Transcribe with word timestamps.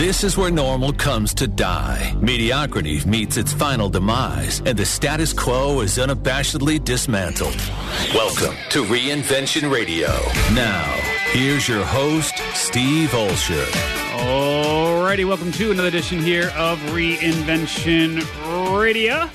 This 0.00 0.24
is 0.24 0.34
where 0.34 0.50
normal 0.50 0.94
comes 0.94 1.34
to 1.34 1.46
die. 1.46 2.14
Mediocrity 2.22 3.04
meets 3.04 3.36
its 3.36 3.52
final 3.52 3.90
demise, 3.90 4.62
and 4.64 4.78
the 4.78 4.86
status 4.86 5.34
quo 5.34 5.82
is 5.82 5.98
unabashedly 5.98 6.82
dismantled. 6.82 7.60
Welcome 8.14 8.56
to 8.70 8.82
Reinvention 8.84 9.70
Radio. 9.70 10.08
Now, 10.54 10.90
here's 11.32 11.68
your 11.68 11.84
host, 11.84 12.34
Steve 12.54 13.10
Olsher. 13.10 13.66
Alrighty, 14.20 15.28
welcome 15.28 15.52
to 15.52 15.70
another 15.70 15.88
edition 15.88 16.18
here 16.18 16.50
of 16.56 16.78
Reinvention 16.94 18.24
Radio. 18.80 19.28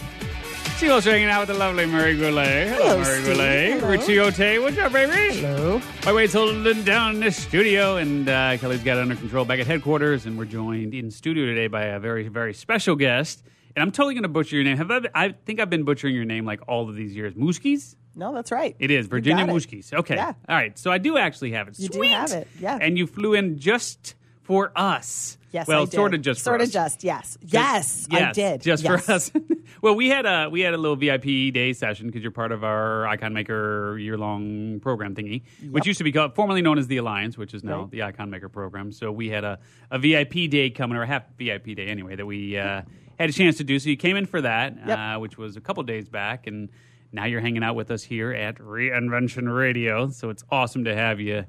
Steve 0.78 0.92
Olsher 0.92 1.12
hanging 1.12 1.30
out 1.30 1.40
with 1.40 1.48
the 1.48 1.54
lovely 1.54 1.86
Mary 1.86 2.18
Goulet. 2.18 2.68
Hello, 2.68 2.84
Hello, 2.84 2.98
Mary 3.00 3.22
Steve. 3.22 3.26
Goulet. 3.34 3.74
Hello. 3.80 3.90
Richie 3.90 4.20
Ote, 4.20 4.62
what's 4.62 4.78
up, 4.78 4.92
baby? 4.92 5.38
Hello. 5.38 5.82
My 6.06 6.12
Wade's 6.12 6.34
holding 6.34 6.84
down 6.84 7.16
in 7.16 7.22
the 7.22 7.32
studio, 7.32 7.96
and 7.96 8.28
uh, 8.28 8.58
Kelly's 8.58 8.84
got 8.84 8.98
it 8.98 9.02
under 9.02 9.16
control 9.16 9.46
back 9.46 9.60
at 9.60 9.68
headquarters, 9.68 10.26
and 10.26 10.38
we're 10.38 10.44
joined 10.46 10.94
in 10.94 11.12
studio 11.12 11.46
today 11.46 11.68
by 11.68 11.86
a 11.86 12.00
very, 12.00 12.28
very 12.28 12.54
special 12.54 12.98
guest. 12.98 13.42
And 13.76 13.84
I'm 13.84 13.92
totally 13.92 14.16
going 14.16 14.24
to 14.24 14.30
butcher 14.30 14.58
your 14.58 14.66
name. 14.66 14.76
Have 14.78 14.92
I, 14.92 15.00
I 15.16 15.30
think 15.46 15.62
I've 15.62 15.70
been 15.70 15.84
butchering 15.86 16.14
your 16.14 16.26
name 16.26 16.46
like 16.46 16.60
all 16.68 16.90
of 16.90 16.96
these 16.96 17.16
years. 17.16 17.34
Muskies? 17.36 17.96
No, 18.14 18.34
that's 18.34 18.52
right. 18.52 18.76
It 18.78 18.92
is 18.92 19.08
Virginia. 19.08 19.46
Muskies. 19.46 19.94
Okay. 19.94 20.16
Yeah. 20.16 20.34
All 20.50 20.56
right. 20.56 20.78
So 20.78 20.92
I 20.92 20.98
do 20.98 21.18
actually 21.18 21.52
have 21.52 21.70
it. 21.70 21.80
You 21.80 21.88
do 21.88 22.02
have 22.02 22.32
it, 22.32 22.50
yeah. 22.60 22.78
And 22.82 22.98
you 22.98 23.08
flew 23.08 23.34
in 23.34 23.60
just 23.60 24.16
for 24.44 24.74
us. 24.76 25.38
Yes, 25.56 25.68
Well, 25.70 25.84
I 25.84 25.86
did. 25.86 25.94
sort 25.94 26.14
of 26.14 26.22
just 26.22 26.42
for 26.42 26.44
sort 26.44 26.62
us. 26.62 26.68
of 26.68 26.74
just 26.74 27.04
yes, 27.04 27.38
yes, 27.42 28.08
I 28.12 28.32
did 28.34 28.62
just 28.62 28.84
Yes. 28.84 29.06
for 29.06 29.12
us. 29.14 29.32
well, 29.82 29.96
we 29.96 30.10
had 30.10 30.26
a 30.26 30.50
we 30.50 30.60
had 30.62 30.74
a 30.74 30.78
little 30.78 30.98
VIP 30.98 31.54
day 31.54 31.72
session 31.72 32.08
because 32.08 32.22
you're 32.22 32.32
part 32.32 32.52
of 32.52 32.64
our 32.66 33.08
Icon 33.08 33.32
Maker 33.34 33.98
year 33.98 34.18
long 34.18 34.82
program 34.82 35.16
thingy, 35.16 35.44
which 35.72 35.88
used 35.88 35.98
to 36.00 36.04
be 36.04 36.12
called, 36.12 36.36
formerly 36.36 36.62
known 36.62 36.78
as 36.78 36.88
the 36.88 36.98
Alliance, 36.98 37.38
which 37.38 37.54
is 37.54 37.64
now 37.64 37.82
Right. 37.84 37.92
the 37.92 38.04
Icon 38.04 38.30
Maker 38.30 38.50
program. 38.50 38.92
So 38.92 39.12
we 39.14 39.30
had 39.30 39.46
a, 39.46 39.58
a 39.92 39.98
VIP 39.98 40.50
day 40.50 40.70
coming, 40.70 40.98
or 40.98 41.04
a 41.04 41.08
half 41.08 41.24
VIP 41.38 41.74
day 41.76 41.88
anyway, 41.88 42.18
that 42.18 42.26
we 42.26 42.58
uh, 42.58 42.82
had 43.18 43.30
a 43.30 43.34
chance 43.34 43.56
to 43.58 43.64
do. 43.64 43.80
So 43.80 43.90
you 43.90 43.96
came 43.98 44.18
in 44.18 44.26
for 44.26 44.42
that, 44.42 44.76
Yep. 44.86 44.98
uh, 45.00 45.20
which 45.20 45.38
was 45.38 45.56
a 45.56 45.62
couple 45.62 45.82
days 45.84 46.10
back, 46.10 46.48
and 46.48 46.68
now 47.14 47.24
you're 47.24 47.40
hanging 47.40 47.64
out 47.64 47.76
with 47.78 47.92
us 47.92 48.04
here 48.04 48.34
at 48.34 48.58
Reinvention 48.58 49.56
Radio. 49.56 50.10
So 50.10 50.30
it's 50.30 50.44
awesome 50.52 50.84
to 50.84 50.94
have 50.94 51.22
you 51.22 51.46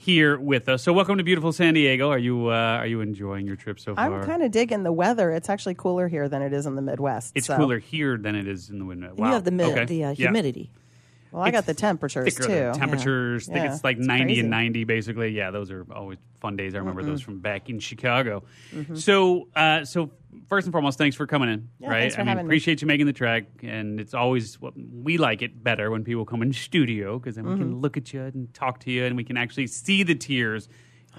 here 0.00 0.38
with 0.38 0.68
us. 0.68 0.82
So 0.84 0.92
welcome 0.92 1.18
to 1.18 1.24
beautiful 1.24 1.52
San 1.52 1.74
Diego. 1.74 2.08
Are 2.10 2.18
you 2.18 2.46
uh, 2.48 2.52
are 2.78 2.86
you 2.86 3.00
enjoying 3.00 3.46
your 3.46 3.56
trip 3.56 3.78
so 3.80 3.94
far? 3.94 4.20
I'm 4.20 4.24
kind 4.26 4.42
of 4.42 4.50
digging 4.52 4.84
the 4.84 4.92
weather. 4.92 5.30
It's 5.32 5.48
actually 5.50 5.74
cooler 5.74 6.06
here 6.08 6.28
than 6.28 6.40
it 6.40 6.52
is 6.52 6.66
in 6.66 6.76
the 6.76 6.82
Midwest. 6.82 7.32
It's 7.34 7.48
so- 7.48 7.56
cooler 7.56 7.78
here 7.78 8.16
than 8.16 8.34
it 8.36 8.46
is 8.46 8.70
in 8.70 8.78
the 8.78 8.84
wind. 8.84 9.02
Wow. 9.16 9.26
You 9.26 9.32
have 9.34 9.44
the 9.44 9.50
mid, 9.50 9.66
Okay. 9.72 9.84
the 9.84 10.04
uh, 10.04 10.08
Yeah. 10.10 10.14
humidity. 10.14 10.70
Well, 11.32 11.42
I 11.42 11.50
got 11.50 11.66
the 11.66 11.74
temperatures 11.74 12.32
Thicker 12.36 12.48
too. 12.48 12.54
than 12.54 12.72
temperatures. 12.74 13.50
I 13.50 13.52
think 13.52 13.64
Yeah, 13.66 13.74
it's 13.74 13.84
like 13.84 13.98
it's 13.98 14.06
90 14.06 14.24
crazy. 14.24 14.40
and 14.40 14.48
90 14.50 14.84
basically. 14.84 15.28
Yeah, 15.30 15.50
those 15.50 15.70
are 15.70 15.84
always 15.94 16.16
fun 16.40 16.56
days. 16.56 16.74
I 16.74 16.78
remember 16.78 17.02
those 17.02 17.20
from 17.20 17.40
back 17.40 17.68
in 17.68 17.80
Chicago. 17.80 18.44
So, 18.94 19.48
uh, 19.54 19.84
so 19.84 20.10
first 20.48 20.66
and 20.66 20.72
foremost, 20.72 20.98
thanks 20.98 21.16
for 21.16 21.26
coming 21.26 21.48
in. 21.48 21.68
Yeah, 21.78 21.90
right? 21.90 22.14
I 22.14 22.18
mean, 22.18 22.26
having 22.28 22.44
me. 22.46 22.48
appreciate 22.48 22.80
you 22.82 22.86
making 22.86 23.06
the 23.06 23.12
trek, 23.12 23.44
and 23.62 24.00
it's 24.00 24.14
always 24.14 24.60
well, 24.60 24.72
we 24.76 25.18
like 25.18 25.42
it 25.42 25.62
better 25.62 25.90
when 25.90 26.04
people 26.04 26.24
come 26.24 26.42
in 26.42 26.52
studio 26.52 27.18
because 27.18 27.34
then 27.36 27.44
we 27.44 27.52
Mm-hmm. 27.52 27.62
can 27.62 27.80
look 27.80 27.96
at 27.96 28.12
you 28.12 28.22
and 28.22 28.52
talk 28.54 28.80
to 28.80 28.90
you, 28.90 29.04
and 29.04 29.16
we 29.16 29.24
can 29.24 29.36
actually 29.36 29.66
see 29.66 30.02
the 30.02 30.14
tears. 30.14 30.68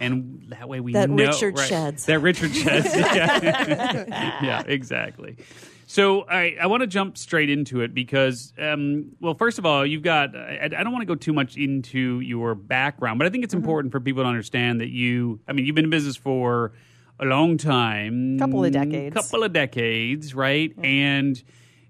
And 0.01 0.45
that 0.49 0.69
way 0.69 0.79
we 0.79 0.93
That 0.93 1.09
know 1.09 1.25
Richard 1.27 1.57
right, 1.57 1.67
sheds. 1.67 2.05
That 2.05 2.19
Richard 2.19 2.55
sheds. 2.55 2.85
yeah. 2.95 4.39
yeah, 4.43 4.63
exactly. 4.65 5.35
So 5.87 6.21
I, 6.29 6.55
I 6.61 6.67
want 6.67 6.81
to 6.81 6.87
jump 6.87 7.17
straight 7.17 7.49
into 7.49 7.81
it 7.81 7.93
because, 7.95 8.53
um, 8.59 9.13
well, 9.19 9.33
first 9.33 9.57
of 9.57 9.65
all, 9.65 9.85
you've 9.85 10.03
got. 10.03 10.35
I, 10.35 10.65
I 10.65 10.67
don't 10.83 10.91
want 10.91 11.01
to 11.01 11.07
go 11.07 11.15
too 11.15 11.33
much 11.33 11.57
into 11.57 12.19
your 12.19 12.53
background, 12.55 13.17
but 13.17 13.25
I 13.27 13.31
think 13.31 13.43
it's 13.43 13.53
Mm-hmm. 13.53 13.63
important 13.63 13.91
for 13.91 13.99
people 13.99 14.23
to 14.23 14.29
understand 14.29 14.79
that 14.81 14.89
you. 14.89 15.39
I 15.47 15.53
mean, 15.53 15.65
you've 15.65 15.75
been 15.75 15.85
in 15.85 15.89
business 15.91 16.15
for 16.15 16.71
a 17.19 17.25
long 17.25 17.57
time, 17.57 18.37
Couple 18.39 18.63
of 18.65 18.71
decades. 18.71 19.13
couple 19.13 19.43
of 19.43 19.51
decades, 19.53 20.33
right? 20.33 20.73
And 20.83 21.41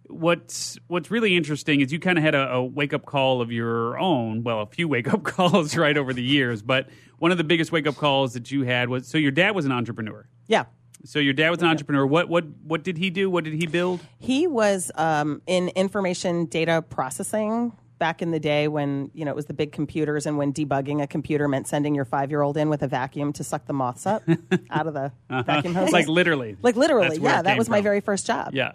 what's 0.08 0.78
what's 0.88 1.12
really 1.12 1.36
interesting 1.38 1.82
is 1.82 1.92
you 1.92 2.00
kind 2.00 2.18
of 2.18 2.24
had 2.24 2.36
a, 2.36 2.54
a 2.54 2.64
wake 2.64 2.94
up 2.94 3.06
call 3.06 3.42
of 3.42 3.52
your 3.52 3.98
own. 4.00 4.44
Well, 4.44 4.62
a 4.62 4.66
few 4.66 4.88
wake 4.96 5.12
up 5.14 5.24
calls 5.24 5.76
right 5.78 5.98
over 5.98 6.14
the 6.14 6.24
years, 6.24 6.62
but 6.62 6.90
one 7.20 7.32
of 7.32 7.38
the 7.38 7.44
biggest 7.44 7.72
wake 7.72 7.88
up 7.88 7.96
calls 7.96 8.34
that 8.34 8.50
you 8.52 8.64
had 8.64 8.90
was 8.90 9.08
so 9.08 9.18
your 9.18 9.32
dad 9.32 9.52
was 9.56 9.66
an 9.66 9.72
entrepreneur. 9.72 10.28
Yeah, 10.48 10.66
So 11.06 11.20
your 11.20 11.34
dad 11.34 11.52
was 11.52 11.62
an 11.62 11.68
entrepreneur. 11.68 12.06
What 12.08 12.28
what 12.30 12.46
what 12.64 12.84
did 12.84 12.98
he 12.98 13.10
do? 13.10 13.30
What 13.30 13.44
did 13.44 13.54
he 13.54 13.68
build? 13.68 14.00
he 14.20 14.48
was 14.48 14.92
um, 14.96 15.42
in 15.46 15.70
information 15.70 16.46
data 16.46 16.82
processing 16.82 17.74
back 18.00 18.22
in 18.22 18.32
the 18.32 18.40
day 18.40 18.68
when 18.68 19.12
you 19.14 19.26
know 19.26 19.32
it 19.32 19.36
was 19.36 19.46
the 19.46 19.54
big 19.54 19.72
computers 19.72 20.26
and 20.26 20.38
when 20.38 20.52
debugging 20.54 21.04
a 21.04 21.08
computer 21.08 21.48
meant 21.48 21.68
sending 21.68 21.94
your 21.94 22.06
five 22.06 22.32
year 22.32 22.42
old 22.42 22.58
in 22.58 22.70
with 22.70 22.82
a 22.82 22.88
vacuum 22.88 23.32
to 23.34 23.44
suck 23.44 23.66
the 23.66 23.74
moths 23.74 24.06
up 24.08 24.24
out 24.72 24.88
of 24.88 24.94
the 24.94 25.12
uh-huh. 25.30 25.44
vacuum 25.44 25.76
hose. 25.76 25.92
Like 25.92 26.08
literally. 26.08 26.58
like 26.62 26.76
literally, 26.76 27.18
yeah. 27.20 27.42
That 27.42 27.58
was 27.58 27.70
my 27.70 27.82
very 27.82 28.00
first 28.00 28.26
job. 28.26 28.54
Yeah. 28.54 28.72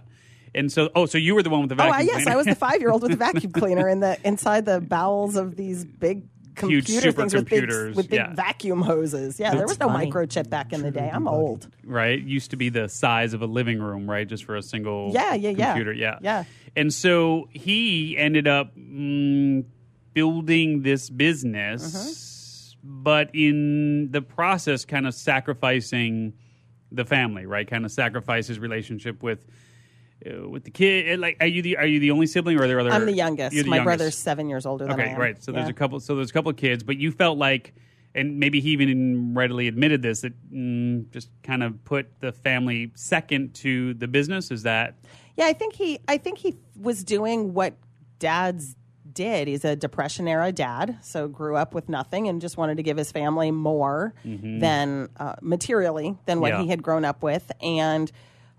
And 0.55 0.71
so 0.71 0.91
oh, 0.95 1.07
so 1.07 1.19
you 1.19 1.34
were 1.34 1.43
the 1.43 1.51
one 1.51 1.63
with 1.63 1.71
the 1.71 1.75
Oh, 1.75 1.91
vacuum 1.91 2.15
I, 2.15 2.19
yes. 2.19 2.27
I 2.27 2.37
was 2.37 2.47
the 2.47 2.55
five 2.55 2.81
year 2.81 2.91
old 2.91 3.03
with 3.03 3.11
the 3.11 3.17
vacuum 3.33 3.51
cleaner 3.51 3.89
in 3.89 4.01
the 4.01 4.19
inside 4.25 4.67
the 4.67 4.81
bowels 4.81 5.34
of 5.37 5.57
these 5.57 5.84
big 5.84 6.23
Huge 6.60 6.87
computer 6.87 7.12
things 7.12 7.34
with 7.34 7.48
big, 7.48 7.65
supercomputers, 7.65 7.94
with 7.97 8.09
big 8.10 8.19
yeah. 8.20 8.34
vacuum 8.34 8.82
hoses. 8.82 9.38
Yeah, 9.41 9.54
there 9.54 9.66
was 9.66 9.78
no 9.81 9.88
funny. 9.88 10.10
microchip 10.10 10.48
back 10.50 10.72
in 10.72 10.82
the 10.82 10.91
day. 10.91 11.10
I'm 11.12 11.26
old. 11.28 11.69
right? 11.84 12.20
Used 12.20 12.50
to 12.50 12.56
be 12.56 12.69
the 12.69 12.88
size 12.88 13.34
of 13.34 13.42
a 13.42 13.47
living 13.47 13.81
room, 13.81 14.09
right? 14.09 14.26
Just 14.26 14.44
for 14.44 14.56
a 14.56 14.62
single 14.62 15.10
Yeah, 15.12 15.34
yeah, 15.34 15.50
yeah. 15.50 15.66
computer. 15.72 15.92
Yeah. 15.92 16.19
Yeah. 16.22 16.44
And 16.76 16.92
so 16.92 17.48
he 17.53 18.16
ended 18.19 18.47
up 18.48 18.76
mm, 18.76 19.65
building 20.12 20.82
this 20.82 21.10
business, 21.10 21.94
Uh-huh. 21.94 22.81
but 22.84 23.31
in 23.34 24.10
the 24.10 24.22
process, 24.22 24.84
kind 24.84 25.06
of 25.06 25.15
sacrificing 25.15 26.34
the 26.92 27.04
family, 27.04 27.47
right? 27.47 27.66
Kind 27.69 27.84
of 27.84 27.91
sacrifice 27.91 28.47
his 28.47 28.59
relationship 28.59 29.22
with. 29.22 29.47
Uh, 30.27 30.49
with 30.49 30.65
the 30.65 30.71
kid, 30.71 31.19
like, 31.21 31.37
are 31.41 31.47
you 31.47 31.61
the 31.62 31.77
are 31.77 31.87
you 31.87 32.01
the 32.01 32.11
only 32.11 32.27
sibling, 32.27 32.59
or 32.59 32.65
are 32.65 32.67
there 32.69 32.81
other? 32.81 32.91
I'm 32.91 33.05
the 33.07 33.12
youngest. 33.12 33.55
The 33.55 33.62
My 33.65 33.77
youngest. 33.77 33.85
brother's 33.99 34.17
seven 34.19 34.49
years 34.49 34.65
older 34.65 34.87
than 34.87 34.99
I 34.99 35.03
Okay, 35.05 35.12
am. 35.12 35.21
right. 35.21 35.43
So 35.43 35.53
there's 35.53 35.65
Yeah. 35.67 35.71
a 35.71 35.75
couple. 35.75 36.01
So 36.01 36.17
there's 36.17 36.31
a 36.31 36.33
couple 36.33 36.51
of 36.51 36.57
kids, 36.57 36.83
but 36.83 36.97
you 36.97 37.11
felt 37.12 37.37
like, 37.37 37.75
and 38.15 38.39
maybe 38.39 38.61
he 38.61 38.71
even 38.71 39.34
readily 39.34 39.69
admitted 39.69 40.01
this 40.03 40.23
that 40.23 40.33
mm, 40.53 41.11
just 41.11 41.29
kind 41.43 41.63
of 41.63 41.84
put 41.84 42.07
the 42.21 42.33
family 42.33 42.91
second 42.95 43.55
to 43.57 43.93
the 43.95 44.07
business. 44.09 44.51
Is 44.51 44.63
that 44.63 44.95
Yeah, 45.37 45.47
I 45.47 45.53
think 45.53 45.75
he. 45.75 45.99
I 46.09 46.17
think 46.19 46.39
he 46.39 46.57
was 46.81 47.05
doing 47.05 47.53
what 47.53 47.75
dads 48.19 48.77
did. 49.13 49.47
He's 49.47 49.65
a 49.65 49.77
depression 49.77 50.27
era 50.27 50.51
dad, 50.53 50.97
so 51.03 51.29
grew 51.29 51.57
up 51.57 51.75
with 51.75 51.89
nothing 51.89 52.27
and 52.29 52.41
just 52.41 52.57
wanted 52.57 52.79
to 52.79 52.83
give 52.83 52.97
his 52.97 53.13
family 53.13 53.51
more 53.51 54.15
than 54.25 55.09
uh, 55.19 55.34
materially 55.43 56.17
than 56.27 56.41
what 56.41 56.53
Mm-hmm. 56.53 56.61
Yeah. 56.61 56.65
he 56.65 56.71
had 56.71 56.83
grown 56.83 57.05
up 57.05 57.23
with, 57.23 57.53
and. 57.61 58.11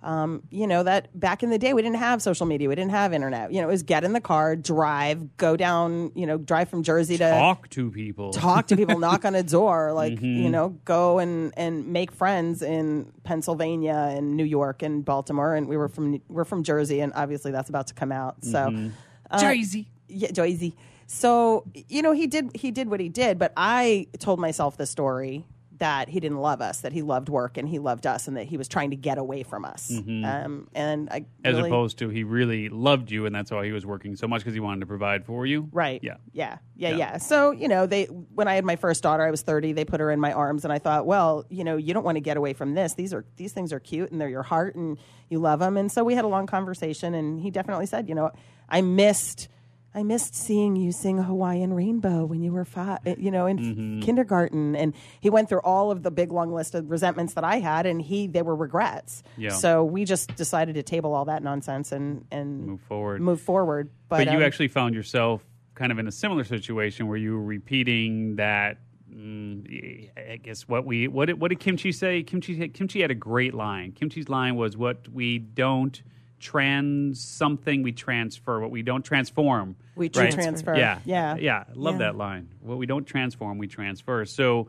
Um, 0.05 0.43
you 0.51 0.67
know 0.67 0.83
that 0.83 1.19
back 1.19 1.41
in 1.41 1.49
the 1.49 1.57
day 1.57 1.73
we 1.73 1.81
didn't 1.81 1.97
have 1.97 2.21
social 2.21 2.45
media, 2.45 2.69
we 2.69 2.75
didn't 2.75 2.91
have 2.91 3.11
internet. 3.11 3.51
You 3.51 3.61
know, 3.61 3.67
it 3.67 3.71
was 3.71 3.81
get 3.83 4.03
in 4.03 4.13
the 4.13 4.21
car, 4.21 4.55
drive, 4.55 5.35
go 5.37 5.57
down. 5.57 6.11
You 6.13 6.27
know, 6.27 6.37
drive 6.37 6.69
from 6.69 6.83
Jersey 6.83 7.17
to 7.17 7.27
talk 7.29 7.69
to 7.71 7.89
people? 7.89 8.31
talk 8.31 8.67
to 8.67 8.77
people, 8.77 8.99
knock 8.99 9.25
on 9.25 9.33
a 9.33 9.41
door, 9.57 9.93
like 9.93 10.13
Mm-hmm. 10.13 10.43
you 10.43 10.49
know, 10.49 10.69
go 10.85 11.17
and 11.17 11.51
and 11.57 11.87
make 11.87 12.11
friends 12.11 12.61
in 12.61 13.11
Pennsylvania 13.23 14.11
and 14.15 14.37
New 14.37 14.43
York 14.45 14.83
and 14.83 15.03
Baltimore. 15.03 15.55
And 15.55 15.67
we 15.67 15.75
were 15.75 15.87
from 15.89 16.21
we're 16.29 16.45
from 16.45 16.61
Jersey, 16.63 16.99
and 17.01 17.11
obviously 17.15 17.51
that's 17.51 17.69
about 17.69 17.87
to 17.87 17.93
come 17.95 18.11
out. 18.11 18.43
So, 18.45 18.59
Mm-hmm. 18.69 18.89
uh, 19.31 19.39
Jersey. 19.41 19.87
yeah, 20.07 20.29
Jersey. 20.31 20.75
So 21.07 21.65
you 21.87 22.01
know, 22.01 22.11
he 22.11 22.27
did 22.27 22.55
he 22.55 22.71
did 22.71 22.89
what 22.89 22.99
he 22.99 23.09
did, 23.09 23.39
but 23.39 23.53
I 23.57 24.07
told 24.19 24.39
myself 24.39 24.77
the 24.77 24.85
story 24.85 25.45
that 25.79 26.09
he 26.09 26.19
didn't 26.19 26.39
love 26.39 26.61
us, 26.61 26.81
that 26.81 26.93
he 26.93 27.01
loved 27.01 27.27
work 27.29 27.57
and 27.57 27.67
he 27.67 27.79
loved 27.79 28.07
us, 28.07 28.27
and 28.27 28.37
that 28.37 28.45
he 28.45 28.57
was 28.57 28.67
trying 28.67 28.91
to 28.91 28.95
get 28.95 29.17
away 29.17 29.43
from 29.43 29.65
us. 29.65 29.91
Um, 29.91 30.67
and 30.73 31.09
I 31.11 31.25
Mm-hmm. 31.25 31.47
As 31.47 31.55
really, 31.55 31.69
opposed 31.69 31.99
to 31.99 32.09
he 32.09 32.23
really 32.23 32.69
loved 32.69 33.11
you, 33.11 33.25
and 33.25 33.35
that's 33.35 33.51
why 33.51 33.65
he 33.65 33.71
was 33.71 33.85
working 33.85 34.15
so 34.15 34.27
much 34.27 34.41
because 34.41 34.53
he 34.53 34.59
wanted 34.59 34.79
to 34.79 34.85
provide 34.85 35.25
for 35.25 35.45
you. 35.45 35.69
Right. 35.71 35.99
Yeah. 36.03 36.15
Yeah. 36.33 36.57
Yeah. 36.75 36.89
Yeah. 36.89 36.97
Yeah. 36.97 37.17
So, 37.17 37.51
you 37.51 37.67
know, 37.67 37.85
they, 37.85 38.05
when 38.05 38.47
I 38.47 38.55
had 38.55 38.65
my 38.65 38.75
first 38.75 39.03
daughter, 39.03 39.23
I 39.23 39.31
was 39.31 39.41
30, 39.41 39.73
they 39.73 39.85
put 39.85 39.99
her 39.99 40.11
in 40.11 40.19
my 40.19 40.33
arms 40.33 40.63
and 40.63 40.73
I 40.73 40.79
thought, 40.79 41.05
well, 41.05 41.45
you 41.49 41.63
know, 41.63 41.77
you 41.77 41.93
don't 41.93 42.03
want 42.03 42.15
to 42.15 42.21
get 42.21 42.37
away 42.37 42.53
from 42.53 42.73
this. 42.73 42.95
These 42.95 43.13
are, 43.13 43.25
these 43.37 43.53
things 43.53 43.71
are 43.73 43.79
cute 43.79 44.11
and 44.11 44.19
they're 44.19 44.29
your 44.29 44.43
heart 44.43 44.75
and 44.75 44.97
you 45.29 45.39
love 45.39 45.59
them. 45.59 45.77
And 45.77 45.91
so 45.91 46.03
we 46.03 46.15
had 46.15 46.25
a 46.25 46.27
long 46.27 46.47
conversation 46.47 47.13
and 47.13 47.39
he 47.39 47.51
definitely 47.51 47.85
said, 47.85 48.09
you 48.09 48.15
know, 48.15 48.31
I 48.67 48.81
missed, 48.81 49.47
I 49.95 50.03
missed 50.03 50.35
seeing 50.35 50.75
you 50.75 50.91
sing 50.91 51.17
Hawaiian 51.17 51.73
Rainbow 51.73 52.25
when 52.25 52.41
you 52.41 52.51
were 52.51 52.65
five, 52.65 52.99
you 53.17 53.31
know, 53.31 53.45
in 53.45 53.57
Mm-hmm. 53.57 53.99
kindergarten. 54.01 54.75
And 54.75 54.93
he 55.21 55.29
went 55.29 55.47
through 55.47 55.61
all 55.63 55.89
of 55.89 56.03
the 56.03 56.11
big 56.11 56.31
long 56.33 56.51
list 56.53 56.75
of 56.75 56.91
resentments 56.91 57.33
that 57.35 57.45
I 57.45 57.59
had, 57.59 57.85
and 57.85 58.01
he 58.01 58.27
they 58.27 58.41
were 58.41 58.55
regrets. 58.55 59.23
Yeah. 59.37 59.51
So 59.51 59.85
we 59.85 60.03
just 60.03 60.35
decided 60.35 60.75
to 60.75 60.83
table 60.83 61.13
all 61.13 61.25
that 61.25 61.41
nonsense 61.43 61.93
and 61.93 62.25
and 62.29 62.65
Move 62.67 62.81
forward. 62.81 63.21
move 63.21 63.39
forward. 63.41 63.89
But, 64.09 64.25
But, 64.25 64.31
you 64.33 64.37
um, 64.39 64.43
actually 64.43 64.67
found 64.67 64.93
yourself 64.95 65.43
kind 65.75 65.91
of 65.91 65.97
in 65.99 66.07
a 66.07 66.11
similar 66.11 66.43
situation 66.43 67.07
where 67.07 67.17
you 67.17 67.33
were 67.33 67.43
repeating 67.43 68.35
that. 68.35 68.79
Mm, 69.13 70.09
I 70.17 70.35
guess 70.37 70.67
what 70.67 70.85
we 70.85 71.07
what 71.07 71.27
did, 71.27 71.39
what 71.39 71.47
did 71.47 71.61
Kimchi 71.61 71.93
say? 71.93 72.21
Kimchi 72.21 72.67
Kimchi 72.67 73.01
had 73.01 73.11
a 73.11 73.15
great 73.15 73.53
line. 73.53 73.93
Kimchi's 73.93 74.27
line 74.27 74.55
was, 74.57 74.75
"What 74.75 75.07
we 75.07 75.37
don't 75.39 76.01
trans 76.49 77.19
something, 77.21 77.81
we 77.81 77.91
transfer. 77.91 78.59
What 78.59 78.71
we 78.71 78.83
don't 78.83 79.03
transform, 79.03 79.75
We 79.95 80.09
right? 80.15 80.31
transfer. 80.31 80.75
Yeah, 80.77 80.99
Yeah. 81.05 81.35
yeah. 81.37 81.63
Love 81.73 81.95
Yeah. 81.95 81.99
that 82.05 82.15
line. 82.17 82.49
What 82.61 82.77
we 82.77 82.85
don't 82.85 83.05
transform, 83.05 83.57
we 83.57 83.67
transfer. 83.67 84.25
So 84.25 84.67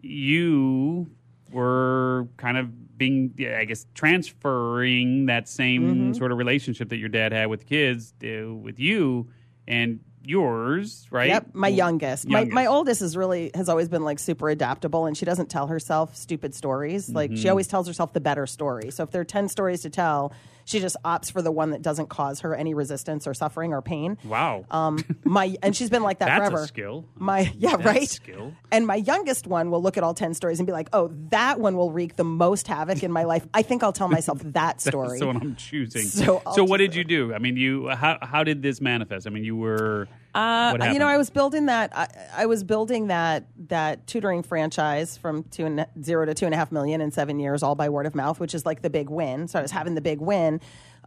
you 0.00 1.10
were 1.52 2.28
kind 2.36 2.56
of 2.56 2.96
being, 2.98 3.34
I 3.60 3.64
guess, 3.64 3.86
transferring 3.94 5.26
that 5.26 5.48
same 5.48 5.82
Mm-hmm. 5.82 6.12
sort 6.14 6.32
of 6.32 6.38
relationship 6.38 6.88
that 6.90 6.96
your 6.98 7.08
dad 7.08 7.32
had 7.32 7.46
with 7.48 7.66
kids 7.66 8.14
uh, 8.24 8.52
with 8.54 8.78
you 8.78 9.28
and 9.68 10.00
yours, 10.24 11.06
right? 11.10 11.28
Yep, 11.28 11.54
my 11.54 11.68
youngest. 11.68 12.26
My 12.28 12.44
my 12.44 12.66
oldest 12.66 13.00
is 13.02 13.16
really 13.16 13.50
has 13.54 13.68
always 13.68 13.88
been 13.88 14.02
like 14.02 14.18
super 14.18 14.48
adaptable, 14.48 15.06
and 15.06 15.16
she 15.16 15.24
doesn't 15.24 15.48
tell 15.48 15.68
herself 15.68 16.16
stupid 16.16 16.54
stories. 16.54 17.08
Like 17.08 17.30
Mm-hmm. 17.30 17.42
she 17.42 17.48
always 17.48 17.68
tells 17.68 17.86
herself 17.86 18.12
the 18.12 18.20
better 18.20 18.46
story. 18.46 18.90
So 18.90 19.02
if 19.04 19.10
there 19.12 19.20
are 19.20 19.24
ten 19.36 19.48
stories 19.48 19.82
to 19.82 19.90
tell, 19.90 20.32
she 20.66 20.80
just 20.80 20.96
opts 21.04 21.30
for 21.30 21.40
the 21.40 21.52
one 21.52 21.70
that 21.70 21.80
doesn't 21.80 22.08
cause 22.08 22.40
her 22.40 22.54
any 22.54 22.74
resistance 22.74 23.26
or 23.26 23.32
suffering 23.34 23.72
or 23.72 23.80
pain. 23.80 24.18
Wow. 24.24 24.66
Um, 24.70 24.98
my 25.24 25.56
and 25.62 25.74
she's 25.74 25.88
been 25.88 26.02
like 26.02 26.18
that 26.18 26.26
That's 26.26 26.50
forever. 26.50 26.64
a 26.64 26.66
skill. 26.66 27.04
My 27.14 27.50
yeah, 27.56 27.76
That's 27.76 27.84
right. 27.86 28.08
skill. 28.08 28.52
And 28.72 28.84
my 28.86 28.96
youngest 28.96 29.46
one 29.46 29.70
will 29.70 29.80
look 29.80 29.96
at 29.96 30.02
all 30.02 30.12
ten 30.12 30.34
stories 30.34 30.58
and 30.58 30.66
be 30.66 30.72
like, 30.72 30.88
"Oh, 30.92 31.10
that 31.30 31.60
one 31.60 31.76
will 31.76 31.92
wreak 31.92 32.16
the 32.16 32.24
most 32.24 32.66
havoc 32.66 33.02
in 33.04 33.12
my 33.12 33.22
life." 33.24 33.46
I 33.54 33.62
think 33.62 33.82
I'll 33.84 33.92
tell 33.92 34.08
myself 34.08 34.40
that 34.44 34.80
story. 34.80 35.08
That's 35.08 35.20
the 35.20 35.26
one 35.28 35.36
I'm 35.36 35.54
choosing. 35.56 36.02
So 36.02 36.42
I'll 36.44 36.54
so 36.54 36.64
what 36.64 36.78
did 36.78 36.94
you 36.94 37.04
do? 37.04 37.32
I 37.32 37.38
mean, 37.38 37.56
you 37.56 37.88
how 37.88 38.18
how 38.20 38.42
did 38.44 38.60
this 38.62 38.80
manifest? 38.80 39.26
I 39.26 39.30
mean, 39.30 39.44
you 39.44 39.56
were 39.56 40.08
Uh, 40.36 40.90
you 40.92 40.98
know, 40.98 41.06
I 41.06 41.16
was 41.16 41.30
building 41.30 41.66
that. 41.66 41.96
I, 41.96 42.08
I 42.42 42.46
was 42.46 42.62
building 42.62 43.06
that 43.06 43.46
that 43.68 44.06
tutoring 44.06 44.42
franchise 44.42 45.16
from 45.16 45.44
two 45.44 45.64
and 45.64 45.86
zero 46.02 46.26
to 46.26 46.34
two 46.34 46.44
and 46.44 46.54
a 46.54 46.58
half 46.58 46.70
million 46.70 47.00
in 47.00 47.10
seven 47.10 47.40
years, 47.40 47.62
all 47.62 47.74
by 47.74 47.88
word 47.88 48.04
of 48.04 48.14
mouth, 48.14 48.38
which 48.38 48.54
is 48.54 48.66
like 48.66 48.82
the 48.82 48.90
big 48.90 49.08
win. 49.08 49.48
So 49.48 49.58
I 49.58 49.62
was 49.62 49.70
having 49.70 49.94
the 49.94 50.02
big 50.02 50.20
win, 50.20 50.60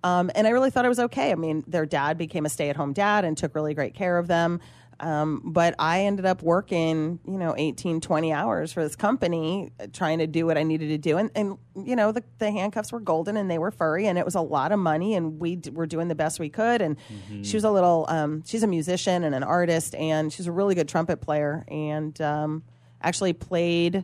um, 0.04 0.31
and 0.34 0.48
I 0.48 0.50
really 0.50 0.72
thought 0.72 0.84
it 0.84 0.90
was 0.90 1.00
okay. 1.00 1.31
I 1.31 1.36
mean, 1.36 1.64
their 1.68 1.86
dad 1.86 2.18
became 2.18 2.48
a 2.48 2.50
stay 2.50 2.70
at 2.70 2.76
home 2.76 2.92
dad 2.92 3.24
and 3.24 3.38
took 3.38 3.54
really 3.54 3.76
great 3.76 3.94
care 3.94 4.18
of 4.18 4.28
them. 4.28 4.62
Um, 5.00 5.42
but 5.46 5.75
I 5.80 6.01
ended 6.01 6.25
up 6.25 6.42
working, 6.44 7.19
you 7.25 7.38
know, 7.38 7.56
18, 7.57 8.01
20 8.01 8.34
hours 8.34 8.74
for 8.74 8.84
this 8.84 8.96
company, 8.96 9.72
uh, 9.80 9.88
trying 9.94 10.19
to 10.19 10.28
do 10.28 10.46
what 10.46 10.57
I 10.57 10.63
needed 10.63 10.90
to 10.90 10.98
do. 10.98 11.18
And, 11.18 11.31
and 11.36 11.57
you 11.75 11.96
know, 11.96 12.12
the, 12.12 12.24
the 12.38 12.51
handcuffs 12.51 12.92
were 12.92 13.00
golden 13.00 13.38
and 13.38 13.50
they 13.50 13.57
were 13.57 13.72
furry, 13.72 14.07
and 14.07 14.18
it 14.18 14.25
was 14.25 14.36
a 14.36 14.42
lot 14.42 14.72
of 14.72 14.80
money, 14.80 15.16
and 15.16 15.40
we 15.40 15.56
d- 15.56 15.69
were 15.69 15.86
doing 15.86 16.07
the 16.10 16.16
best 16.16 16.40
we 16.40 16.50
could. 16.50 16.81
And 16.81 16.98
she 17.44 17.56
was 17.56 17.63
a 17.63 17.72
little, 17.72 18.06
um, 18.10 18.44
she's 18.46 18.63
a 18.63 18.68
musician 18.68 19.24
and 19.24 19.34
an 19.34 19.44
artist, 19.44 19.96
and 19.96 20.31
she's 20.34 20.48
a 20.48 20.51
really 20.51 20.75
good 20.75 20.90
trumpet 20.90 21.22
player, 21.22 21.63
and 21.69 22.19
um, 22.22 22.63
actually 23.01 23.34
played 23.34 24.04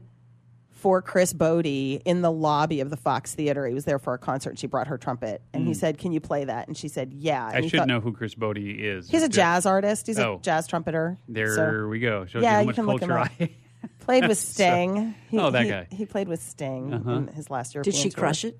for 0.85 1.01
Chris 1.01 1.33
Botti 1.33 1.99
in 2.05 2.21
the 2.21 2.31
lobby 2.31 2.79
of 2.79 2.91
the 2.91 2.95
Fox 2.95 3.33
Theater. 3.33 3.65
He 3.65 3.73
was 3.73 3.85
there 3.85 3.97
for 3.97 4.13
a 4.13 4.19
concert. 4.19 4.51
And 4.51 4.59
she 4.59 4.67
brought 4.67 4.85
her 4.85 4.99
trumpet, 4.99 5.41
and 5.51 5.65
he 5.67 5.73
said, 5.73 5.97
"Can 5.97 6.11
you 6.11 6.19
play 6.19 6.43
that?" 6.45 6.67
And 6.67 6.77
she 6.77 6.89
said, 6.89 7.11
"Yeah." 7.11 7.47
And 7.51 7.65
I 7.65 7.67
should 7.67 7.79
thought- 7.79 7.87
know 7.87 7.99
who 8.01 8.11
Chris 8.11 8.35
Botti 8.35 8.79
is. 8.79 9.09
He's 9.09 9.23
a 9.23 9.27
jazz 9.29 9.65
artist. 9.65 10.05
He's 10.05 10.19
Oh. 10.19 10.35
a 10.35 10.39
jazz 10.43 10.67
trumpeter. 10.67 11.17
There 11.27 11.55
So, 11.55 11.87
we 11.87 11.99
go. 11.99 12.27
Shows 12.27 12.43
Yeah, 12.43 12.59
you 12.59 12.67
you 12.67 12.71
how 12.71 12.75
can 12.75 12.85
look 12.85 13.01
him 13.01 13.11
up. 13.11 13.31
Played 13.99 14.27
with 14.27 14.37
Sting. 14.37 15.15
He, 15.31 15.39
Oh, 15.39 15.49
that 15.49 15.63
he- 15.63 15.69
guy. 15.69 15.75
Uh-huh. 15.79 15.95
He 15.95 16.05
played 16.05 16.27
with 16.27 16.43
Sting 16.43 16.91
in 16.91 17.29
his 17.33 17.49
last 17.49 17.73
European 17.73 17.91
Did 17.95 17.99
she 18.03 18.09
tour. 18.11 18.19
crush 18.19 18.45
it? 18.45 18.59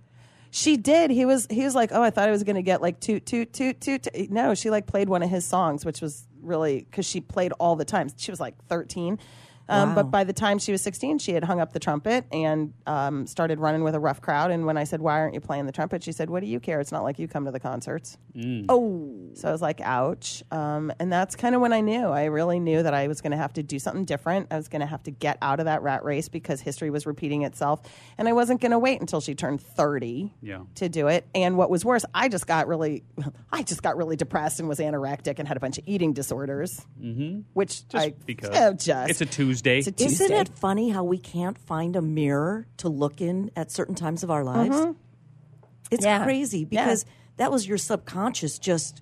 She 0.50 0.78
did. 0.78 1.12
He 1.12 1.26
was 1.26 1.46
he 1.52 1.64
was 1.64 1.76
like, 1.76 1.92
oh, 1.94 2.02
I 2.02 2.10
thought 2.10 2.28
I 2.28 2.32
was 2.32 2.44
going 2.44 2.56
to 2.56 2.64
get 2.64 2.82
like 2.82 3.00
toot 3.00 3.24
toot 3.28 3.54
toot 3.54 3.80
toot. 3.80 4.02
toot." 4.12 4.32
No, 4.32 4.56
she 4.56 4.72
like 4.72 4.88
played 4.88 5.10
one 5.10 5.22
of 5.22 5.30
his 5.30 5.46
songs, 5.46 5.86
which 5.86 6.02
was 6.02 6.26
really 6.42 6.80
because 6.90 7.06
she 7.06 7.22
played 7.22 7.52
all 7.60 7.76
the 7.76 7.86
time. 7.86 8.08
She 8.18 8.32
was 8.32 8.40
like 8.40 8.56
thirteen. 8.68 9.20
Um, 9.68 9.90
Wow. 9.90 9.96
But 9.96 10.12
by 10.12 10.24
the 10.24 10.34
time 10.34 10.60
she 10.60 10.72
was 10.72 10.82
16, 10.82 11.20
she 11.20 11.32
had 11.34 11.44
hung 11.44 11.60
up 11.60 11.74
the 11.74 11.80
trumpet 11.80 12.26
and 12.32 12.74
um, 12.86 13.26
started 13.28 13.60
running 13.60 13.84
with 13.84 13.96
a 13.96 14.00
rough 14.00 14.22
crowd. 14.22 14.52
And 14.52 14.66
when 14.66 14.78
I 14.78 14.84
said, 14.84 15.02
Why 15.02 15.20
aren't 15.20 15.34
you 15.34 15.40
playing 15.42 15.66
the 15.66 15.72
trumpet? 15.72 16.04
She 16.04 16.12
said, 16.12 16.30
What 16.30 16.42
do 16.42 16.48
you 16.48 16.60
care? 16.60 16.80
It's 16.80 16.92
not 16.92 17.04
like 17.04 17.18
you 17.20 17.28
come 17.28 17.46
to 17.46 17.52
the 17.52 17.60
concerts. 17.60 18.18
Oh, 18.70 19.30
So 19.34 19.50
I 19.50 19.52
was 19.52 19.62
like, 19.62 19.82
ouch. 19.82 20.44
Um, 20.52 20.92
and 21.00 21.12
that's 21.12 21.36
kind 21.36 21.56
of 21.56 21.62
when 21.62 21.74
I 21.74 21.82
knew. 21.82 22.08
I 22.08 22.26
really 22.26 22.60
knew 22.60 22.84
that 22.84 22.94
I 22.94 23.08
was 23.08 23.22
going 23.22 23.32
to 23.32 23.38
have 23.38 23.54
to 23.54 23.64
do 23.64 23.80
something 23.80 24.06
different. 24.06 24.48
I 24.52 24.58
was 24.58 24.68
going 24.68 24.82
to 24.82 24.86
have 24.86 25.04
to 25.04 25.12
get 25.12 25.38
out 25.42 25.60
of 25.60 25.66
that 25.66 25.82
rat 25.82 26.04
race 26.04 26.30
because 26.30 26.62
history 26.62 26.90
was 26.90 27.06
repeating 27.06 27.44
itself. 27.44 27.82
And 28.18 28.28
I 28.28 28.34
wasn't 28.34 28.62
going 28.62 28.72
to 28.72 28.80
wait 28.80 29.02
until 29.02 29.22
she 29.22 29.36
turned 29.36 29.62
30 29.62 30.34
Yeah. 30.42 30.60
to 30.76 30.90
do 30.90 31.08
it. 31.08 31.26
And 31.34 31.58
what 31.58 31.70
was 31.70 31.84
worse, 31.86 32.06
I 32.14 32.28
just 32.30 32.46
got 32.48 32.68
really, 32.68 33.04
I 33.52 33.64
just 33.64 33.82
got 33.82 33.98
really 33.98 34.16
depressed 34.16 34.60
and 34.60 34.68
was 34.70 34.80
anorectic 34.80 35.40
and 35.40 35.48
had 35.48 35.58
a 35.58 35.60
bunch 35.60 35.78
of 35.78 35.84
eating 35.88 36.14
disorders. 36.14 36.86
Mm-hmm. 37.02 37.42
Which 37.54 37.88
Just 37.88 38.06
I, 38.08 38.14
because 38.26 38.52
yeah, 38.54 38.72
just. 38.74 39.10
it's 39.10 39.22
a 39.22 39.26
Tuesday. 39.26 39.55
It's 39.62 39.88
a 39.88 39.92
Tuesday. 39.92 40.26
isn't 40.26 40.36
it 40.38 40.50
funny 40.50 40.90
how 40.90 41.04
we 41.04 41.18
can't 41.18 41.58
find 41.58 41.96
a 41.96 42.02
mirror 42.02 42.68
to 42.78 42.90
look 42.90 43.22
in 43.22 43.52
at 43.56 43.72
certain 43.72 43.96
times 43.96 44.24
of 44.24 44.32
our 44.32 44.44
lives? 44.44 44.76
It's 45.92 46.04
Mm-hmm. 46.04 46.04
Yeah. 46.06 46.24
crazy 46.24 46.60
Yeah. 46.60 46.86
because 46.86 47.06
that 47.38 47.52
was 47.52 47.68
your 47.68 47.78
subconscious 47.78 48.58
just 48.60 49.02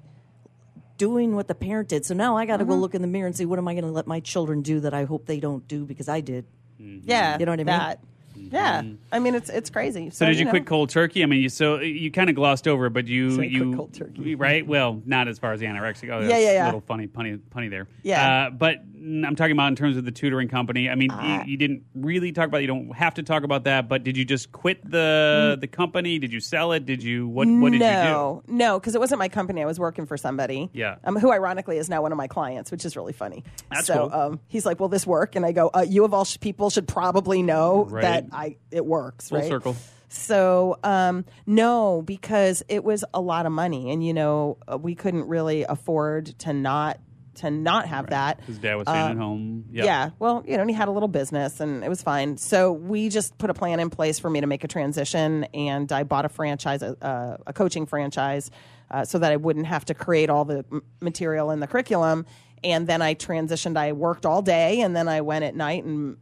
doing 0.98 1.36
what 1.36 1.48
the 1.48 1.56
parent 1.56 1.90
did. 1.90 2.06
So 2.06 2.14
now 2.14 2.38
I 2.38 2.46
got 2.46 2.58
to 2.58 2.64
Mm-hmm. 2.64 2.72
go 2.74 2.78
look 2.78 2.94
in 2.96 3.02
the 3.02 3.08
mirror 3.08 3.28
and 3.28 3.36
see 3.36 3.46
what 3.46 3.60
am 3.60 3.68
I 3.68 3.74
going 3.74 3.86
to 3.86 3.92
let 3.92 4.08
my 4.08 4.20
children 4.20 4.62
do 4.62 4.80
that 4.82 4.94
I 4.94 5.06
hope 5.06 5.26
they 5.26 5.40
don't 5.40 5.68
do 5.68 5.86
because 5.86 6.08
I 6.08 6.22
did. 6.22 6.46
yeah. 6.78 7.38
You 7.40 7.46
know 7.46 7.52
what 7.52 7.60
I 7.60 7.64
mean? 7.64 7.66
That. 7.68 8.00
Yeah. 8.36 8.82
I 9.12 9.20
mean, 9.20 9.36
it's 9.36 9.50
it's 9.50 9.70
crazy. 9.70 10.10
So 10.10 10.26
did 10.26 10.38
you, 10.40 10.46
know. 10.46 10.52
quit 10.52 10.66
cold 10.66 10.90
turkey? 10.90 11.22
I 11.24 11.28
mean, 11.28 11.42
you 11.42 11.50
so 11.50 11.80
you 11.80 12.10
kind 12.12 12.30
of 12.30 12.36
glossed 12.36 12.68
over, 12.68 12.90
but 12.90 13.08
you 13.08 13.30
So 13.30 13.36
I 13.36 13.38
quit 13.48 13.52
you 13.52 13.76
cold 13.76 13.94
turkey. 13.94 14.36
right? 14.36 14.66
Well, 14.66 15.02
not 15.06 15.28
as 15.28 15.38
far 15.40 15.54
as 15.54 15.60
the 15.60 15.68
anorexic. 15.68 16.10
Oh, 16.12 16.20
Yeah, 16.22 16.38
yeah, 16.40 16.52
yeah. 16.54 16.64
A 16.64 16.68
little 16.68 16.82
funny, 16.82 17.08
punny, 17.08 17.40
punny 17.56 17.70
there. 17.70 17.88
Yeah. 18.02 18.48
Uh, 18.48 18.50
but 18.50 18.78
I'm 19.06 19.36
talking 19.36 19.52
about 19.52 19.68
in 19.68 19.76
terms 19.76 19.98
of 19.98 20.06
the 20.06 20.12
tutoring 20.12 20.48
company. 20.48 20.90
I 20.90 20.96
mean, 20.96 21.10
Ah. 21.12 21.44
you, 21.44 21.52
you 21.52 21.58
didn't 21.58 21.84
really 21.94 22.32
talk 22.32 22.48
about. 22.48 22.60
You 22.62 22.68
don't 22.68 22.96
have 22.96 23.16
to 23.16 23.24
talk 23.24 23.44
about 23.44 23.66
that. 23.66 23.90
But 23.90 24.04
did 24.04 24.16
you 24.16 24.24
just 24.26 24.52
quit 24.52 24.86
Mm. 24.86 24.92
the 24.92 25.58
the 25.62 25.68
company? 25.68 26.20
Did 26.20 26.32
you 26.32 26.40
sell 26.40 26.72
it? 26.72 26.86
Did 26.86 27.04
you 27.04 27.28
what? 27.28 27.48
What 27.48 27.72
did 27.74 27.80
no, 27.82 28.42
you 28.46 28.54
do? 28.54 28.54
no, 28.56 28.80
because 28.80 28.96
it 28.96 29.00
wasn't 29.00 29.20
my 29.20 29.30
company. 29.30 29.62
I 29.62 29.66
was 29.66 29.80
working 29.80 30.06
for 30.06 30.16
somebody. 30.18 30.70
Yeah. 30.74 30.96
Um, 31.04 31.16
who 31.18 31.32
ironically 31.32 31.78
is 31.78 31.90
now 31.90 32.02
one 32.02 32.12
of 32.12 32.18
my 32.18 32.28
clients, 32.28 32.72
which 32.72 32.86
is 32.86 32.96
really 32.96 33.14
funny. 33.14 33.44
That's 33.72 33.88
so 33.88 34.10
cool. 34.10 34.20
um, 34.20 34.40
he's 34.48 34.66
like, 34.66 34.80
"Will 34.80 34.90
this 34.90 35.06
work?" 35.06 35.36
And 35.36 35.46
I 35.46 35.52
go, 35.52 35.70
uh, 35.74 35.86
"You 35.88 36.06
of 36.06 36.14
all 36.14 36.26
sh- 36.26 36.40
people 36.40 36.70
should 36.70 36.88
probably 36.88 37.42
know 37.44 37.86
Right. 37.90 38.02
that 38.04 38.26
I 38.32 38.56
it 38.72 38.86
works." 38.86 39.30
Full 39.30 39.40
right? 39.40 39.48
circle. 39.48 39.76
So 40.10 40.78
um, 40.84 41.26
no, 41.48 42.04
because 42.04 42.64
it 42.70 42.84
was 42.84 43.04
a 43.14 43.20
lot 43.22 43.46
of 43.46 43.52
money. 43.52 43.92
and 43.92 44.06
you 44.06 44.14
know 44.14 44.58
uh, 44.72 44.78
we 44.78 44.96
couldn't 44.96 45.28
really 45.28 45.64
afford 45.64 46.28
to 46.40 46.54
not 46.54 47.00
to 47.36 47.50
not 47.52 47.88
have 47.88 48.08
that. 48.08 48.42
His 48.46 48.58
dad 48.58 48.76
was 48.76 48.88
staying 48.88 49.12
at 49.12 49.18
home. 49.18 49.66
Yeah. 49.72 49.84
Uh, 49.84 49.86
Yeah. 49.86 50.10
Well, 50.20 50.44
you 50.48 50.56
know, 50.56 50.62
and 50.62 50.70
he 50.70 50.76
had 50.76 50.88
a 50.88 50.92
little 50.92 51.08
business 51.08 51.60
and 51.60 51.84
it 51.84 51.90
was 51.90 52.02
fine. 52.02 52.38
So 52.38 52.72
we 52.72 53.10
just 53.10 53.38
put 53.38 53.50
a 53.50 53.54
plan 53.54 53.80
in 53.80 53.90
place 53.90 54.20
for 54.20 54.30
me 54.30 54.42
to 54.42 54.48
make 54.48 54.64
a 54.64 54.68
transition 54.68 55.46
and 55.54 55.92
I 55.92 56.04
bought 56.04 56.26
a 56.26 56.30
franchise, 56.30 56.82
a, 56.82 57.40
a 57.48 57.54
coaching 57.54 57.86
franchise, 57.86 58.52
uh, 58.92 59.06
so 59.06 59.18
that 59.20 59.32
I 59.32 59.38
wouldn't 59.38 59.66
have 59.66 59.86
to 59.86 59.94
create 59.94 60.30
all 60.30 60.46
the 60.46 60.64
material 61.02 61.50
in 61.52 61.60
the 61.60 61.68
curriculum. 61.68 62.26
And 62.64 62.88
then 62.88 63.02
I 63.02 63.16
transitioned. 63.16 63.76
I 63.78 63.92
worked 63.94 64.26
all 64.26 64.42
day 64.42 64.82
and 64.82 64.96
then 64.96 65.08
I 65.08 65.22
went 65.22 65.44
at 65.44 65.56
night 65.56 65.84
and 65.84 66.18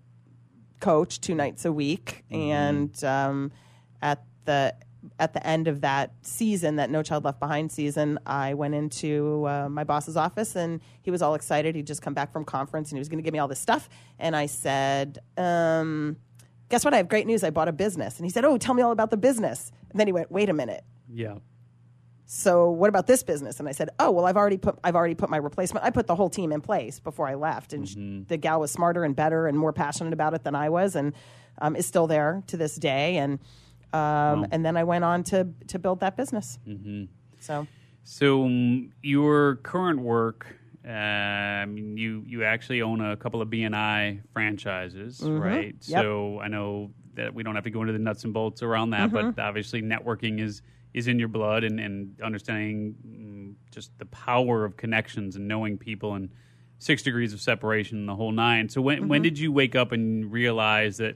coached 0.80 1.22
two 1.22 1.36
nights 1.36 1.66
a 1.66 1.72
week. 1.72 2.24
And 2.32 3.04
um, 3.04 3.52
at 4.02 4.24
the 4.46 4.74
at 5.20 5.34
the 5.34 5.46
end 5.46 5.68
of 5.68 5.82
that 5.82 6.12
season, 6.22 6.76
that 6.76 6.90
No 6.90 7.02
Child 7.04 7.24
Left 7.26 7.40
Behind 7.40 7.72
season, 7.72 8.20
I 8.26 8.54
went 8.54 8.76
into 8.76 9.46
uh, 9.48 9.68
my 9.70 9.84
boss's 9.84 10.16
office 10.18 10.56
and 10.56 10.80
he 11.02 11.12
was 11.12 11.22
all 11.22 11.34
excited. 11.36 11.76
He'd 11.76 11.88
just 11.88 12.02
come 12.02 12.14
back 12.14 12.32
from 12.32 12.46
conference 12.46 12.90
and 12.92 12.98
he 12.98 13.00
was 13.00 13.10
going 13.10 13.18
to 13.20 13.24
give 13.24 13.34
me 13.34 13.40
all 13.40 13.48
this 13.48 13.60
stuff. 13.60 13.90
And 14.20 14.36
I 14.36 14.46
said, 14.46 15.20
um, 15.38 16.18
"Guess 16.70 16.86
what? 16.86 16.94
I 16.94 16.98
have 16.98 17.08
great 17.10 17.26
news. 17.28 17.44
I 17.44 17.50
bought 17.50 17.68
a 17.68 17.72
business." 17.74 18.18
And 18.18 18.26
he 18.26 18.30
said, 18.32 18.46
"Oh, 18.46 18.58
tell 18.58 18.74
me 18.76 18.82
all 18.84 18.92
about 18.92 19.10
the 19.12 19.18
business." 19.18 19.72
And 19.90 20.00
then 20.00 20.08
he 20.08 20.14
went, 20.14 20.32
"Wait 20.32 20.50
a 20.50 20.54
minute." 20.54 20.84
Yeah. 21.14 21.36
so 22.26 22.70
what 22.72 22.88
about 22.88 23.06
this 23.08 23.24
business 23.24 23.60
and 23.60 23.68
i 23.68 23.74
said 23.74 23.90
oh 24.00 24.10
well 24.10 24.26
i've 24.26 24.38
already 24.38 24.56
put 24.58 24.80
i've 24.86 24.96
already 24.96 25.16
put 25.16 25.30
my 25.30 25.36
replacement 25.36 25.86
i 25.86 25.90
put 25.90 26.08
the 26.08 26.16
whole 26.16 26.30
team 26.30 26.54
in 26.54 26.62
place 26.62 26.98
before 27.02 27.28
i 27.28 27.36
left 27.36 27.74
and 27.74 27.90
sh 27.90 27.96
the 28.30 28.38
gal 28.38 28.62
was 28.62 28.72
smarter 28.72 29.04
and 29.04 29.14
better 29.18 29.48
and 29.48 29.58
more 29.58 29.74
passionate 29.74 30.14
about 30.14 30.34
it 30.34 30.46
than 30.46 30.56
i 30.56 30.70
was 30.70 30.96
and 30.96 31.14
um, 31.62 31.76
is 31.76 31.86
still 31.86 32.08
there 32.08 32.42
to 32.48 32.56
this 32.56 32.76
day 32.78 33.18
and 33.18 33.40
um, 33.94 34.46
and 34.52 34.66
then 34.66 34.76
i 34.78 34.84
went 34.84 35.04
on 35.04 35.24
to 35.24 35.48
to 35.68 35.78
build 35.80 36.00
that 36.00 36.16
business 36.18 36.60
mm-hmm. 36.68 37.06
so 37.40 37.68
So 38.04 38.46
um, 38.46 38.92
your 39.04 39.58
current 39.58 40.00
work, 40.02 40.48
um, 40.84 41.78
you 41.78 42.24
you 42.26 42.44
actually 42.44 42.82
own 42.82 43.00
a 43.02 43.16
couple 43.16 43.42
of 43.42 43.48
BNI 43.50 44.22
franchises, 44.34 45.22
right? 45.22 45.78
Mm-hmm. 45.80 45.92
Yep. 45.92 46.02
So 46.04 46.40
I 46.42 46.48
know 46.48 46.92
that 47.14 47.34
we 47.34 47.44
don't 47.44 47.54
have 47.56 47.64
to 47.66 47.70
go 47.70 47.82
into 47.82 47.94
the 47.94 48.00
nuts 48.00 48.24
and 48.24 48.34
bolts 48.34 48.64
around 48.64 48.90
that, 48.92 49.12
Mm-hmm. 49.12 49.32
but 49.32 49.42
obviously 49.42 49.82
networking 49.82 50.40
is 50.42 50.62
is 50.94 51.08
in 51.08 51.20
your 51.20 51.28
blood, 51.30 51.64
and, 51.64 51.80
and 51.80 52.20
understanding 52.22 52.96
mm, 53.08 53.54
just 53.72 53.92
the 54.00 54.06
power 54.08 54.66
of 54.66 54.76
connections 54.78 55.36
and 55.36 55.48
knowing 55.48 55.78
people 55.78 56.16
and 56.16 56.30
six 56.80 57.04
degrees 57.04 57.34
of 57.34 57.40
separation 57.40 58.00
and 58.00 58.10
the 58.10 58.16
whole 58.16 58.32
nine. 58.32 58.68
So 58.68 58.82
when 58.82 58.98
Mm-hmm. 58.98 59.08
when 59.10 59.22
did 59.22 59.38
you 59.38 59.52
wake 59.52 59.76
up 59.76 59.92
and 59.92 60.32
realize 60.32 60.98
that? 60.98 61.16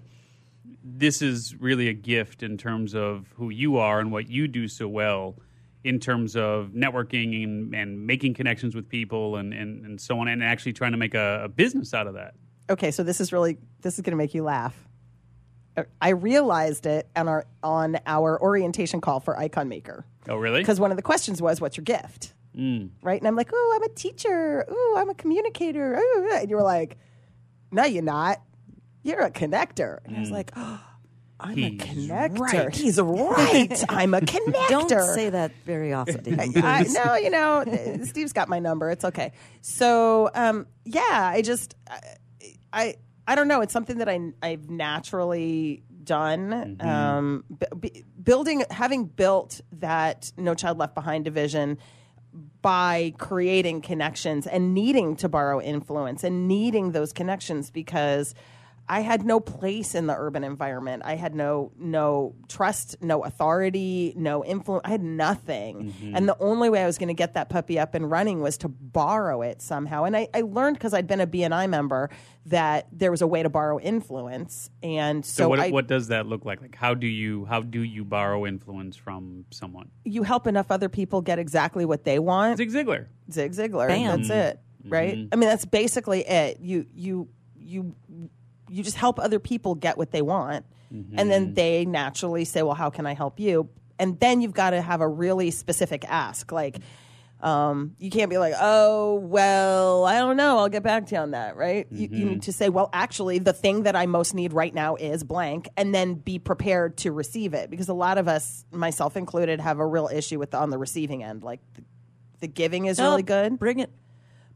This 0.88 1.24
is 1.24 1.56
really 1.60 1.89
a 1.89 1.94
gift 1.94 2.44
in 2.44 2.58
terms 2.58 2.94
of 2.94 3.34
who 3.36 3.50
you 3.50 3.77
are 3.77 4.00
and 4.00 4.12
what 4.12 4.30
you 4.30 4.48
do 4.48 4.68
so 4.68 4.88
well 4.88 5.36
in 5.84 6.00
terms 6.00 6.36
of 6.36 6.70
networking 6.70 7.44
and, 7.44 7.74
and 7.74 8.06
making 8.06 8.36
connections 8.36 8.75
with 8.75 8.88
people 8.88 9.36
and, 9.36 9.51
and, 9.54 9.84
and 9.84 10.00
so 10.00 10.20
on 10.20 10.27
and 10.27 10.44
actually 10.44 10.74
trying 10.74 10.92
to 10.92 10.98
make 10.98 11.15
a, 11.15 11.42
a 11.46 11.50
business 11.50 11.94
out 11.94 12.06
of 12.06 12.13
that. 12.13 12.36
Okay 12.70 12.92
so 12.92 13.01
this 13.01 13.20
is 13.20 13.34
really 13.34 13.58
this 13.82 13.96
is 13.96 14.01
going 14.01 14.12
to 14.12 14.18
make 14.18 14.36
you 14.36 14.44
laugh. 14.44 14.75
I 16.01 16.10
realized 16.10 16.86
it 16.86 17.10
on 17.15 17.27
our 17.27 17.46
on 17.63 17.98
our 18.06 18.42
orientation 18.42 19.01
call 19.01 19.20
for 19.20 19.38
icon 19.38 19.68
maker. 19.68 20.06
Oh 20.30 20.38
really? 20.38 20.62
Because 20.62 20.80
one 20.80 20.92
of 20.92 20.98
the 20.98 21.04
questions 21.04 21.42
was 21.42 21.60
what's 21.60 21.77
your 21.77 21.84
gift? 21.84 22.34
Mm. 22.56 22.92
Right? 23.01 23.20
And 23.20 23.27
i'm 23.27 23.36
like 23.36 23.50
oh 23.54 23.74
i'm 23.75 23.84
a 23.84 23.94
teacher. 23.94 24.65
Oh 24.68 24.96
i'm 24.98 25.10
a 25.10 25.15
communicator. 25.15 25.96
Ooh, 25.96 26.30
and 26.32 26.50
you 26.50 26.56
were 26.56 26.63
like 26.63 26.98
no 27.72 27.84
you're 27.86 28.04
not 28.04 28.39
you're 29.06 29.22
a 29.22 29.32
connector 29.32 30.00
and 30.06 30.18
i 30.18 30.20
was 30.20 30.32
like 30.32 30.52
oh, 30.58 30.82
I'm 31.40 31.58
He's 31.58 31.66
a 31.82 31.86
connector. 31.86 32.40
right. 32.40 32.74
He's 32.76 32.98
right. 33.02 33.84
I'm 33.90 34.14
a 34.14 34.22
connector. 34.34 34.70
Don't 34.70 34.90
say 34.90 35.30
that 35.30 35.52
very 35.66 35.92
often. 35.92 36.40
I, 36.64 36.84
no, 36.84 37.16
you 37.16 37.30
know, 37.30 37.66
Steve's 38.06 38.32
got 38.32 38.48
my 38.48 38.60
number. 38.60 38.90
It's 38.90 39.04
okay. 39.04 39.34
So, 39.60 40.30
um, 40.34 40.66
yeah, 40.86 41.02
I 41.34 41.42
just, 41.42 41.76
I, 41.90 42.00
I, 42.72 42.96
I 43.28 43.36
don't 43.36 43.50
know. 43.50 43.60
It's 43.60 43.74
something 43.74 43.98
that 43.98 44.08
I, 44.08 44.32
I've 44.42 44.70
naturally 44.70 45.84
done. 46.06 46.78
Um, 46.80 47.44
b- 47.60 47.66
b- 47.82 48.04
building, 48.24 48.64
having 48.70 49.04
built 49.06 49.60
that 49.74 50.32
No 50.38 50.56
Child 50.56 50.78
Left 50.78 50.96
Behind 50.96 51.26
division 51.26 51.80
by 52.62 53.14
creating 53.18 53.82
connections 53.82 54.48
and 54.48 54.74
needing 54.74 55.18
to 55.18 55.28
borrow 55.28 55.60
influence 55.62 56.24
and 56.24 56.48
needing 56.48 56.94
those 56.94 57.12
connections 57.12 57.72
because 57.72 58.34
I 58.88 59.01
had 59.01 59.25
no 59.25 59.39
place 59.39 59.96
in 59.96 60.08
the 60.08 60.15
urban 60.15 60.44
environment. 60.44 61.04
I 61.06 61.15
had 61.15 61.34
no 61.34 61.72
no 61.77 62.36
trust, 62.48 62.98
no 63.01 63.24
authority, 63.24 64.13
no 64.15 64.44
influence. 64.46 64.84
I 64.86 64.89
had 64.89 65.04
nothing. 65.04 65.92
Mm-hmm. 65.92 66.15
And 66.15 66.27
the 66.27 66.38
only 66.39 66.70
way 66.70 66.84
I 66.84 66.86
was 66.86 66.98
going 66.98 67.08
to 67.08 67.15
get 67.15 67.34
that 67.34 67.50
puppy 67.50 67.80
up 67.80 67.96
and 67.96 68.10
running 68.10 68.42
was 68.42 68.58
to 68.60 68.68
borrow 68.70 69.42
it 69.42 69.62
somehow. 69.62 70.04
And 70.04 70.15
I, 70.15 70.27
I 70.34 70.42
learned 70.42 70.77
because 70.77 70.94
I'd 70.94 71.08
been 71.08 71.22
a 71.22 71.27
BNI 71.27 71.70
member 71.70 72.10
that 72.48 72.88
there 72.92 73.10
was 73.10 73.22
a 73.22 73.27
way 73.27 73.42
to 73.42 73.50
borrow 73.50 73.80
influence. 73.80 74.70
And 74.84 75.25
so, 75.25 75.44
So, 75.44 75.50
what, 75.50 75.60
I, 75.60 75.70
what 75.72 75.88
does 75.88 76.10
that 76.10 76.27
look 76.27 76.46
like? 76.46 76.62
Like 76.62 76.75
how 76.75 76.94
do 76.94 77.08
you 77.08 77.46
how 77.46 77.62
do 77.62 77.82
you 77.82 78.06
borrow 78.06 78.46
influence 78.46 78.96
from 78.96 79.46
someone? 79.51 79.89
you 80.04 80.24
help 80.24 80.48
enough 80.48 80.72
other 80.72 80.89
people 80.89 81.22
get 81.22 81.39
exactly 81.39 81.86
what 81.86 82.04
they 82.04 82.20
want. 82.20 82.58
Zig 82.58 82.72
Ziglar. 82.72 83.08
Zig 83.32 83.51
Ziglar. 83.51 83.88
Bam. 83.88 84.22
That's 84.22 84.30
it, 84.30 84.60
mm-hmm. 84.84 84.94
right? 84.94 85.18
Mm-hmm. 85.18 85.27
I 85.32 85.36
mean, 85.36 85.50
that's 85.50 85.65
basically 85.65 86.22
it. 86.22 86.60
You 86.60 86.86
you 86.94 87.27
you 87.58 87.96
you 88.70 88.84
just 88.84 88.98
help 88.98 89.20
other 89.20 89.40
people 89.40 89.76
get 89.76 89.98
what 89.98 90.12
they 90.12 90.22
want, 90.22 90.66
and 90.92 91.30
then 91.32 91.54
they 91.56 91.86
naturally 91.86 92.46
say, 92.46 92.64
"Well, 92.64 92.76
how 92.76 92.90
can 92.90 93.06
I 93.06 93.14
help 93.14 93.40
you?" 93.40 93.70
And 94.00 94.20
then 94.20 94.42
you've 94.42 94.54
got 94.54 94.72
to 94.72 94.82
have 94.82 95.02
a 95.02 95.08
really 95.08 95.52
specific 95.52 96.06
ask, 96.06 96.52
like. 96.52 96.78
Um, 97.42 97.96
you 98.00 98.10
can't 98.10 98.30
be 98.30 98.40
like, 98.40 98.56
oh, 98.60 99.16
well, 99.16 100.06
I 100.06 100.18
don't 100.18 100.38
know. 100.38 100.58
I'll 100.58 100.70
get 100.70 100.82
back 100.82 101.06
to 101.08 101.16
you 101.16 101.22
on 101.22 101.32
that, 101.32 101.58
right? 101.58 101.86
You, 101.92 102.08
you 102.10 102.26
need 102.26 102.44
to 102.44 102.54
say, 102.54 102.70
well, 102.70 102.90
actually, 102.92 103.38
the 103.38 103.54
thing 103.54 103.84
that 103.84 103.96
I 103.96 104.08
most 104.08 104.34
need 104.34 104.52
right 104.52 104.74
now 104.74 104.96
is 104.96 105.24
blank, 105.24 105.68
and 105.78 105.94
then 105.94 106.16
be 106.16 106.40
prepared 106.40 106.98
to 107.00 107.12
receive 107.12 107.54
it. 107.54 107.70
Because 107.70 107.88
a 107.90 107.94
lot 107.94 108.18
of 108.18 108.28
us, 108.28 108.66
myself 108.72 109.16
included, 109.16 109.60
have 109.60 109.80
a 109.80 109.86
real 109.86 110.10
issue 110.12 110.40
with 110.40 110.52
the, 110.52 110.58
on 110.58 110.72
the 110.72 110.78
receiving 110.80 111.24
end. 111.24 111.44
Like, 111.44 111.60
the, 111.76 111.84
the 112.40 112.48
giving 112.48 112.86
is 112.86 113.00
really 113.00 113.22
good, 113.22 113.60
Bring 113.60 113.80
it. 113.80 113.92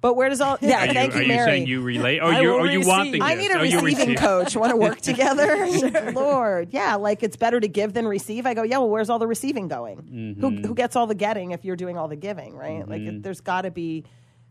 But 0.02 0.16
where 0.16 0.30
does 0.30 0.40
all? 0.42 0.58
Yeah, 0.62 0.84
Are 0.84 0.88
you, 0.88 0.94
thank 0.94 1.14
are 1.14 1.18
you, 1.18 1.22
you 1.24 1.28
Mary. 1.28 1.52
saying 1.52 1.68
you 1.68 1.82
relate? 1.82 2.20
Or 2.22 2.32
you 2.34 2.54
or 2.54 2.68
you 2.68 2.82
want 2.82 3.12
the 3.12 3.20
receive. 3.20 3.22
I 3.22 3.36
need 3.36 3.52
a 3.52 3.60
or 3.60 3.66
you 3.66 3.82
receiving 3.82 4.16
coach. 4.16 4.56
Want 4.56 4.72
to 4.72 4.78
work 4.78 5.02
together? 5.02 6.12
Lord, 6.14 6.70
yeah, 6.72 6.96
like 6.96 7.24
it's 7.24 7.36
better 7.36 7.60
to 7.60 7.68
give 7.68 7.94
than 7.94 8.08
receive. 8.08 8.46
I 8.46 8.54
go, 8.54 8.64
yeah. 8.64 8.78
Well, 8.78 8.90
where's 8.90 9.10
all 9.10 9.20
the 9.20 9.28
receiving 9.28 9.68
going? 9.68 10.38
Who 10.40 10.52
mm-hmm. 10.52 10.66
who 10.66 10.74
gets 10.74 10.96
all 10.96 11.08
the 11.08 11.16
getting 11.16 11.52
if 11.52 11.66
you're 11.66 11.76
doing 11.76 11.98
all 11.98 12.08
the 12.08 12.16
giving? 12.16 12.56
Right? 12.56 12.88
Like, 12.88 13.02
it, 13.02 13.06
mm-hmm. 13.06 13.22
there's 13.22 13.42
got 13.42 13.64
to 13.64 13.72
be, 13.72 14.06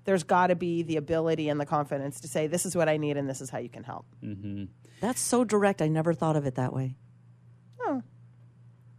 there's 0.05 0.25
got 0.25 0.49
to 0.49 0.57
be 0.57 0.83
the 0.83 0.97
ability 0.97 1.49
and 1.49 1.59
the 1.61 1.67
confidence 1.67 2.21
to 2.21 2.29
say, 2.29 2.47
this 2.47 2.67
is 2.67 2.77
what 2.77 2.89
I 2.89 2.97
need, 2.97 3.17
and 3.17 3.29
this 3.29 3.41
is 3.41 3.49
how 3.51 3.59
you 3.59 3.69
can 3.71 3.85
help. 3.85 4.07
Mm-hmm. 4.23 4.65
That's 5.01 5.21
so 5.21 5.45
direct. 5.45 5.81
I 5.81 5.89
never 5.89 6.13
thought 6.15 6.37
of 6.37 6.47
it 6.47 6.57
that 6.57 6.73
way. 6.73 6.97
Oh. 7.81 8.03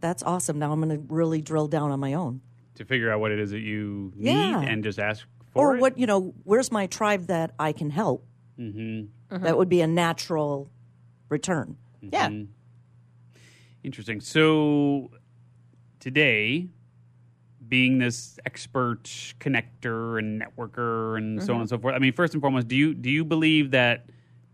That's 0.00 0.22
awesome. 0.22 0.58
Now 0.58 0.72
I'm 0.72 0.80
going 0.80 0.96
to 0.96 1.14
really 1.14 1.42
drill 1.42 1.68
down 1.68 1.90
on 1.90 2.00
my 2.00 2.14
own. 2.14 2.40
to 2.76 2.84
figure 2.84 3.12
out 3.12 3.20
what 3.20 3.30
it 3.30 3.38
is 3.38 3.50
that 3.50 3.60
you 3.60 4.12
need 4.16 4.32
Yeah. 4.32 4.60
and 4.62 4.82
just 4.82 4.98
ask 4.98 5.22
for 5.22 5.28
Or 5.54 5.76
it. 5.76 5.80
what, 5.80 5.98
you 5.98 6.06
know, 6.06 6.34
where's 6.44 6.70
my 6.70 6.86
tribe 6.86 7.26
that 7.26 7.52
I 7.58 7.72
can 7.72 7.90
help? 7.90 8.26
Mm-hmm. 8.58 9.44
That 9.44 9.56
would 9.56 9.68
be 9.68 9.80
a 9.80 9.86
natural 9.86 10.70
return. 11.28 11.76
Yeah. 12.00 12.30
Interesting. 13.82 14.20
So 14.20 15.10
today, 15.98 16.68
being 17.70 17.98
this 17.98 18.38
expert 18.44 19.04
connector 19.38 20.18
and 20.18 20.42
networker 20.42 21.16
and 21.16 21.42
so 21.42 21.54
on 21.54 21.60
and 21.60 21.68
so 21.68 21.78
forth. 21.78 21.94
I 21.94 21.98
mean, 21.98 22.12
first 22.12 22.34
and 22.34 22.42
foremost, 22.42 22.68
do 22.68 22.76
you 22.76 22.92
do 22.92 23.08
you 23.08 23.24
believe 23.24 23.70
that 23.70 24.06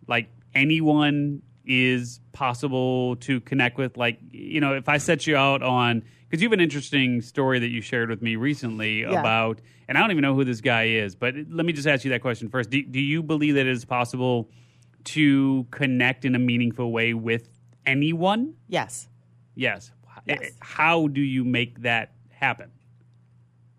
like 0.06 0.28
anyone 0.54 1.42
is 1.64 2.20
possible 2.32 3.16
to 3.16 3.40
connect 3.40 3.78
with? 3.78 3.96
Like, 3.96 4.18
you 4.30 4.60
know, 4.60 4.74
if 4.74 4.88
I 4.88 4.98
set 4.98 5.26
you 5.26 5.34
out 5.34 5.62
on 5.62 6.04
because 6.28 6.42
you 6.42 6.48
have 6.48 6.52
an 6.52 6.60
interesting 6.60 7.20
story 7.22 7.58
that 7.58 7.68
you 7.68 7.80
shared 7.80 8.10
with 8.10 8.22
me 8.22 8.36
recently 8.36 9.02
Yeah. 9.02 9.20
about, 9.20 9.60
and 9.88 9.96
I 9.96 10.00
don't 10.00 10.10
even 10.10 10.22
know 10.22 10.34
who 10.34 10.44
this 10.44 10.60
guy 10.60 10.84
is, 10.84 11.14
but 11.14 11.34
let 11.48 11.64
me 11.66 11.72
just 11.72 11.86
ask 11.86 12.04
you 12.04 12.10
that 12.10 12.20
question 12.22 12.48
first. 12.48 12.70
Do, 12.70 12.82
do 12.82 13.00
you 13.00 13.22
believe 13.22 13.54
that 13.54 13.66
it 13.66 13.72
is 13.72 13.84
possible 13.84 14.50
to 15.04 15.66
connect 15.70 16.24
in 16.24 16.34
a 16.34 16.38
meaningful 16.38 16.90
way 16.90 17.14
with 17.14 17.48
anyone? 17.84 18.54
Yes. 18.68 19.08
Yes. 19.54 19.92
Yes. 20.26 20.52
How 20.60 21.06
do 21.06 21.20
you 21.20 21.44
make 21.44 21.82
that 21.82 22.12
happen? 22.30 22.70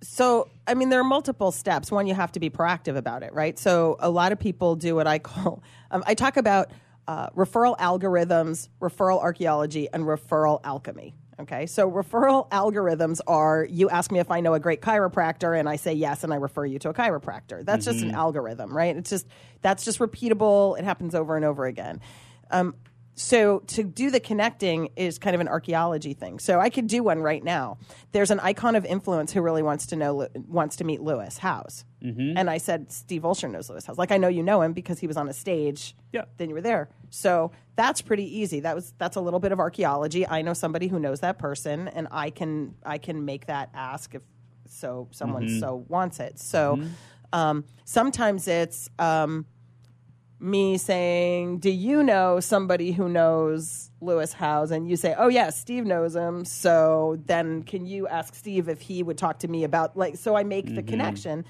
So, 0.02 0.48
I 0.68 0.74
mean, 0.76 0.90
there 0.90 1.00
are 1.00 1.04
multiple 1.04 1.52
steps. 1.52 1.92
One, 1.92 2.08
you 2.08 2.14
have 2.14 2.32
to 2.34 2.40
be 2.40 2.50
proactive 2.50 2.96
about 2.96 3.24
it, 3.24 3.34
right? 3.34 3.58
So, 3.58 3.98
a 4.00 4.10
lot 4.10 4.32
of 4.32 4.40
people 4.40 4.76
do 4.76 4.96
what 4.96 5.08
I 5.08 5.20
call, 5.20 5.64
um, 5.92 6.04
I 6.06 6.14
talk 6.14 6.38
about 6.38 6.72
uh, 7.08 7.30
referral 7.32 7.78
algorithms, 7.80 8.70
referral 8.80 9.20
archaeology, 9.22 9.90
and 9.92 10.04
referral 10.04 10.62
alchemy. 10.64 11.16
Okay, 11.40 11.68
so 11.68 11.90
referral 11.90 12.50
algorithms 12.50 13.22
are 13.28 13.68
you 13.70 13.90
ask 13.90 14.12
me 14.12 14.20
if 14.20 14.32
I 14.32 14.40
know 14.40 14.56
a 14.56 14.60
great 14.60 14.82
chiropractor, 14.82 15.58
and 15.58 15.70
I 15.70 15.76
say 15.76 15.94
yes, 15.94 16.24
and 16.24 16.34
I 16.34 16.38
refer 16.38 16.66
you 16.66 16.80
to 16.80 16.90
a 16.90 16.94
chiropractor. 16.96 17.64
That's 17.64 17.86
just 17.86 18.02
an 18.02 18.12
algorithm, 18.16 18.76
right? 18.76 18.96
It's 18.98 19.10
just 19.12 19.28
that's 19.62 19.86
just 19.86 20.00
repeatable. 20.00 20.80
It 20.80 20.84
happens 20.84 21.14
over 21.14 21.36
and 21.36 21.46
over 21.46 21.66
again. 21.66 22.02
Um, 22.50 22.74
so 23.20 23.60
to 23.66 23.84
do 23.84 24.12
the 24.12 24.20
connecting 24.20 24.90
is 24.96 25.18
kind 25.18 25.34
of 25.34 25.42
an 25.42 25.48
archaeology 25.48 26.14
thing. 26.14 26.38
So 26.38 26.60
I 26.60 26.70
could 26.70 26.86
do 26.86 27.02
one 27.02 27.20
right 27.24 27.44
now. 27.44 27.80
There's 28.12 28.30
an 28.30 28.40
icon 28.40 28.76
of 28.76 28.86
influence 28.86 29.34
who 29.34 29.42
really 29.42 29.64
wants 29.64 29.88
to 29.88 29.96
know 29.96 30.28
wants 30.48 30.76
to 30.78 30.84
meet 30.84 31.02
Lewis 31.02 31.40
Howes, 31.40 31.84
Mm-hmm. 32.04 32.38
and 32.38 32.48
I 32.48 32.60
said 32.60 32.92
Steve 32.92 33.24
Olsher 33.24 33.50
knows 33.50 33.70
Lewis 33.72 33.86
Howes. 33.88 33.98
Like 33.98 34.12
I 34.12 34.18
know 34.18 34.28
you 34.28 34.44
know 34.44 34.62
him 34.62 34.74
because 34.74 35.00
he 35.00 35.08
was 35.08 35.18
on 35.18 35.28
a 35.28 35.34
stage. 35.34 35.96
Yeah. 36.14 36.26
Then 36.38 36.48
you 36.50 36.54
were 36.56 36.62
there. 36.62 36.90
So 37.10 37.52
that's 37.76 38.04
pretty 38.04 38.40
easy. 38.40 38.60
That 38.60 38.76
was 38.76 38.94
that's 39.00 39.16
a 39.16 39.22
little 39.22 39.40
bit 39.40 39.52
of 39.52 39.60
archaeology. 39.60 40.28
I 40.28 40.44
know 40.44 40.54
somebody 40.54 40.88
who 40.88 41.00
knows 41.00 41.22
that 41.22 41.40
person, 41.40 41.88
and 41.88 42.08
I 42.12 42.30
can 42.30 42.76
I 42.86 43.00
can 43.00 43.26
make 43.26 43.48
that 43.48 43.72
ask 43.74 44.14
if 44.14 44.22
so 44.70 45.08
someone 45.12 45.48
Mm-hmm. 45.48 45.60
so 45.60 45.86
wants 45.88 46.20
it. 46.20 46.38
So 46.40 46.80
um, 47.34 47.66
sometimes 47.84 48.48
it's. 48.48 48.90
Um, 49.00 49.48
me 50.40 50.78
saying, 50.78 51.60
"Do 51.60 51.70
you 51.70 52.04
know 52.04 52.40
somebody 52.40 52.92
who 52.92 53.10
knows 53.10 53.92
Lewis 54.02 54.34
Howes?" 54.34 54.72
And 54.72 54.90
you 54.90 54.96
say, 54.96 55.16
"Oh 55.18 55.28
yes, 55.28 55.60
Steve 55.60 55.86
knows 55.86 56.16
him." 56.16 56.46
So 56.46 57.20
then, 57.26 57.64
can 57.64 57.86
you 57.86 58.08
ask 58.08 58.36
Steve 58.36 58.70
if 58.70 58.82
he 58.82 59.04
would 59.04 59.18
talk 59.18 59.40
to 59.40 59.48
me 59.48 59.64
about 59.64 59.98
like? 59.98 60.18
So 60.18 60.36
I 60.36 60.44
make 60.44 60.66
the 60.66 60.82
mm-hmm. 60.82 60.90
connection. 60.90 61.46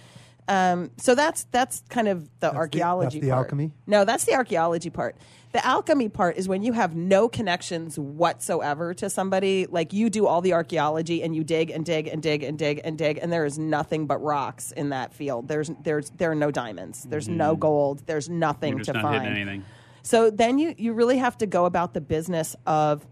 Um, 0.47 0.91
so 0.97 1.13
that's 1.15 1.43
that's 1.51 1.83
kind 1.89 2.07
of 2.07 2.29
the 2.39 2.53
archaeology. 2.53 3.19
that's 3.19 3.25
the 3.25 3.31
part. 3.31 3.45
alchemy? 3.45 3.71
No, 3.85 4.05
that's 4.05 4.23
the 4.23 4.33
archaeology 4.33 4.89
part. 4.89 5.17
The 5.53 5.65
alchemy 5.65 6.09
part 6.09 6.37
is 6.37 6.47
when 6.47 6.61
you 6.61 6.73
have 6.73 6.95
no 6.95 7.27
connections 7.29 7.97
whatsoever 7.97 8.93
to 8.95 9.09
somebody. 9.09 9.65
Like 9.65 9.93
you 9.93 10.09
do 10.09 10.27
all 10.27 10.41
the 10.41 10.53
archaeology 10.53 11.23
and 11.23 11.35
you 11.35 11.43
dig 11.43 11.69
and 11.71 11.85
dig 11.85 12.07
and 12.07 12.21
dig 12.21 12.43
and 12.43 12.57
dig 12.57 12.81
and 12.83 12.97
dig, 12.97 13.19
and 13.21 13.31
there 13.31 13.45
is 13.45 13.57
nothing 13.57 14.07
but 14.07 14.21
rocks 14.21 14.71
in 14.71 14.89
that 14.89 15.13
field. 15.13 15.47
There's 15.47 15.71
there's 15.83 16.09
there 16.11 16.31
are 16.31 16.35
no 16.35 16.51
diamonds. 16.51 17.03
There's 17.03 17.27
no 17.27 17.55
gold. 17.55 18.03
There's 18.05 18.29
nothing 18.29 18.73
Mm-hmm. 18.73 18.77
You're 18.77 18.85
just 18.85 18.95
to 18.95 19.01
not 19.01 19.15
find. 19.17 19.27
anything. 19.27 19.65
So 20.03 20.29
then 20.29 20.59
you 20.59 20.73
you 20.77 20.93
really 20.93 21.17
have 21.17 21.37
to 21.39 21.45
go 21.45 21.65
about 21.65 21.93
the 21.93 22.01
business 22.01 22.55
of 22.65 23.05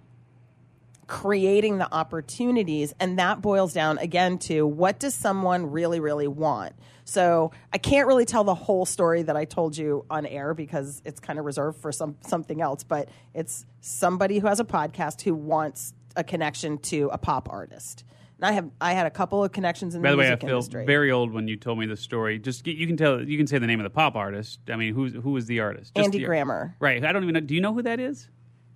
creating 1.07 1.77
the 1.77 1.93
opportunities 1.93 2.93
and 2.99 3.19
that 3.19 3.41
boils 3.41 3.73
down 3.73 3.97
again 3.99 4.39
to 4.39 4.65
what 4.65 4.97
does 4.99 5.13
someone 5.13 5.69
really 5.69 5.99
really 5.99 6.27
want 6.27 6.73
so 7.05 7.51
i 7.71 7.77
can't 7.77 8.07
really 8.07 8.25
tell 8.25 8.43
the 8.43 8.53
whole 8.55 8.85
story 8.85 9.21
that 9.21 9.37
i 9.37 9.45
told 9.45 9.77
you 9.77 10.05
on 10.09 10.25
air 10.25 10.53
because 10.53 11.01
it's 11.05 11.19
kind 11.19 11.39
of 11.39 11.45
reserved 11.45 11.79
for 11.79 11.91
some 11.91 12.17
something 12.21 12.61
else 12.61 12.83
but 12.83 13.07
it's 13.33 13.65
somebody 13.79 14.39
who 14.39 14.47
has 14.47 14.59
a 14.59 14.65
podcast 14.65 15.21
who 15.21 15.33
wants 15.33 15.93
a 16.17 16.23
connection 16.23 16.77
to 16.79 17.09
a 17.13 17.17
pop 17.17 17.47
artist 17.49 18.03
and 18.37 18.45
i 18.45 18.51
have 18.51 18.69
i 18.81 18.93
had 18.93 19.05
a 19.05 19.11
couple 19.11 19.43
of 19.43 19.51
connections 19.51 19.95
in. 19.95 20.01
By 20.01 20.09
the 20.09 20.15
the 20.15 20.19
way, 20.19 20.31
I 20.31 20.35
feel 20.35 20.49
industry 20.49 20.85
very 20.85 21.11
old 21.11 21.31
when 21.31 21.47
you 21.47 21.55
told 21.55 21.79
me 21.79 21.85
the 21.85 21.95
story. 21.95 22.39
Just 22.39 22.67
you 22.67 22.85
can 22.87 22.97
tell 22.97 23.21
you 23.21 23.37
can 23.37 23.47
say 23.47 23.57
the 23.59 23.67
name 23.67 23.79
of 23.79 23.85
the 23.85 23.89
pop 23.89 24.15
artist. 24.15 24.59
I 24.69 24.75
mean, 24.75 24.93
who's 24.93 25.13
who 25.13 25.31
was 25.31 25.45
the 25.45 25.61
artist? 25.61 25.95
Just 25.95 26.05
andy 26.05 26.19
the- 26.19 26.25
grammer 26.25 26.75
Right. 26.79 27.03
I 27.05 27.11
don't 27.13 27.23
even 27.23 27.33
know. 27.33 27.39
Do 27.39 27.55
you 27.55 27.61
know 27.61 27.73
who 27.73 27.83
that 27.83 27.99
is? 27.99 28.29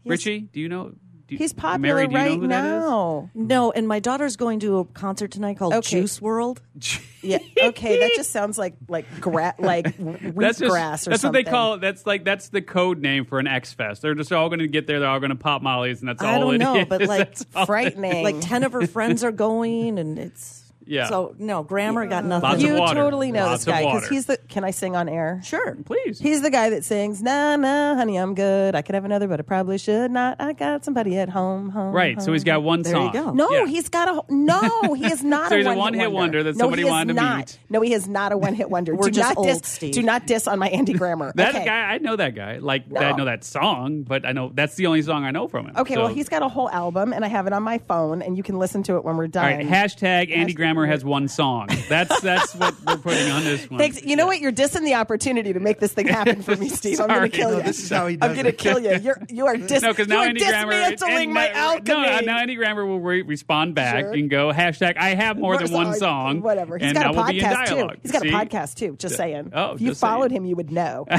Richie, 0.05 0.41
do 0.53 0.59
you 0.59 0.69
know? 0.69 0.93
Do 1.29 1.35
you, 1.35 1.37
he's 1.37 1.53
popular 1.53 1.79
Mary, 1.95 2.07
do 2.07 2.11
you 2.13 2.17
right 2.17 2.31
know 2.31 2.39
who 2.41 2.47
that 2.47 2.65
is? 2.65 2.81
now 2.81 3.29
No, 3.35 3.71
and 3.71 3.87
my 3.87 3.99
daughter's 3.99 4.35
going 4.35 4.59
to 4.61 4.79
a 4.79 4.85
concert 4.85 5.31
tonight 5.31 5.57
called 5.57 5.73
Okay. 5.75 6.01
Juice 6.01 6.19
WRLD. 6.19 6.57
yeah 7.21 7.37
okay 7.61 7.99
that 7.99 8.11
just 8.15 8.31
sounds 8.31 8.57
like 8.57 8.75
like 8.87 9.05
gra- 9.19 9.53
like 9.59 9.93
wheat 9.97 10.33
That's 10.35 10.59
just, 10.59 10.71
grass 10.71 11.05
or 11.07 11.11
something. 11.11 11.11
that's 11.11 11.21
something 11.21 11.39
what 11.39 11.45
they 11.45 11.51
call 11.51 11.73
it. 11.75 11.81
That's 11.81 12.05
like 12.07 12.23
that's 12.23 12.49
the 12.49 12.61
code 12.61 12.99
name 12.99 13.25
for 13.25 13.39
an 13.39 13.47
X 13.47 13.73
Fest. 13.73 14.01
They're 14.01 14.15
just 14.15 14.31
all 14.31 14.49
going 14.49 14.59
to 14.59 14.67
get 14.67 14.87
there. 14.87 14.99
They're 14.99 15.09
all 15.09 15.19
going 15.19 15.29
to 15.31 15.35
pop 15.35 15.61
mollies, 15.61 15.99
and 15.99 16.09
that's 16.09 16.21
I 16.23 16.33
all 16.35 16.39
don't 16.41 16.55
it 16.55 16.57
know, 16.59 16.75
is. 16.77 16.85
but, 16.87 17.01
like, 17.07 17.35
That's 17.35 17.65
frightening 17.65 18.23
Like 18.23 18.39
10 18.39 18.63
of 18.63 18.71
her 18.73 18.87
friends 18.87 19.23
are 19.23 19.31
going, 19.31 19.99
and 19.99 20.17
it's. 20.17 20.68
Yeah. 20.89 21.07
So 21.07 21.35
no 21.39 21.63
grammar 21.63 22.05
got 22.07 22.25
nothing. 22.25 22.49
Lots 22.49 22.63
of 22.63 22.69
you 22.69 22.75
water. 22.77 22.95
totally 22.99 23.31
know 23.31 23.45
Lots 23.45 23.65
this 23.65 23.67
of 23.73 23.79
guy 23.79 23.83
water. 23.85 24.07
he's 24.09 24.25
the. 24.25 24.37
Can 24.49 24.63
I 24.63 24.71
sing 24.71 24.95
on 24.95 25.07
air? 25.07 25.39
sure. 25.43 25.75
Please. 25.85 26.19
He's 26.19 26.41
the 26.41 26.49
guy 26.49 26.69
that 26.71 26.83
sings, 26.83 27.21
"Nah, 27.21 27.55
nah, 27.55 27.95
honey, 27.95 28.17
I'm 28.17 28.33
good. 28.35 28.75
I 28.75 28.81
could 28.81 28.95
have 28.95 29.05
another, 29.05 29.27
but 29.27 29.39
I 29.39 29.43
probably 29.43 29.77
should 29.77 30.11
not. 30.11 30.37
I 30.39 30.53
got 30.53 30.83
somebody 30.83 31.17
at 31.17 31.29
home, 31.29 31.69
home." 31.69 31.93
right. 31.93 32.21
So 32.21 32.33
he's 32.33 32.43
got 32.43 32.63
one 32.63 32.81
There 32.81 32.97
you 32.97 33.11
go. 33.13 33.31
No, 33.31 33.49
Yeah. 33.51 33.65
he's 33.67 33.87
got 33.89 34.07
a 34.07 34.33
no. 34.33 34.93
He 34.95 35.05
is 35.05 35.23
not 35.23 35.49
So 35.49 35.55
a 35.55 35.57
he's 35.59 35.67
a 35.67 35.69
one-hit 35.69 35.77
one-hit 35.77 36.11
wonder 36.11 36.43
that 36.43 36.55
no, 36.55 36.63
somebody 36.63 36.81
he 36.83 36.87
is 36.87 36.91
wanted 36.91 37.13
to 37.15 37.21
not. 37.21 37.37
meet. 37.37 37.59
No, 37.69 37.81
he 37.81 37.93
is 37.93 38.07
not 38.07 38.31
a 38.31 38.37
one-hit 38.37 38.69
wonder. 38.69 38.95
We're 38.95 39.05
do 39.05 39.11
just 39.11 39.29
not 39.29 39.37
old, 39.37 39.47
diss, 39.47 39.61
Steve. 39.63 39.93
Do 39.93 40.01
not 40.01 40.25
diss 40.25 40.47
on 40.47 40.57
my 40.59 40.69
Andy 40.69 40.93
Grammer. 40.93 41.31
That 41.39 41.55
okay. 41.55 41.65
guy, 41.65 41.81
I 41.93 41.97
know 41.99 42.15
that 42.15 42.35
guy. 42.35 42.57
Like, 42.57 42.85
I 42.97 43.11
know 43.13 43.25
that 43.25 43.43
song, 43.43 44.03
but 44.03 44.25
I 44.25 44.31
know 44.33 44.51
that's 44.53 44.75
the 44.75 44.87
only 44.87 45.01
song 45.03 45.23
I 45.23 45.31
know 45.31 45.47
from 45.47 45.67
him. 45.67 45.75
Okay, 45.77 45.93
So- 45.93 46.01
well, 46.01 46.09
he's 46.13 46.27
got 46.29 46.41
a 46.41 46.47
whole 46.49 46.69
album, 46.69 47.13
and 47.13 47.23
I 47.23 47.27
have 47.27 47.47
it 47.47 47.53
on 47.53 47.63
my 47.63 47.77
phone, 47.77 48.21
and 48.21 48.35
you 48.35 48.43
can 48.43 48.57
listen 48.59 48.83
to 48.83 48.95
it 48.97 49.05
when 49.05 49.15
we're 49.17 49.25
All 49.25 49.29
done. 49.29 49.45
right, 49.45 49.67
hashtag 49.67 50.35
Andy 50.35 50.53
Hashtag- 50.53 50.57
Grammer 50.79 50.91
has 50.91 51.03
one 51.05 51.27
song. 51.27 51.67
That's 51.87 52.21
that's 52.21 52.53
what 52.55 52.75
we're 52.85 52.97
putting 52.97 53.31
on 53.31 53.43
this 53.43 53.69
one. 53.69 53.79
Thanks. 53.79 54.01
You 54.03 54.15
know 54.15 54.25
what? 54.27 54.39
You're 54.39 54.51
dissing 54.51 54.83
the 54.83 54.95
opportunity 54.95 55.53
to 55.53 55.59
make 55.59 55.79
this 55.79 55.93
thing 55.93 56.07
happen 56.07 56.41
for 56.41 56.55
me, 56.55 56.69
Steve. 56.69 56.99
I'm 56.99 57.07
going 57.07 57.21
to 57.21 57.29
kill 57.29 57.51
No, 57.51 57.57
you. 57.57 57.63
this 57.63 57.83
is 57.83 57.89
how 57.89 58.07
he 58.07 58.17
I'm 58.21 58.33
going 58.33 58.45
to 58.45 58.51
kill 58.51 58.79
you. 58.79 58.97
You're 58.99 59.19
you 59.29 59.45
are 59.47 59.57
dis- 59.57 59.81
No, 59.81 59.89
because 59.89 60.07
you 60.07 60.13
now 60.13 60.21
are 60.21 60.27
Andy 60.27 60.39
Grammer 60.45 60.71
dismantling 60.91 61.23
and 61.25 61.33
my 61.33 61.47
now- 61.49 61.71
alchemy. 61.73 62.01
No, 62.01 62.01
uh, 62.03 62.21
now 62.21 62.37
Andy 62.39 62.55
Grammer 62.55 62.85
will 62.85 62.99
re- 62.99 63.21
respond 63.21 63.75
back 63.75 64.03
Sure. 64.05 64.13
and 64.13 64.29
go 64.29 64.51
hashtag 64.51 64.97
I 64.97 65.15
have 65.15 65.37
more 65.37 65.57
than 65.57 65.71
one 65.71 65.87
Sorry, 65.87 65.99
song. 65.99 66.41
Whatever. 66.41 66.77
He's 66.77 66.87
and 66.87 66.95
got 66.95 67.05
a 67.07 67.11
now 67.11 67.23
we'll 67.23 67.33
podcast 67.33 67.67
too. 67.67 67.99
He's 68.01 68.11
got 68.11 68.21
See? 68.21 68.29
a 68.29 68.31
podcast 68.31 68.75
too. 68.75 68.95
Just 68.97 69.15
saying. 69.15 69.51
Oh, 69.53 69.73
if 69.73 69.81
you 69.81 69.89
just 69.89 70.01
saying. 70.01 70.11
followed 70.13 70.31
him, 70.31 70.45
you 70.45 70.55
would 70.55 70.71
know. 70.71 71.05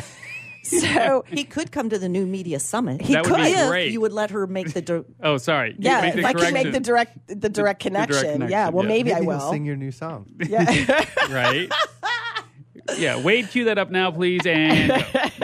so 0.81 1.25
He 1.31 1.45
could 1.45 1.73
come 1.73 1.89
to 1.91 1.99
the 1.99 2.09
new 2.09 2.27
media 2.27 2.61
summit. 2.61 3.01
He 3.03 3.15
That 3.15 3.27
would 3.27 3.37
be 3.37 3.43
could. 3.43 3.53
if 3.61 3.69
great. 3.69 3.93
you 3.93 4.01
would 4.01 4.13
let 4.13 4.31
her 4.31 4.47
make 4.47 4.73
the. 4.73 4.83
dir- 4.83 5.05
Oh, 5.23 5.37
sorry. 5.39 5.75
yeah, 5.79 6.01
Make 6.03 6.15
the 6.15 6.19
if 6.21 6.25
I 6.27 6.33
can 6.33 6.41
make 6.41 6.53
correction. 6.53 6.73
the 6.73 6.81
direct 6.81 7.27
the 7.29 7.35
direct 7.35 7.55
direct 7.55 7.81
connection. 7.83 8.21
connection, 8.33 8.51
yeah. 8.51 8.69
Well, 8.69 8.85
yeah. 8.85 8.89
maybe, 8.89 9.13
I 9.13 9.15
Maybe 9.17 9.27
will. 9.27 9.39
he'll 9.39 9.51
sing 9.51 9.65
your 9.65 9.77
new 9.77 9.91
song. 9.93 10.27
yeah. 10.49 11.05
right? 11.31 11.71
yeah, 12.97 13.21
Wade, 13.23 13.49
cue 13.51 13.65
that 13.65 13.79
up 13.79 13.91
now, 13.91 14.11
please. 14.11 14.41
And 14.47 14.89
go. 14.91 14.97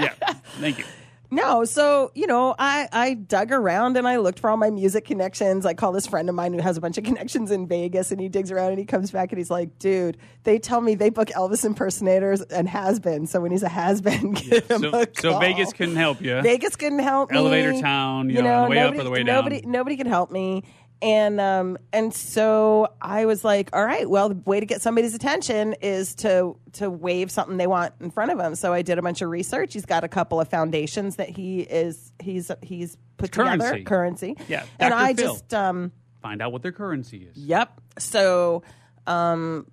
yeah, 0.03 0.13
thank 0.61 0.79
you. 0.79 0.85
No, 1.31 1.65
so 1.65 2.13
you 2.15 2.27
know, 2.27 2.55
I 2.59 2.89
I 2.93 3.15
dug 3.15 3.53
around 3.53 3.97
and 3.97 4.07
I 4.07 4.17
looked 4.17 4.39
for 4.39 4.51
all 4.51 4.57
my 4.57 4.71
music 4.71 5.05
connections. 5.05 5.67
I 5.67 5.75
call 5.75 5.93
this 5.93 6.07
friend 6.07 6.29
of 6.29 6.35
mine 6.35 6.53
who 6.53 6.61
has 6.61 6.77
a 6.77 6.81
bunch 6.81 6.99
of 6.99 7.05
connections 7.11 7.51
in 7.51 7.67
Vegas, 7.67 8.11
and 8.13 8.21
he 8.21 8.29
digs 8.29 8.51
around 8.51 8.71
and 8.71 8.79
he 8.79 8.85
comes 8.85 9.11
back 9.11 9.33
and 9.33 9.39
he's 9.39 9.51
like, 9.51 9.79
"Dude, 9.79 10.17
they 10.45 10.59
tell 10.59 10.81
me 10.81 10.95
they 10.95 11.11
book 11.11 11.29
Elvis 11.29 11.65
impersonators 11.65 12.43
and 12.43 12.69
has 12.69 13.01
been. 13.01 13.27
So 13.27 13.41
when 13.41 13.51
he's 13.51 13.63
a 13.63 13.69
has 13.69 14.01
been, 14.01 14.33
give 14.35 14.67
him 14.71 14.81
So, 14.83 14.91
a 15.03 15.07
so. 15.19 15.39
Vegas 15.39 15.73
couldn't 15.73 15.97
help 15.97 16.21
you. 16.21 16.41
Vegas 16.43 16.77
couldn't 16.77 17.01
help 17.01 17.31
me. 17.31 17.37
Elevator 17.37 17.81
town, 17.81 18.31
you 18.31 18.43
know, 18.43 18.65
the 18.65 18.71
way 18.71 18.79
up 18.79 18.93
or 18.93 18.97
nobody, 18.97 19.05
the 19.05 19.11
way 19.11 19.23
down. 19.23 19.35
Nobody, 19.37 19.63
nobody 19.67 19.97
could 19.97 20.07
help 20.07 20.31
me. 20.31 20.63
And 21.03 21.39
um, 21.41 21.77
and 21.93 22.13
so 22.15 22.89
I 23.03 23.27
was 23.27 23.45
like, 23.45 23.69
all 23.75 23.85
right, 23.85 24.09
well, 24.09 24.31
the 24.31 24.35
way 24.47 24.61
to 24.61 24.67
get 24.67 24.81
somebody's 24.81 25.15
attention 25.15 25.75
is 25.83 26.15
to 26.17 26.57
to 26.73 26.89
wave 26.89 27.31
something 27.31 27.59
they 27.59 27.67
want 27.67 27.93
in 28.01 28.11
front 28.11 28.31
of 28.31 28.39
them. 28.39 28.55
So 28.55 28.73
I 28.73 28.81
did 28.81 28.99
a 28.99 29.03
bunch 29.03 29.21
of 29.21 29.29
research. 29.29 29.75
He's 29.75 29.85
got 29.85 30.05
a 30.05 30.09
couple 30.09 30.41
of 30.41 30.49
foundations 30.49 31.17
that 31.17 31.29
he 31.29 31.61
is 31.61 32.13
he's 32.19 32.51
he's 32.63 32.97
put 33.19 33.31
together 33.33 33.59
Currency. 33.59 33.85
currency. 33.85 34.37
Yeah, 34.49 34.65
and 34.81 34.95
I 34.95 35.13
Phil. 35.13 35.33
just 35.35 35.53
um, 35.53 35.93
Find 36.23 36.41
out 36.41 36.51
what 36.53 36.63
their 36.63 36.73
currency 36.73 37.19
is. 37.31 37.37
Yep. 37.37 37.79
So, 37.99 38.63
um, 39.07 39.67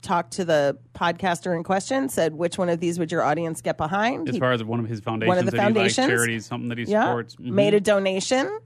talked 0.00 0.32
to 0.34 0.44
the 0.44 0.78
podcaster 0.94 1.54
in 1.56 1.64
question, 1.64 2.08
said, 2.08 2.34
which 2.34 2.56
one 2.56 2.68
of 2.68 2.80
these 2.80 2.98
would 2.98 3.12
your 3.12 3.22
audience 3.22 3.60
get 3.60 3.76
behind? 3.76 4.28
As 4.28 4.36
He- 4.36 4.40
far 4.40 4.52
as 4.52 4.64
one 4.64 4.80
of 4.80 4.88
his 4.88 5.00
foundations, 5.00 5.28
one 5.28 5.38
of 5.38 5.44
the 5.44 5.50
that 5.52 5.56
he 5.68 5.74
likes, 5.80 5.96
foundations. 5.96 6.06
charities, 6.06 6.46
something 6.46 6.68
that 6.70 6.78
he 6.78 6.84
yeah, 6.84 7.04
supports. 7.04 7.36
Mhm. 7.36 7.50
made 7.50 7.74
a 7.74 7.80
donation, 7.80 8.58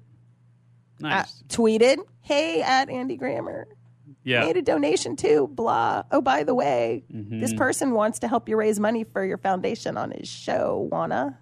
uh, 1.05 1.25
tweeted, 1.49 1.99
hey, 2.21 2.63
at 2.63 2.89
Andy 2.91 3.17
Grammer. 3.17 3.67
yeah. 4.25 4.45
Made 4.45 4.57
a 4.57 4.63
donation 4.63 5.17
too, 5.17 5.49
blah. 5.53 6.03
Oh, 6.11 6.21
by 6.21 6.45
the 6.45 6.55
way, 6.55 7.05
Mm-hmm. 7.13 7.41
this 7.41 7.53
person 7.55 7.93
wants 7.93 8.21
to 8.21 8.29
help 8.29 8.49
you 8.49 8.57
raise 8.57 8.79
money 8.81 9.05
for 9.05 9.25
your 9.25 9.39
foundation 9.39 9.97
on 9.97 10.11
his 10.13 10.29
show, 10.29 10.89
wanna? 10.91 11.39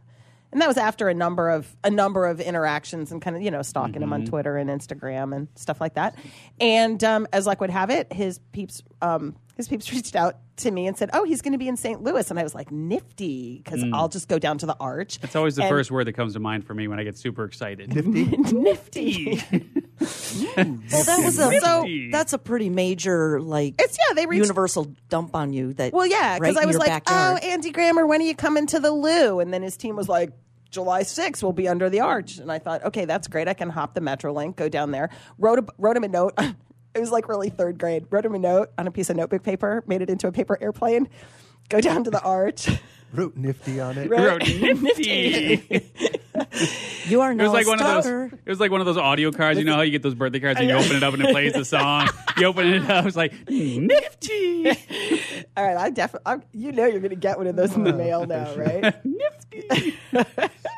And 0.53 0.61
that 0.61 0.67
was 0.67 0.77
after 0.79 1.09
a 1.09 1.15
number 1.15 1.49
of 1.49 1.77
a 1.85 1.91
number 1.91 2.27
of 2.27 2.41
interactions 2.41 3.13
and 3.13 3.23
kind 3.23 3.37
of 3.37 3.43
you 3.43 3.53
know 3.53 3.63
stalking 3.63 4.03
him 4.03 4.13
on 4.13 4.23
Mm-hmm. 4.23 4.31
Twitter 4.31 4.57
and 4.57 4.69
Instagram 4.69 5.35
and 5.37 5.47
stuff 5.55 5.81
like 5.81 5.95
that. 5.95 6.17
And 6.61 7.03
um, 7.05 7.29
as 7.33 7.47
luck 7.47 7.61
would 7.61 7.71
have 7.71 7.89
it, 7.91 8.13
his 8.13 8.41
peeps 8.53 8.83
um, 9.01 9.37
his 9.61 9.69
peeps 9.69 9.93
reached 9.93 10.17
out 10.17 10.37
to 10.59 10.71
me 10.71 10.87
and 10.87 10.97
said, 10.97 11.11
"Oh, 11.13 11.25
he's 11.25 11.43
going 11.43 11.53
to 11.53 11.59
be 11.59 11.69
in 11.69 11.77
St. 11.77 12.03
Louis," 12.03 12.29
and 12.31 12.39
I 12.39 12.43
was 12.43 12.55
like, 12.55 12.71
"Nifty," 12.71 13.61
because 13.63 13.83
hmm. 13.83 13.95
I'll 13.95 14.09
just 14.09 14.29
go 14.29 14.39
down 14.39 14.59
to 14.59 14.67
the 14.67 14.77
Arch. 14.81 15.19
It's 15.23 15.37
always 15.37 15.57
the 15.57 15.63
And- 15.63 15.71
first 15.71 15.91
word 15.91 16.07
that 16.07 16.15
comes 16.15 16.35
to 16.35 16.41
mind 16.41 16.67
for 16.67 16.75
me 16.75 16.89
when 16.89 16.99
I 16.99 17.05
get 17.05 17.17
super 17.17 17.45
excited. 17.45 17.95
Nifty. 18.07 18.25
Nifty. 18.53 19.37
Mm. 19.37 20.93
well, 20.93 21.05
that 21.05 21.23
was 21.25 21.39
a 21.39 21.61
So- 21.61 21.87
that's 22.11 22.33
a 22.33 22.39
pretty 22.39 22.71
major 22.71 23.41
like 23.41 23.75
It's 23.79 23.99
yeah, 23.99 24.15
they 24.15 24.27
reached 24.27 24.43
universal 24.43 24.93
dump 25.09 25.35
on 25.35 25.53
you. 25.53 25.75
That 25.75 25.93
Well, 25.93 26.07
yeah, 26.07 26.33
right 26.33 26.41
because 26.41 26.57
I 26.57 26.65
was 26.65 26.79
like, 26.79 26.89
backyard. 26.89 27.41
"Oh, 27.43 27.47
Andy 27.47 27.71
Grammer, 27.71 28.07
when 28.07 28.21
are 28.21 28.25
you 28.25 28.35
coming 28.35 28.67
to 28.69 28.81
the 28.81 28.91
Lou?" 28.91 29.41
And 29.41 29.53
then 29.53 29.63
his 29.63 29.77
team 29.77 29.97
was 29.97 30.09
like, 30.09 30.31
"July 30.71 31.03
6th, 31.03 31.43
we'll 31.43 31.53
be 31.53 31.69
under 31.69 31.91
the 31.91 32.01
arch." 32.01 32.39
And 32.39 32.51
I 32.51 32.59
thought, 32.59 32.85
"Okay, 32.85 33.05
that's 33.05 33.29
great. 33.29 33.49
I 33.49 33.55
can 33.55 33.69
hop 33.71 33.95
the 33.95 34.01
MetroLink, 34.01 34.57
go 34.57 34.69
down 34.69 34.91
there." 34.91 35.11
Wrote 35.39 35.59
a, 35.59 35.67
wrote 35.79 35.97
him 35.97 36.05
a 36.05 36.09
note. 36.09 36.35
It 36.95 37.01
was 37.01 37.11
like 37.11 37.29
really 37.29 37.51
third 37.51 37.79
grade. 37.79 38.07
Wrote 38.11 38.25
him 38.25 38.35
a 38.35 38.39
note 38.39 38.71
on 38.79 38.87
a 38.87 38.91
piece 38.91 39.11
of 39.11 39.17
notebook 39.17 39.43
paper, 39.43 39.83
made 39.87 40.03
it 40.03 40.11
into 40.11 40.27
a 40.27 40.33
paper 40.33 40.59
airplane. 40.61 41.09
Go 41.69 41.81
down 41.81 42.05
to 42.05 42.11
the 42.11 42.21
arch. 42.21 42.69
Wrote 43.13 43.37
nifty 43.37 43.81
on 43.81 43.99
it. 43.99 44.05
He 44.05 44.09
wrote 44.09 44.41
nifty. 44.47 45.91
you 47.09 47.21
are 47.21 47.33
It 47.33 47.39
was 47.39 47.53
like 47.53 47.67
a 47.67 47.69
one 47.69 47.81
of 47.81 48.05
those. 48.05 48.33
It 48.33 48.49
was 48.49 48.61
like 48.61 48.71
one 48.71 48.81
of 48.81 48.87
those 48.87 48.97
audio 48.97 49.33
cards. 49.33 49.59
You 49.59 49.65
know 49.65 49.75
how 49.75 49.81
you 49.83 49.91
get 49.91 50.03
those 50.03 50.15
birthday 50.15 50.39
cards 50.39 50.61
and 50.61 50.69
you 50.69 50.77
open 50.77 50.97
it 50.97 51.03
up 51.03 51.15
and 51.15 51.23
it 51.25 51.33
plays 51.33 51.53
the 51.53 51.65
song. 51.65 52.09
You 52.37 52.47
open 52.47 52.69
it 52.69 52.89
up, 52.89 53.05
it's 53.05 53.17
like 53.17 53.35
nifty, 53.51 54.67
All 55.57 55.63
right, 55.63 55.77
I 55.77 55.91
definitely, 55.91 56.37
you 56.53 56.73
know, 56.73 56.87
you're 56.87 57.01
going 57.01 57.11
to 57.11 57.17
get 57.17 57.37
one 57.37 57.47
of 57.47 57.55
those 57.55 57.75
in 57.75 57.85
the 57.85 57.93
mail 57.93 58.25
now, 58.25 58.55
right? 58.55 58.95
nifty. 59.05 59.99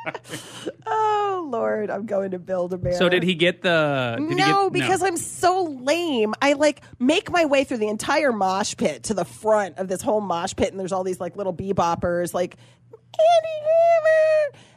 oh 0.86 1.48
Lord, 1.50 1.90
I'm 1.90 2.06
going 2.06 2.32
to 2.32 2.38
build 2.38 2.72
a 2.72 2.78
bear. 2.78 2.94
So 2.94 3.08
did 3.08 3.22
he 3.22 3.34
get 3.34 3.62
the? 3.62 4.16
Did 4.18 4.28
he 4.30 4.34
no, 4.34 4.70
get, 4.70 4.72
because 4.80 5.02
I'm 5.02 5.16
so 5.16 5.64
lame. 5.64 6.34
I 6.42 6.54
like 6.54 6.82
make 6.98 7.30
my 7.30 7.44
way 7.44 7.64
through 7.64 7.78
the 7.78 7.88
entire 7.88 8.32
mosh 8.32 8.76
pit 8.76 9.04
to 9.04 9.14
the 9.14 9.24
front 9.24 9.78
of 9.78 9.88
this 9.88 10.02
whole 10.02 10.20
mosh 10.20 10.54
pit, 10.56 10.70
and 10.70 10.80
there's 10.80 10.92
all 10.92 11.04
these 11.04 11.20
like 11.20 11.36
little 11.36 11.54
beboppers, 11.54 12.34
like. 12.34 12.56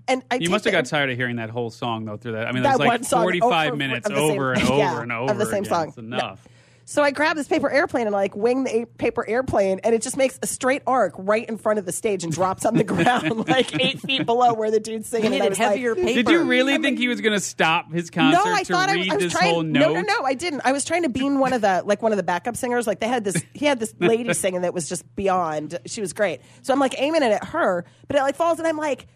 And 0.08 0.24
I 0.30 0.36
You 0.36 0.52
must 0.52 0.66
have 0.66 0.72
got 0.72 0.86
tired 0.86 1.10
of 1.10 1.18
hearing 1.18 1.38
that 1.38 1.50
whole 1.50 1.72
song 1.72 2.06
though. 2.06 2.18
Through 2.18 2.34
that, 2.34 2.48
I 2.48 2.52
mean, 2.52 2.62
That 2.64 2.72
it's 2.74 2.80
like 2.80 2.88
one 2.88 3.04
song 3.04 3.24
forty-five 3.24 3.70
over- 3.70 3.76
minutes 3.76 4.08
of 4.08 4.14
the 4.16 4.22
same- 4.22 4.32
over 4.32 4.54
and 4.54 4.62
over 4.70 4.78
yeah, 4.78 5.02
and 5.02 5.12
of 5.12 5.38
the 5.38 5.46
same 5.46 5.64
again. 5.64 5.66
song. 5.66 5.88
It's 5.90 5.98
enough. 5.98 6.48
So 6.88 7.02
I 7.02 7.10
grab 7.10 7.36
this 7.36 7.48
paper 7.48 7.68
airplane 7.68 8.06
and 8.06 8.14
like 8.14 8.36
wing 8.36 8.64
the 8.64 8.82
a- 8.82 8.86
paper 8.86 9.28
airplane, 9.28 9.80
and 9.84 9.96
it 9.96 10.04
just 10.04 10.18
makes 10.18 10.38
a 10.44 10.48
straight 10.48 10.84
arc 10.86 11.14
right 11.18 11.48
in 11.50 11.58
front 11.58 11.80
of 11.80 11.86
the 11.88 11.92
stage 11.92 12.24
and 12.24 12.32
drops 12.32 12.64
on 12.64 12.76
the 12.76 12.84
ground 12.86 13.48
like 13.48 13.80
eight 13.82 14.00
feet 14.02 14.24
below 14.26 14.54
where 14.54 14.70
the 14.70 14.80
dude's 14.80 15.10
singing. 15.10 15.32
You 15.32 15.34
and 15.34 15.42
I 15.42 15.46
needed 15.46 15.50
was 15.50 15.60
like, 15.60 15.68
heavier 15.70 15.96
paper. 15.96 16.14
Did 16.24 16.30
you 16.30 16.44
really 16.44 16.78
think 16.78 17.00
he 17.00 17.08
was 17.08 17.22
going 17.22 17.34
to 17.34 17.40
stop 17.40 17.92
his 17.92 18.12
concert 18.12 18.38
no, 18.46 18.54
I 18.54 18.62
to 18.62 18.72
thought 18.72 18.90
I, 18.90 18.94
read 18.94 19.12
I 19.12 19.16
was 19.16 19.24
this 19.24 19.34
trying. 19.34 19.52
whole 19.52 19.64
no, 19.64 19.94
no, 19.94 20.02
no, 20.02 20.24
I 20.24 20.36
didn't. 20.36 20.62
I 20.64 20.74
was 20.74 20.86
trying 20.86 21.02
to 21.04 21.10
bean 21.10 21.40
one 21.40 21.54
of 21.54 21.62
the 21.62 21.82
like 21.86 22.04
one 22.04 22.12
of 22.12 22.18
the 22.18 22.24
backup 22.24 22.56
singers. 22.56 22.86
Like 22.86 23.00
they 23.00 23.08
had 23.08 23.24
this, 23.24 23.44
he 23.54 23.66
had 23.66 23.80
this 23.80 23.96
lady 24.00 24.32
singing 24.36 24.62
that 24.62 24.74
was 24.76 24.88
just 24.88 25.04
beyond. 25.16 25.80
She 25.88 26.02
was 26.02 26.14
great. 26.14 26.42
So 26.62 26.72
I'm 26.72 26.80
like 26.80 26.94
aiming 27.00 27.24
it 27.24 27.32
at 27.32 27.46
her, 27.46 27.84
but 28.08 28.16
it 28.16 28.22
like 28.22 28.36
falls, 28.36 28.60
and 28.60 28.68
I'm 28.68 28.78
like, 28.78 29.08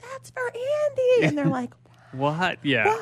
"That's 0.00 0.30
for 0.30 0.46
Andy," 0.46 1.26
and 1.26 1.36
they're 1.36 1.44
like. 1.46 1.74
What? 2.12 2.58
Yeah. 2.62 2.84
What? 2.84 3.00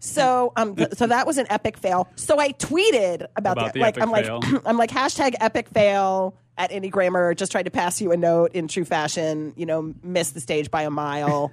So, 0.00 0.52
um, 0.56 0.76
th- 0.76 0.94
so 0.94 1.06
that 1.06 1.26
was 1.26 1.38
an 1.38 1.46
epic 1.50 1.76
fail. 1.78 2.08
So 2.16 2.38
I 2.38 2.52
tweeted 2.52 3.26
about, 3.36 3.56
About 3.58 3.72
the, 3.72 3.78
the 3.78 3.80
like, 3.80 3.96
epic 3.98 4.02
I'm 4.02 4.24
fail. 4.24 4.40
like, 4.40 4.62
I'm 4.66 4.76
like 4.78 4.90
hashtag 4.90 5.34
epic 5.40 5.68
fail 5.68 6.36
at 6.58 6.70
Andy 6.72 6.88
Grammer. 6.88 7.34
Just 7.34 7.52
tried 7.52 7.64
to 7.64 7.70
pass 7.70 8.00
you 8.00 8.12
a 8.12 8.16
note 8.16 8.52
in 8.54 8.68
true 8.68 8.84
fashion. 8.84 9.52
You 9.56 9.66
know, 9.66 9.94
missed 10.02 10.34
the 10.34 10.40
stage 10.40 10.70
by 10.70 10.82
a 10.82 10.90
mile. 10.90 11.52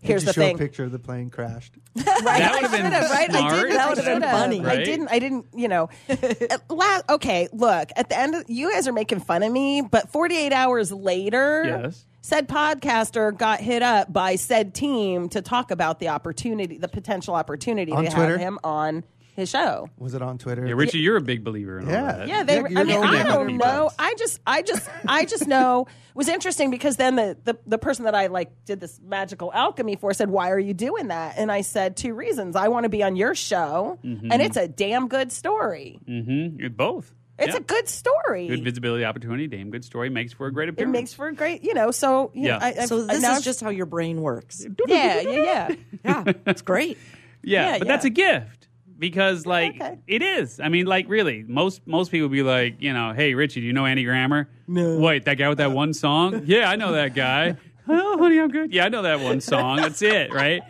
Here's 0.00 0.22
Did 0.22 0.26
you 0.26 0.26
the 0.26 0.32
show 0.34 0.40
thing. 0.48 0.54
a 0.56 0.58
picture 0.58 0.84
of 0.84 0.92
the 0.92 0.98
plane 0.98 1.30
crashed? 1.30 1.74
Right? 1.96 2.04
That 2.24 2.52
I 2.52 2.54
would've 2.56 2.70
been 2.72 2.92
should've, 2.92 3.10
right? 3.10 3.30
I 3.30 3.32
didn't. 3.32 3.68
That 3.70 3.80
I 3.80 3.88
would've 3.88 4.04
been 4.04 4.14
should've. 4.14 4.30
funny. 4.30 4.64
I 4.64 4.76
didn't. 4.84 5.08
I 5.08 5.18
didn't. 5.18 5.46
You 5.54 5.68
know. 5.68 5.88
at 6.08 6.62
la- 6.70 7.00
okay, 7.08 7.48
look. 7.52 7.88
At 7.96 8.08
the 8.10 8.18
end, 8.18 8.34
of, 8.34 8.44
you 8.48 8.70
guys 8.72 8.86
are 8.86 8.92
making 8.92 9.20
fun 9.20 9.42
of 9.42 9.50
me, 9.50 9.80
but 9.80 10.10
48 10.10 10.52
hours 10.52 10.92
later, 10.92 11.62
Yes. 11.66 12.04
Said 12.24 12.48
podcaster 12.48 13.36
got 13.36 13.60
hit 13.60 13.82
up 13.82 14.10
by 14.10 14.36
said 14.36 14.74
team 14.74 15.28
to 15.28 15.42
talk 15.42 15.70
about 15.70 15.98
the 15.98 16.08
opportunity, 16.08 16.78
the 16.78 16.88
potential 16.88 17.34
opportunity 17.34 17.92
On 17.92 18.02
to 18.04 18.10
Twitter? 18.10 18.32
have 18.32 18.40
him 18.40 18.58
on 18.64 19.04
his 19.36 19.50
show. 19.50 19.90
Was 19.98 20.14
it 20.14 20.22
on 20.22 20.38
Twitter? 20.38 20.64
Yeah, 20.66 20.72
Richie, 20.74 21.00
you're 21.00 21.16
a 21.16 21.20
big 21.20 21.44
believer 21.44 21.80
in 21.80 21.86
all 21.86 21.92
Yeah. 21.92 22.12
that. 22.12 22.28
Yeah, 22.28 22.42
they. 22.44 22.54
Yeah, 22.56 22.80
I 22.80 22.84
mean, 22.84 23.02
I 23.02 23.22
don't 23.24 23.56
know. 23.58 23.64
people. 23.88 23.92
I 23.98 24.14
just, 24.16 24.40
I 24.46 24.62
just, 24.62 24.88
I 25.06 25.24
just 25.26 25.46
know 25.48 25.86
it 25.88 26.16
was 26.16 26.28
interesting 26.28 26.70
because 26.70 26.96
then 26.96 27.16
the, 27.16 27.36
the 27.44 27.58
the 27.66 27.78
person 27.78 28.04
that 28.04 28.14
I 28.14 28.28
like 28.28 28.64
did 28.64 28.78
this 28.80 29.00
magical 29.04 29.52
alchemy 29.52 29.96
for 29.96 30.14
said, 30.14 30.30
"Why 30.30 30.50
are 30.50 30.58
you 30.58 30.72
doing 30.72 31.08
that?" 31.08 31.34
And 31.36 31.50
I 31.52 31.60
said 31.62 31.96
two 31.96 32.14
reasons. 32.14 32.54
I 32.56 32.68
want 32.68 32.84
to 32.84 32.88
be 32.88 33.02
on 33.02 33.16
your 33.16 33.34
show, 33.34 33.98
and 34.02 34.40
it's 34.40 34.56
a 34.56 34.68
damn 34.68 35.08
good 35.08 35.32
story. 35.32 35.98
Mm-hmm. 36.08 36.68
Both. 36.76 37.12
It's 37.38 37.48
Yeah. 37.54 37.56
a 37.56 37.60
good 37.60 37.88
story. 37.88 38.46
good 38.48 38.62
visibility 38.62 39.04
opportunity. 39.04 39.46
Damn 39.48 39.70
good 39.70 39.84
story 39.84 40.08
makes 40.08 40.32
for 40.32 40.46
a 40.46 40.52
great 40.52 40.68
appearance. 40.68 40.94
it 40.96 40.98
makes 41.00 41.14
for 41.14 41.26
a 41.28 41.34
great, 41.34 41.64
you 41.64 41.74
know. 41.74 41.90
So 41.90 42.30
you 42.34 42.46
Yeah. 42.46 42.58
know, 42.58 42.64
I, 42.66 42.74
I, 42.82 42.86
So 42.86 43.04
this 43.06 43.24
is 43.24 43.42
just 43.44 43.60
how 43.60 43.70
your 43.70 43.86
brain 43.86 44.20
works. 44.22 44.64
yeah, 44.86 45.20
yeah, 45.20 45.30
yeah. 45.30 45.74
Yeah, 46.04 46.32
it's 46.46 46.62
great. 46.62 46.96
yeah, 47.42 47.64
yeah, 47.72 47.78
but 47.78 47.86
yeah. 47.86 47.92
that's 47.92 48.04
a 48.04 48.10
gift. 48.10 48.68
because 48.96 49.44
like 49.46 49.74
Okay. 49.74 49.98
it 50.06 50.22
is. 50.22 50.60
I 50.60 50.68
mean, 50.68 50.86
like 50.86 51.06
really, 51.08 51.44
most 51.48 51.84
most 51.86 52.12
people 52.12 52.28
be 52.28 52.42
like, 52.44 52.76
you 52.80 52.92
know, 52.92 53.12
hey 53.12 53.34
Richie, 53.34 53.60
do 53.60 53.66
you 53.66 53.72
know 53.72 53.84
Andy 53.84 54.04
Grammer? 54.04 54.48
No. 54.68 54.98
Wait, 54.98 55.24
that 55.24 55.34
guy 55.34 55.48
with 55.48 55.58
that 55.58 55.70
uh. 55.70 55.74
one 55.74 55.92
song? 55.92 56.42
Yeah, 56.46 56.70
I 56.70 56.76
know 56.76 56.92
that 56.92 57.14
guy. 57.14 57.56
oh, 57.88 58.16
honey, 58.18 58.38
I'm 58.38 58.48
good. 58.50 58.72
Yeah, 58.72 58.84
I 58.86 58.88
know 58.88 59.02
that 59.02 59.20
one 59.20 59.40
song. 59.40 59.76
That's 59.78 60.00
it, 60.00 60.32
right? 60.32 60.62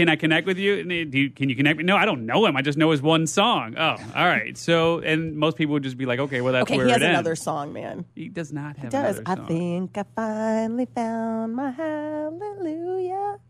Can 0.00 0.08
I 0.08 0.16
connect 0.16 0.46
with 0.46 0.56
you? 0.56 0.76
You? 0.76 1.28
Can 1.28 1.50
you 1.50 1.54
connect 1.54 1.76
me? 1.76 1.84
No, 1.84 1.94
I 1.94 2.06
don't 2.06 2.24
know 2.24 2.46
him. 2.46 2.56
I 2.56 2.62
just 2.62 2.78
know 2.78 2.90
his 2.90 3.02
one 3.02 3.26
song. 3.26 3.74
Oh, 3.76 3.96
all 4.16 4.24
right. 4.26 4.56
So, 4.56 5.00
and 5.00 5.36
most 5.36 5.58
people 5.58 5.74
would 5.74 5.82
just 5.82 5.98
be 5.98 6.06
like, 6.06 6.18
okay, 6.18 6.40
well, 6.40 6.54
that's 6.54 6.62
Okay, 6.62 6.78
where 6.78 6.86
he 6.86 6.92
has 6.92 7.02
it 7.02 7.10
another 7.10 7.32
ends. 7.32 7.42
song, 7.42 7.74
man. 7.74 8.06
He 8.14 8.30
does 8.30 8.50
not 8.50 8.78
have 8.78 8.84
He 8.94 8.98
Does 8.98 9.20
I 9.26 9.34
think 9.34 9.98
I 9.98 10.04
finally 10.16 10.86
found 10.86 11.54
my 11.54 11.70
hallelujah? 11.70 13.40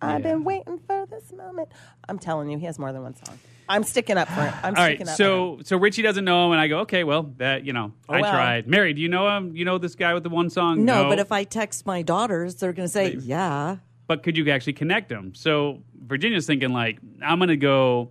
I've 0.00 0.20
Yeah. 0.20 0.32
been 0.32 0.44
waiting 0.44 0.80
for 0.86 1.04
this 1.10 1.30
moment. 1.34 1.68
I'm 2.08 2.18
telling 2.18 2.48
you, 2.48 2.56
he 2.58 2.64
has 2.64 2.78
more 2.78 2.90
than 2.90 3.02
one 3.02 3.14
song. 3.14 3.38
I'm 3.68 3.82
sticking 3.82 4.16
up 4.16 4.28
for 4.28 4.40
him. 4.40 4.54
I'm 4.62 4.74
All 4.74 4.82
sticking 4.84 5.06
right, 5.06 5.12
up. 5.12 5.18
for 5.18 5.22
him. 5.22 5.58
so 5.58 5.58
so 5.64 5.76
Richie 5.76 6.00
doesn't 6.00 6.24
know 6.24 6.46
him, 6.46 6.52
and 6.52 6.60
I 6.62 6.68
go, 6.68 6.78
okay, 6.80 7.04
well, 7.04 7.24
that 7.36 7.66
you 7.66 7.74
know, 7.74 7.92
I 8.08 8.18
Oh, 8.18 8.20
well. 8.22 8.30
tried. 8.32 8.66
Mary, 8.68 8.94
do 8.94 9.02
you 9.02 9.08
know 9.10 9.28
him? 9.36 9.54
You 9.54 9.66
know 9.66 9.76
this 9.76 9.96
guy 9.96 10.14
with 10.14 10.22
the 10.22 10.30
one 10.30 10.48
song? 10.48 10.82
No, 10.86 11.10
but 11.10 11.18
if 11.18 11.30
I 11.30 11.44
text 11.44 11.84
my 11.84 12.00
daughters, 12.00 12.54
they're 12.54 12.72
going 12.72 12.88
to 12.88 12.92
say, 12.92 13.16
yeah. 13.20 13.76
But 14.06 14.22
could 14.22 14.36
you 14.36 14.48
actually 14.50 14.74
connect 14.74 15.08
them? 15.08 15.34
So 15.34 15.82
Virginia's 16.06 16.46
thinking 16.46 16.72
like, 16.72 16.98
I'm 17.22 17.38
gonna 17.38 17.56
go 17.56 18.10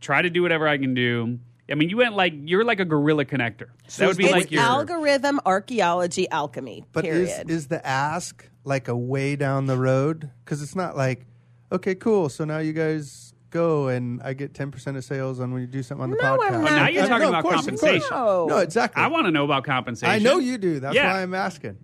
try 0.00 0.22
to 0.22 0.30
do 0.30 0.42
whatever 0.42 0.66
I 0.66 0.78
can 0.78 0.94
do. 0.94 1.38
I 1.70 1.74
mean, 1.74 1.88
you 1.88 1.96
went 1.98 2.16
like 2.16 2.32
you're 2.36 2.64
like 2.64 2.80
a 2.80 2.84
gorilla 2.84 3.24
connector. 3.24 3.68
So 3.86 4.02
that 4.02 4.08
would 4.08 4.16
be 4.16 4.24
it's 4.24 4.32
like 4.32 4.50
your 4.50 4.62
algorithm, 4.62 5.40
archaeology, 5.46 6.28
alchemy. 6.30 6.84
But 6.92 7.04
is, 7.06 7.28
period. 7.30 7.50
is 7.50 7.68
the 7.68 7.84
ask 7.86 8.48
like 8.64 8.88
a 8.88 8.96
way 8.96 9.36
down 9.36 9.66
the 9.66 9.76
road? 9.76 10.30
Because 10.44 10.62
it's 10.62 10.74
not 10.74 10.96
like, 10.96 11.26
okay, 11.70 11.94
cool. 11.94 12.28
So 12.28 12.44
now 12.44 12.58
you 12.58 12.72
guys 12.72 13.34
go 13.50 13.88
and 13.88 14.20
I 14.22 14.32
get 14.32 14.52
10% 14.52 14.96
of 14.96 15.04
sales 15.04 15.40
on 15.40 15.52
when 15.52 15.60
you 15.60 15.66
do 15.68 15.82
something 15.82 16.04
on 16.04 16.10
the 16.10 16.16
No, 16.16 16.22
podcast. 16.38 16.52
I'm 16.52 16.62
not. 16.62 16.70
now 16.72 16.88
you're 16.88 17.02
Uh, 17.04 17.08
talking 17.08 17.22
no, 17.24 17.28
about 17.30 17.42
course. 17.42 17.54
compensation. 17.56 18.06
No. 18.10 18.46
No, 18.46 18.58
exactly. 18.58 19.02
I 19.02 19.06
want 19.08 19.26
to 19.26 19.30
know 19.32 19.44
about 19.44 19.64
compensation. 19.64 20.08
I 20.12 20.18
know 20.18 20.38
you 20.38 20.56
do. 20.58 20.78
That's 20.80 20.94
Yeah. 20.94 21.12
why 21.12 21.22
I'm 21.22 21.34
asking. 21.34 21.76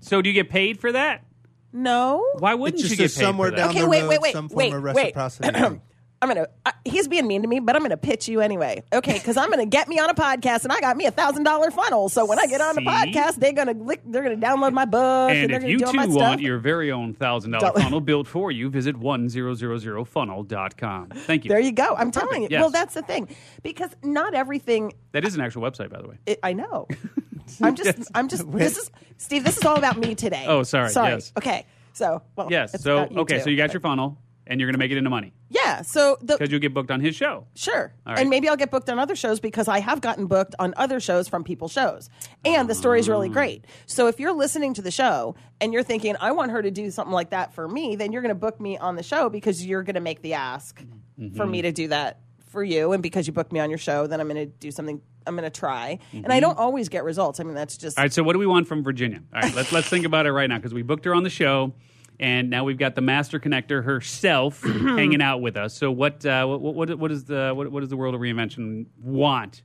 So 0.00 0.20
do 0.22 0.28
you 0.30 0.34
get 0.34 0.48
paid 0.50 0.80
for 0.80 0.92
that? 0.92 1.24
No. 1.74 2.26
Why 2.38 2.54
wouldn't 2.54 2.80
It's 2.80 2.90
you 2.90 2.96
just 2.96 3.16
get 3.16 3.20
paid 3.20 3.26
somewhere 3.26 3.50
for 3.50 3.56
down? 3.56 3.70
Okay, 3.70 3.80
the 3.80 3.88
wait, 3.88 4.02
road, 4.02 4.08
wait, 4.08 4.20
wait, 4.22 4.32
some 4.32 4.48
form 4.48 4.56
wait, 4.56 4.72
of 4.72 4.82
wait. 4.82 4.94
reciprocity. 4.96 5.50
thing. 5.50 5.82
I'm 6.22 6.28
gonna. 6.28 6.46
Uh, 6.64 6.70
he's 6.86 7.06
being 7.06 7.26
mean 7.26 7.42
to 7.42 7.48
me, 7.48 7.60
but 7.60 7.76
I'm 7.76 7.82
gonna 7.82 7.98
pitch 7.98 8.28
you 8.28 8.40
anyway. 8.40 8.82
Okay, 8.94 9.12
because 9.12 9.36
I'm 9.36 9.50
gonna 9.50 9.66
get 9.66 9.88
me 9.88 9.98
on 9.98 10.08
a 10.08 10.14
podcast, 10.14 10.64
and 10.64 10.72
I 10.72 10.80
got 10.80 10.96
me 10.96 11.04
a 11.04 11.10
thousand 11.10 11.44
dollar 11.44 11.70
funnel. 11.70 12.08
So 12.08 12.24
when 12.24 12.38
I 12.38 12.46
get 12.46 12.62
on 12.62 12.76
the 12.76 12.80
See? 12.80 12.86
podcast, 12.86 13.34
they're 13.36 13.52
gonna 13.52 13.72
lick, 13.74 14.00
they're 14.06 14.22
gonna 14.22 14.36
download 14.36 14.72
my 14.72 14.86
book, 14.86 15.30
and, 15.30 15.38
And 15.38 15.50
they're 15.50 15.56
if 15.56 15.62
gonna 15.62 15.72
you 15.72 15.78
do 15.80 15.84
all 15.84 15.92
too 15.92 15.96
my 15.98 16.06
want 16.06 16.16
stuff. 16.16 16.40
your 16.40 16.56
very 16.58 16.90
own 16.90 17.12
thousand 17.12 17.50
dollar 17.50 17.78
funnel 17.78 18.00
built 18.00 18.26
for 18.26 18.50
you, 18.50 18.70
visit 18.70 18.96
one 18.96 19.28
zero 19.28 19.52
zero 19.52 19.76
zero 19.76 20.02
funnel.com. 20.04 21.10
Thank 21.10 21.44
you. 21.44 21.50
there 21.50 21.60
you 21.60 21.72
go. 21.72 21.94
I'm 21.94 22.10
telling 22.10 22.42
you. 22.44 22.48
Yes. 22.50 22.60
Well, 22.60 22.70
that's 22.70 22.94
the 22.94 23.02
thing, 23.02 23.28
because 23.62 23.90
not 24.02 24.32
everything. 24.32 24.94
That 25.12 25.26
is 25.26 25.34
an 25.34 25.42
actual 25.42 25.60
website, 25.62 25.90
by 25.90 26.00
the 26.00 26.08
way. 26.08 26.16
It, 26.24 26.38
I 26.42 26.54
know. 26.54 26.88
I'm 27.62 27.74
just. 27.74 28.10
I'm 28.14 28.28
just. 28.28 28.50
This 28.50 28.76
is 28.78 28.90
Steve. 29.18 29.44
This 29.44 29.56
is 29.56 29.64
all 29.64 29.76
about 29.76 29.96
me 29.98 30.14
today. 30.14 30.44
Oh, 30.48 30.62
sorry, 30.62 30.90
Sorry. 30.90 31.10
yes. 31.12 31.32
Okay. 31.36 31.66
So 31.92 32.22
well. 32.36 32.48
Yes. 32.50 32.80
So 32.82 33.08
okay, 33.16 33.38
too, 33.38 33.44
so 33.44 33.50
you 33.50 33.56
got 33.56 33.68
but- 33.68 33.74
your 33.74 33.80
funnel, 33.80 34.18
and 34.46 34.60
you're 34.60 34.66
going 34.66 34.74
to 34.74 34.78
make 34.78 34.90
it 34.90 34.98
into 34.98 35.08
money 35.10 35.32
Yeah. 35.48 35.82
So 35.82 36.18
because 36.20 36.50
you'll 36.50 36.60
get 36.60 36.74
booked 36.74 36.90
on 36.90 37.00
his 37.00 37.14
show. 37.16 37.46
Sure. 37.54 37.94
Right. 38.06 38.18
And 38.18 38.28
maybe 38.30 38.48
I'll 38.48 38.56
get 38.56 38.70
booked 38.70 38.90
on 38.90 38.98
other 38.98 39.16
shows 39.16 39.40
because 39.40 39.68
I 39.68 39.78
have 39.80 40.00
gotten 40.00 40.26
booked 40.26 40.54
on 40.58 40.74
other 40.76 40.98
shows 41.00 41.28
from 41.28 41.44
people's 41.44 41.72
shows. 41.72 42.10
And 42.44 42.68
the 42.68 42.74
story 42.74 42.98
is 43.00 43.08
really 43.08 43.28
Ah. 43.30 43.32
great. 43.32 43.64
So 43.86 44.06
if 44.08 44.18
you're 44.20 44.32
listening 44.34 44.74
to 44.74 44.82
the 44.82 44.90
show 44.90 45.36
and 45.60 45.72
you're 45.72 45.82
thinking, 45.84 46.16
I 46.20 46.32
want 46.32 46.50
her 46.50 46.60
to 46.60 46.70
do 46.70 46.90
something 46.90 47.12
like 47.14 47.30
that 47.30 47.54
for 47.54 47.66
me, 47.68 47.96
then 47.96 48.12
you're 48.12 48.22
going 48.22 48.30
to 48.34 48.34
book 48.34 48.60
me 48.60 48.76
on 48.76 48.96
the 48.96 49.02
show 49.02 49.28
because 49.30 49.64
you're 49.64 49.82
going 49.82 49.94
to 49.94 50.00
make 50.00 50.20
the 50.22 50.34
ask 50.34 50.82
Mm-hmm. 51.16 51.36
for 51.36 51.46
me 51.46 51.62
to 51.62 51.70
do 51.70 51.86
that 51.88 52.18
for 52.54 52.64
you. 52.64 52.92
And 52.92 53.02
because 53.02 53.26
you 53.26 53.34
booked 53.34 53.52
me 53.52 53.60
on 53.60 53.68
your 53.68 53.78
show, 53.78 54.06
then 54.06 54.18
I'm 54.20 54.28
going 54.28 54.36
to 54.36 54.46
do 54.46 54.70
something. 54.70 55.02
I'm 55.26 55.36
going 55.36 55.44
to 55.44 55.50
try. 55.50 55.98
And 56.12 56.22
Mm-hmm. 56.22 56.32
I 56.32 56.40
don't 56.40 56.56
always 56.58 56.88
get 56.88 57.04
results. 57.04 57.40
I 57.40 57.42
mean, 57.44 57.54
that's 57.54 57.76
just. 57.76 57.98
All 57.98 58.04
right. 58.04 58.12
So 58.12 58.22
what 58.22 58.32
do 58.32 58.38
we 58.38 58.46
want 58.46 58.66
from 58.66 58.82
Virginia? 58.82 59.20
All 59.34 59.42
right. 59.42 59.54
Let's 59.54 59.72
let's 59.72 59.88
think 59.88 60.06
about 60.06 60.24
it 60.24 60.32
right 60.32 60.48
now 60.48 60.56
because 60.56 60.72
we 60.72 60.80
booked 60.82 61.04
her 61.04 61.14
on 61.14 61.22
the 61.24 61.30
show, 61.30 61.74
and 62.18 62.48
now 62.48 62.64
we've 62.64 62.78
got 62.78 62.94
the 62.94 63.00
master 63.02 63.38
connector 63.38 63.84
herself 63.84 64.62
hanging 64.62 65.20
out 65.20 65.42
with 65.42 65.56
us. 65.56 65.74
So 65.74 65.90
what 65.90 66.24
uh, 66.24 66.46
what, 66.46 66.74
what 66.74 66.98
what 66.98 67.12
is 67.12 67.24
the 67.24 67.52
what, 67.54 67.70
what 67.70 67.80
does 67.80 67.90
the 67.90 67.96
world 67.96 68.14
of 68.14 68.20
reinvention 68.22 68.86
want 69.02 69.62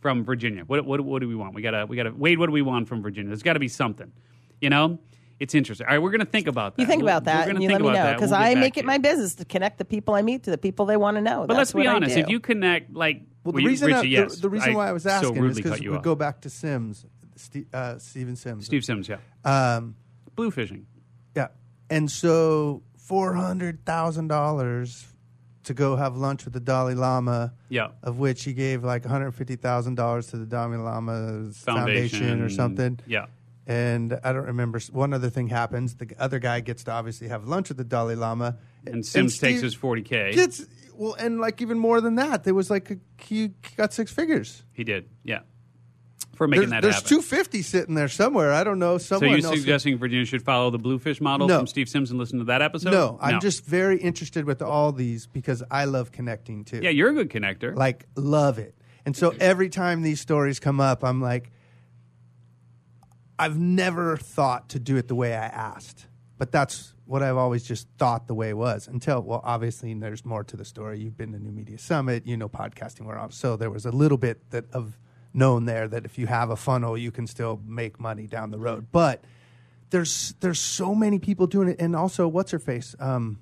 from 0.00 0.24
Virginia? 0.24 0.64
What 0.64 0.84
what 0.84 1.00
what 1.00 1.20
do 1.20 1.28
we 1.28 1.36
want? 1.36 1.54
We 1.54 1.62
gotta 1.62 1.86
we 1.86 1.96
gotta 1.96 2.12
Wade. 2.12 2.38
What 2.38 2.46
do 2.46 2.52
we 2.52 2.62
want 2.62 2.88
from 2.88 3.00
Virginia? 3.02 3.28
There's 3.28 3.42
got 3.42 3.54
to 3.54 3.60
be 3.60 3.68
something. 3.68 4.12
You 4.60 4.70
know. 4.70 4.98
It's 5.38 5.54
interesting. 5.54 5.86
All 5.86 5.92
right, 5.92 5.98
we're 6.02 6.10
going 6.10 6.20
to 6.20 6.26
think 6.26 6.46
about 6.46 6.76
that. 6.76 6.82
you 6.82 6.86
think 6.86 7.02
We'll- 7.02 7.16
about 7.16 7.22
we're 7.22 7.32
that 7.32 7.40
gonna 7.46 7.54
and 7.56 7.62
you 7.62 7.68
think 7.68 7.80
let 7.80 7.84
me 7.84 7.88
about 7.90 7.98
know 7.98 8.04
that. 8.10 8.16
because 8.16 8.30
We'll 8.30 8.40
I 8.40 8.54
make 8.54 8.76
it 8.78 8.84
my 8.86 8.96
business 8.98 9.34
to 9.36 9.44
connect 9.44 9.76
the 9.78 9.84
people 9.84 10.14
I 10.14 10.22
meet 10.22 10.44
to 10.44 10.50
the 10.50 10.56
people 10.58 10.86
they 10.86 10.96
want 10.96 11.16
to 11.16 11.20
know. 11.20 11.40
But 11.40 11.48
That's 11.48 11.58
let's 11.58 11.72
be 11.72 11.78
what 11.80 11.86
honest. 11.88 12.16
If 12.16 12.28
you 12.30 12.40
connect, 12.40 12.94
like, 12.94 13.18
Well, 13.44 13.52
well, 13.52 13.52
the 13.52 13.62
you- 13.62 13.68
reason, 13.68 13.86
Richie, 13.88 13.98
I, 13.98 14.02
the- 14.02 14.08
yes, 14.08 14.36
the, 14.36 14.48
reason 14.48 14.72
why 14.74 14.88
I 14.88 14.92
was 14.92 15.02
so 15.02 15.10
asking 15.10 15.44
is 15.44 15.56
because 15.56 15.80
you 15.80 15.90
we 15.90 15.96
off. 15.98 16.02
go 16.02 16.14
back 16.14 16.40
to 16.42 16.50
Sims, 16.50 17.04
Steve, 17.36 17.66
uh, 17.74 17.98
Steven 17.98 18.34
Sims. 18.36 18.64
Steve 18.66 18.82
Sims, 18.84 19.08
yeah, 19.10 19.16
Um, 19.44 19.94
blue 20.36 20.50
fishing. 20.50 20.86
yeah. 21.34 21.48
And 21.90 22.10
so 22.10 22.82
$400,000 23.06 25.06
to 25.64 25.74
go 25.74 25.96
have 25.96 26.16
lunch 26.16 26.44
with 26.44 26.54
the 26.54 26.60
Dalai 26.60 26.94
Lama, 26.94 27.52
Yeah, 27.68 27.88
of 28.02 28.18
which 28.18 28.44
he 28.44 28.52
gave 28.52 28.84
like 28.84 29.02
$150,000 29.02 30.30
to 30.30 30.36
the 30.36 30.46
Dalai 30.46 30.76
Lama's 30.76 31.58
foundation, 31.58 32.18
foundation, 32.20 32.42
or 32.42 32.48
something. 32.48 33.00
Yeah, 33.06 33.26
And 33.66 34.18
I 34.22 34.32
don't 34.32 34.46
remember. 34.46 34.78
One 34.92 35.12
other 35.12 35.28
thing 35.30 35.48
happens. 35.48 35.96
The 35.96 36.08
other 36.18 36.38
guy 36.38 36.60
gets 36.60 36.84
to 36.84 36.92
obviously 36.92 37.28
have 37.28 37.46
lunch 37.46 37.68
with 37.68 37.78
the 37.78 37.84
Dalai 37.84 38.14
Lama. 38.14 38.58
and 38.86 39.04
Sims 39.04 39.32
takes 39.38 39.56
Steve 39.58 39.62
his 39.62 39.74
forty 39.74 40.02
k. 40.02 40.32
Gets, 40.34 40.64
well, 40.94 41.14
and 41.14 41.40
like 41.40 41.60
even 41.60 41.78
more 41.78 42.00
than 42.00 42.14
that. 42.14 42.44
There 42.44 42.54
was 42.54 42.70
like 42.70 42.90
a, 42.92 42.96
he 43.20 43.48
got 43.76 43.92
six 43.92 44.12
figures. 44.12 44.62
He 44.72 44.84
did, 44.84 45.08
yeah, 45.24 45.40
for 46.36 46.46
making 46.46 46.68
There's, 46.68 46.70
that 46.70 46.82
there's 46.82 46.94
happen. 46.96 47.08
250 47.08 47.62
sitting 47.62 47.94
there 47.96 48.06
somewhere. 48.08 48.52
I 48.52 48.62
don't 48.62 48.78
know. 48.78 48.98
so 48.98 49.18
Someone 49.18 49.38
you 49.40 49.44
else. 49.44 49.56
suggesting 49.58 49.98
Virginia 49.98 50.24
should 50.26 50.42
follow 50.42 50.70
the 50.70 50.78
bluefish 50.78 51.20
model 51.20 51.48
No. 51.48 51.58
from 51.58 51.66
Steve 51.66 51.88
Sims 51.88 52.10
and 52.10 52.20
listen 52.20 52.38
to 52.38 52.44
that 52.44 52.62
episode? 52.62 52.92
no, 52.92 53.18
I'm 53.20 53.40
just 53.40 53.64
very 53.64 53.98
interested 53.98 54.44
with 54.44 54.62
all 54.62 54.92
these 54.92 55.26
because 55.26 55.62
I 55.72 55.86
love 55.86 56.12
connecting 56.12 56.64
too. 56.64 56.80
yeah, 56.82 56.90
you're 56.90 57.10
a 57.10 57.14
good 57.14 57.30
connector. 57.30 57.74
like 57.74 58.06
love 58.14 58.58
it. 58.60 58.76
And 59.04 59.16
so 59.16 59.34
every 59.40 59.68
time 59.70 60.02
these 60.02 60.20
stories 60.20 60.60
come 60.60 60.80
up, 60.80 61.02
I'm 61.04 61.20
like, 61.20 61.50
I've 63.38 63.58
never 63.58 64.16
thought 64.16 64.70
to 64.70 64.78
do 64.78 64.96
it 64.96 65.08
the 65.08 65.14
way 65.14 65.34
I 65.34 65.46
asked, 65.46 66.06
but 66.38 66.50
that's 66.52 66.94
what 67.04 67.22
I've 67.22 67.36
always 67.36 67.62
just 67.62 67.86
thought 67.98 68.26
the 68.26 68.34
way 68.34 68.48
it 68.48 68.56
was 68.56 68.88
until, 68.88 69.22
well, 69.22 69.40
obviously 69.44 69.94
there's 69.94 70.24
more 70.24 70.42
to 70.44 70.56
the 70.56 70.64
story. 70.64 70.98
You've 70.98 71.16
been 71.16 71.32
to 71.32 71.38
New 71.38 71.52
Media 71.52 71.78
Summit, 71.78 72.26
you 72.26 72.36
know, 72.36 72.48
podcasting 72.48 73.04
where 73.04 73.18
I'm. 73.18 73.30
So 73.30 73.56
there 73.56 73.70
was 73.70 73.86
a 73.86 73.92
little 73.92 74.18
bit 74.18 74.50
that 74.50 74.64
of 74.72 74.98
known 75.32 75.66
there 75.66 75.86
that 75.86 76.04
if 76.04 76.18
you 76.18 76.26
have 76.26 76.50
a 76.50 76.56
funnel, 76.56 76.96
you 76.98 77.10
can 77.10 77.26
still 77.26 77.60
make 77.66 78.00
money 78.00 78.26
down 78.26 78.50
the 78.50 78.58
road. 78.58 78.86
But 78.90 79.22
there's 79.90 80.34
there's 80.40 80.58
so 80.58 80.94
many 80.94 81.18
people 81.18 81.46
doing 81.46 81.68
it, 81.68 81.76
and 81.78 81.94
also 81.94 82.26
what's 82.26 82.50
her 82.50 82.58
face, 82.58 82.96
um, 82.98 83.38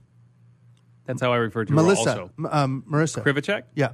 That's 1.07 1.22
how 1.22 1.33
I 1.33 1.37
refer 1.37 1.64
to 1.64 1.70
her 1.70 1.74
Melissa, 1.76 2.11
also. 2.11 2.30
M- 2.38 2.46
um, 2.50 2.85
Marissa, 2.90 3.22
Krivachek. 3.22 3.62
yeah. 3.74 3.92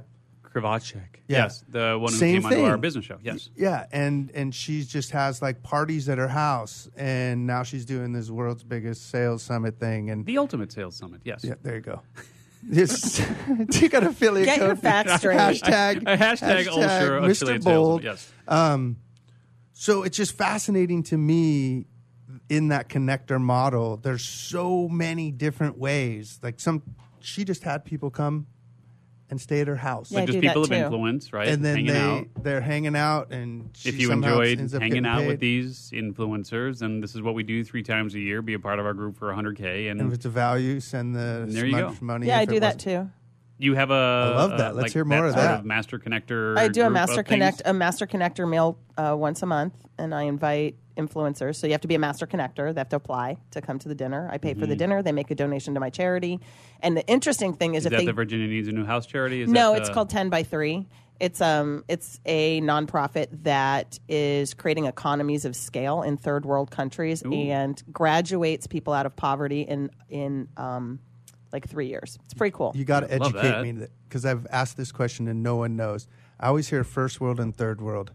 Krivachek. 0.53 0.95
Yeah. 1.27 1.43
Yes, 1.43 1.63
the 1.69 1.97
one 1.99 2.11
who 2.11 2.17
Same 2.19 2.35
came 2.41 2.45
onto 2.45 2.55
thing. 2.57 2.65
our 2.65 2.77
business 2.77 3.05
show. 3.05 3.17
Yes. 3.23 3.49
Yeah, 3.55 3.85
and 3.91 4.31
and 4.33 4.53
she 4.53 4.83
just 4.83 5.11
has 5.11 5.41
like 5.41 5.63
parties 5.63 6.09
at 6.09 6.17
her 6.17 6.27
house, 6.27 6.89
and 6.97 7.47
now 7.47 7.63
she's 7.63 7.85
doing 7.85 8.11
this 8.13 8.29
world's 8.29 8.63
biggest 8.63 9.09
sales 9.09 9.43
summit 9.43 9.79
thing, 9.79 10.09
and 10.09 10.25
The 10.25 10.37
Ultimate 10.37 10.71
Sales 10.71 10.95
Summit. 10.97 11.21
Yes. 11.23 11.43
yeah, 11.43 11.53
there 11.61 11.75
you 11.75 11.81
go. 11.81 12.01
This 12.63 13.19
you 13.81 13.89
got 13.89 14.03
affiliate 14.03 14.45
Get 14.45 14.59
your 14.59 14.69
code. 14.69 14.79
facts 14.79 15.15
straight. 15.17 15.37
Hashtag 15.37 15.97
A 16.05 16.17
hashtag 16.17 16.67
Ultra 16.67 17.21
Mr. 17.21 17.31
affiliate 17.31 17.63
Bold. 17.63 18.01
sales. 18.03 18.03
Yes. 18.03 18.31
Um, 18.47 18.97
so 19.73 20.03
it's 20.03 20.17
just 20.17 20.37
fascinating 20.37 21.01
to 21.03 21.17
me 21.17 21.87
in 22.49 22.67
that 22.67 22.87
connector 22.89 23.39
model. 23.41 23.97
There's 23.97 24.23
so 24.23 24.87
many 24.89 25.31
different 25.31 25.77
ways. 25.79 26.39
Like 26.43 26.59
some, 26.59 26.83
she 27.19 27.43
just 27.45 27.63
had 27.63 27.83
people 27.85 28.11
come 28.11 28.45
and 29.31 29.41
stay 29.41 29.61
at 29.61 29.67
her 29.67 29.75
house. 29.77 30.11
Yeah, 30.11 30.19
I 30.19 30.25
just 30.25 30.35
do 30.35 30.41
that 30.41 30.49
people 30.49 30.63
of 30.63 30.69
too. 30.69 30.75
influence, 30.75 31.33
right? 31.33 31.47
and 31.47 31.63
then 31.65 31.77
Hanging 31.77 31.93
they 31.93 31.99
out. 31.99 32.27
they're 32.43 32.61
hanging 32.61 32.95
out, 32.95 33.31
and 33.31 33.69
she 33.73 33.89
if 33.89 33.99
you 33.99 34.07
somehow 34.09 34.33
enjoyed 34.33 34.59
ends 34.59 34.75
up 34.75 34.81
hanging 34.81 35.03
getting 35.03 35.09
out 35.09 35.19
with 35.25 35.39
paid. 35.39 35.39
these 35.39 35.89
influencers, 35.91 36.81
and 36.83 37.01
this 37.01 37.15
is 37.15 37.21
what 37.21 37.33
we 37.33 37.41
do 37.43 37.63
three 37.63 37.81
times 37.81 38.13
a 38.13 38.19
year, 38.19 38.41
be 38.41 38.53
a 38.53 38.59
part 38.59 38.77
of 38.79 38.85
our 38.85 38.93
group 38.93 39.17
for 39.17 39.31
100K. 39.33 39.89
And, 39.89 40.01
And 40.01 40.09
if 40.09 40.15
it's 40.15 40.25
a 40.25 40.29
value, 40.29 40.79
send 40.79 41.15
the 41.15 41.45
There 41.47 41.65
you 41.65 41.71
smudge 41.77 41.99
go. 41.99 42.05
money. 42.05 42.27
Yeah, 42.27 42.39
I 42.39 42.41
it 42.43 42.49
do 42.49 42.59
that 42.59 42.75
wasn't- 42.75 42.81
too. 42.81 43.11
You 43.61 43.75
have 43.75 43.91
a. 43.91 43.93
I 43.93 44.35
love 44.35 44.57
that. 44.57 44.75
Let's 44.75 44.93
hear 44.93 45.05
more 45.05 45.25
of 45.25 45.33
sort 45.33 45.43
that. 45.43 45.59
Of 45.59 45.65
master 45.65 45.99
connector. 45.99 46.57
I 46.57 46.67
do 46.67 46.83
a 46.83 46.89
master 46.89 47.21
of 47.21 47.27
things? 47.27 47.37
connect 47.37 47.61
a 47.65 47.73
master 47.73 48.07
connector 48.07 48.49
mail 48.49 48.77
uh, 48.97 49.15
once 49.17 49.41
a 49.43 49.45
month, 49.45 49.73
and 49.97 50.13
I 50.15 50.23
invite 50.23 50.75
influencers. 50.97 51.55
So 51.55 51.67
you 51.67 51.73
have 51.73 51.81
to 51.81 51.87
be 51.87 51.95
a 51.95 51.99
master 51.99 52.27
connector. 52.27 52.73
They 52.73 52.79
have 52.79 52.89
to 52.89 52.95
apply 52.95 53.37
to 53.51 53.61
come 53.61 53.79
to 53.79 53.87
the 53.87 53.95
dinner. 53.95 54.29
I 54.31 54.37
pay 54.37 54.53
for 54.53 54.65
the 54.65 54.75
dinner. 54.75 55.01
They 55.01 55.11
make 55.11 55.31
a 55.31 55.35
donation 55.35 55.73
to 55.75 55.79
my 55.79 55.89
charity. 55.89 56.39
And 56.81 56.97
the 56.97 57.05
interesting 57.07 57.53
thing 57.53 57.75
is, 57.75 57.81
Mm-hmm. 57.81 57.81
Is 57.81 57.85
if 57.85 57.91
that 57.91 57.97
they 57.97 58.05
the 58.05 58.13
Virginia 58.13 58.47
Needs 58.47 58.67
a 58.67 58.71
New 58.71 58.85
House 58.85 59.05
charity? 59.05 59.41
Is 59.41 59.49
no, 59.49 59.73
that 59.73 59.81
it's 59.81 59.89
called 59.89 60.09
Ten 60.09 60.29
by 60.29 60.43
Three. 60.43 60.87
It's 61.19 61.39
um 61.39 61.83
it's 61.87 62.19
a 62.25 62.61
nonprofit 62.61 63.27
that 63.43 63.99
is 64.09 64.53
creating 64.55 64.85
economies 64.85 65.45
of 65.45 65.55
scale 65.55 66.01
in 66.01 66.17
third 66.17 66.45
world 66.45 66.71
countries 66.71 67.21
and 67.23 67.81
graduates 67.91 68.65
people 68.67 68.93
out 68.93 69.05
of 69.05 69.15
poverty 69.15 69.61
in 69.61 69.91
in 70.09 70.47
um, 70.57 70.99
like 71.53 71.67
three 71.67 71.87
years. 71.87 72.17
It's 72.25 72.33
pretty 72.33 72.55
cool. 72.55 72.71
You 72.75 72.85
got 72.85 73.01
to 73.01 73.17
Love 73.17 73.35
educate 73.35 73.49
that. 73.49 73.63
me 73.63 73.87
because 74.07 74.25
I've 74.25 74.45
asked 74.49 74.77
this 74.77 74.91
question 74.91 75.27
and 75.27 75.43
no 75.43 75.55
one 75.57 75.75
knows. 75.75 76.07
I 76.39 76.47
always 76.47 76.67
hear 76.69 76.83
first 76.83 77.19
world 77.21 77.39
and 77.39 77.55
third 77.55 77.81
world. 77.81 78.11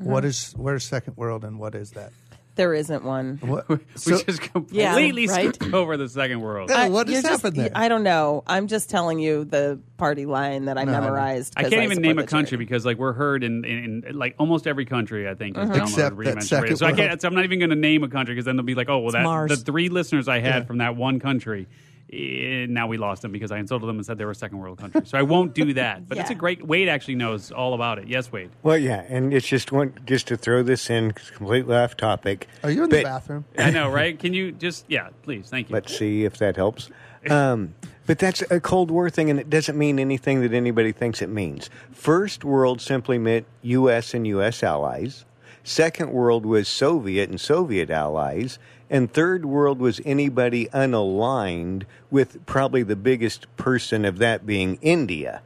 Mm-hmm. 0.00 0.10
What 0.10 0.24
is 0.24 0.52
where's 0.56 0.84
second 0.84 1.16
world 1.16 1.44
and 1.44 1.58
what 1.58 1.74
is 1.74 1.92
that? 1.92 2.12
there 2.54 2.74
isn't 2.74 3.02
one. 3.02 3.38
What? 3.40 3.66
we 3.70 3.78
so- 3.94 4.22
just 4.24 4.42
Yeah, 4.70 4.90
completely 4.92 5.26
right? 5.26 5.54
skipped 5.54 5.72
over 5.74 5.96
the 5.96 6.06
second 6.06 6.42
world. 6.42 6.68
Yeah, 6.68 6.82
I- 6.82 6.88
what 6.90 7.08
you're 7.08 7.22
just- 7.22 7.42
happened 7.42 7.56
there? 7.56 7.70
I 7.74 7.88
don't 7.88 8.02
know. 8.02 8.42
I'm 8.46 8.66
just 8.66 8.90
telling 8.90 9.18
you 9.20 9.46
the 9.46 9.80
party 9.96 10.26
line 10.26 10.66
that 10.66 10.76
I 10.76 10.84
No, 10.84 10.92
I 10.92 10.94
know. 10.96 11.00
memorized. 11.00 11.54
I 11.56 11.62
'cause 11.62 11.70
can't 11.70 11.84
even 11.84 11.94
support 11.96 12.06
name 12.08 12.18
a 12.18 12.22
the 12.22 12.28
country 12.28 12.50
charity. 12.50 12.64
because 12.66 12.84
like 12.84 12.98
we're 12.98 13.14
heard 13.14 13.42
in, 13.42 13.64
in, 13.64 14.04
in 14.06 14.18
like 14.18 14.34
almost 14.38 14.66
every 14.66 14.84
country 14.84 15.26
I 15.26 15.34
think 15.34 15.56
has 15.56 15.70
downloaded 15.70 15.82
Except 15.82 15.96
that 15.96 16.12
Reinvention 16.12 16.42
second 16.42 16.62
Radio. 16.64 16.76
So 16.76 16.84
I 16.86 16.88
world. 16.90 16.98
can't. 16.98 17.22
So 17.22 17.28
I'm 17.28 17.34
not 17.34 17.44
even 17.44 17.58
going 17.58 17.70
to 17.70 17.76
name 17.76 18.04
a 18.04 18.08
country 18.08 18.34
because 18.34 18.44
then 18.44 18.56
they'll 18.56 18.66
be 18.66 18.74
like, 18.74 18.90
oh 18.90 18.98
well, 18.98 19.12
that 19.12 19.22
Mars. 19.24 19.48
the 19.48 19.56
three 19.56 19.88
listeners 19.88 20.28
I 20.28 20.40
had 20.40 20.54
Yeah. 20.62 20.64
from 20.66 20.76
that 20.78 20.94
one 20.94 21.20
country. 21.20 21.68
Eh, 22.12 22.66
now 22.68 22.86
we 22.86 22.96
lost 22.98 23.22
them 23.22 23.32
because 23.32 23.50
I 23.50 23.58
insulted 23.58 23.86
them 23.86 23.96
and 23.96 24.04
said 24.06 24.18
they 24.18 24.24
were 24.24 24.30
a 24.32 24.34
second 24.34 24.58
world 24.58 24.78
country. 24.78 25.02
So 25.04 25.16
I 25.18 25.22
won't 25.22 25.54
do 25.54 25.72
that. 25.74 26.08
But 26.08 26.18
it's 26.18 26.30
a 26.30 26.34
Yeah. 26.34 26.38
great. 26.38 26.66
Wade 26.66 26.88
actually 26.88 27.14
knows 27.16 27.50
all 27.50 27.74
about 27.74 27.98
it. 27.98 28.08
Yes, 28.08 28.30
Wade. 28.30 28.50
Well, 28.62 28.78
yeah, 28.78 29.04
and 29.08 29.32
it's 29.32 29.46
just 29.46 29.72
one 29.72 29.94
just 30.04 30.28
to 30.28 30.36
throw 30.36 30.62
this 30.62 30.90
in, 30.90 31.12
'cause 31.12 31.28
it's 31.28 31.36
completely 31.36 31.74
off 31.76 31.96
topic. 31.96 32.46
Are 32.62 32.70
you 32.70 32.84
in 32.84 32.90
the 32.90 32.96
but 32.98 33.04
bathroom? 33.04 33.44
I 33.56 33.70
know, 33.70 33.88
right? 33.90 34.18
Can 34.18 34.34
you 34.34 34.52
just 34.52 34.84
yeah, 34.88 35.08
please, 35.22 35.48
thank 35.48 35.68
you. 35.70 35.74
Let's 35.74 35.96
see 35.96 36.24
if 36.24 36.36
that 36.38 36.56
helps. 36.56 36.90
Um, 37.30 37.74
but 38.08 38.18
that's 38.18 38.42
a 38.50 38.58
Cold 38.58 38.90
War 38.90 39.08
thing, 39.08 39.30
and 39.30 39.38
it 39.38 39.48
doesn't 39.48 39.78
mean 39.78 40.00
anything 40.00 40.40
that 40.40 40.52
anybody 40.52 40.90
thinks 40.90 41.22
it 41.22 41.28
means. 41.28 41.70
First 41.92 42.42
world 42.44 42.80
simply 42.80 43.16
meant 43.16 43.46
U.S. 43.62 44.12
and 44.12 44.26
U.S. 44.26 44.64
allies. 44.64 45.24
Second 45.62 46.10
world 46.10 46.44
was 46.44 46.66
Soviet 46.66 47.30
and 47.30 47.40
Soviet 47.40 47.90
allies. 47.90 48.58
And 48.92 49.12
third 49.12 49.44
world 49.46 49.80
was 49.80 50.00
anybody 50.04 50.66
unaligned 50.66 51.84
with 52.10 52.44
probably 52.44 52.82
the 52.82 52.94
biggest 52.94 53.46
person 53.56 54.04
of 54.04 54.18
that 54.18 54.44
being 54.46 54.78
India. 54.82 55.40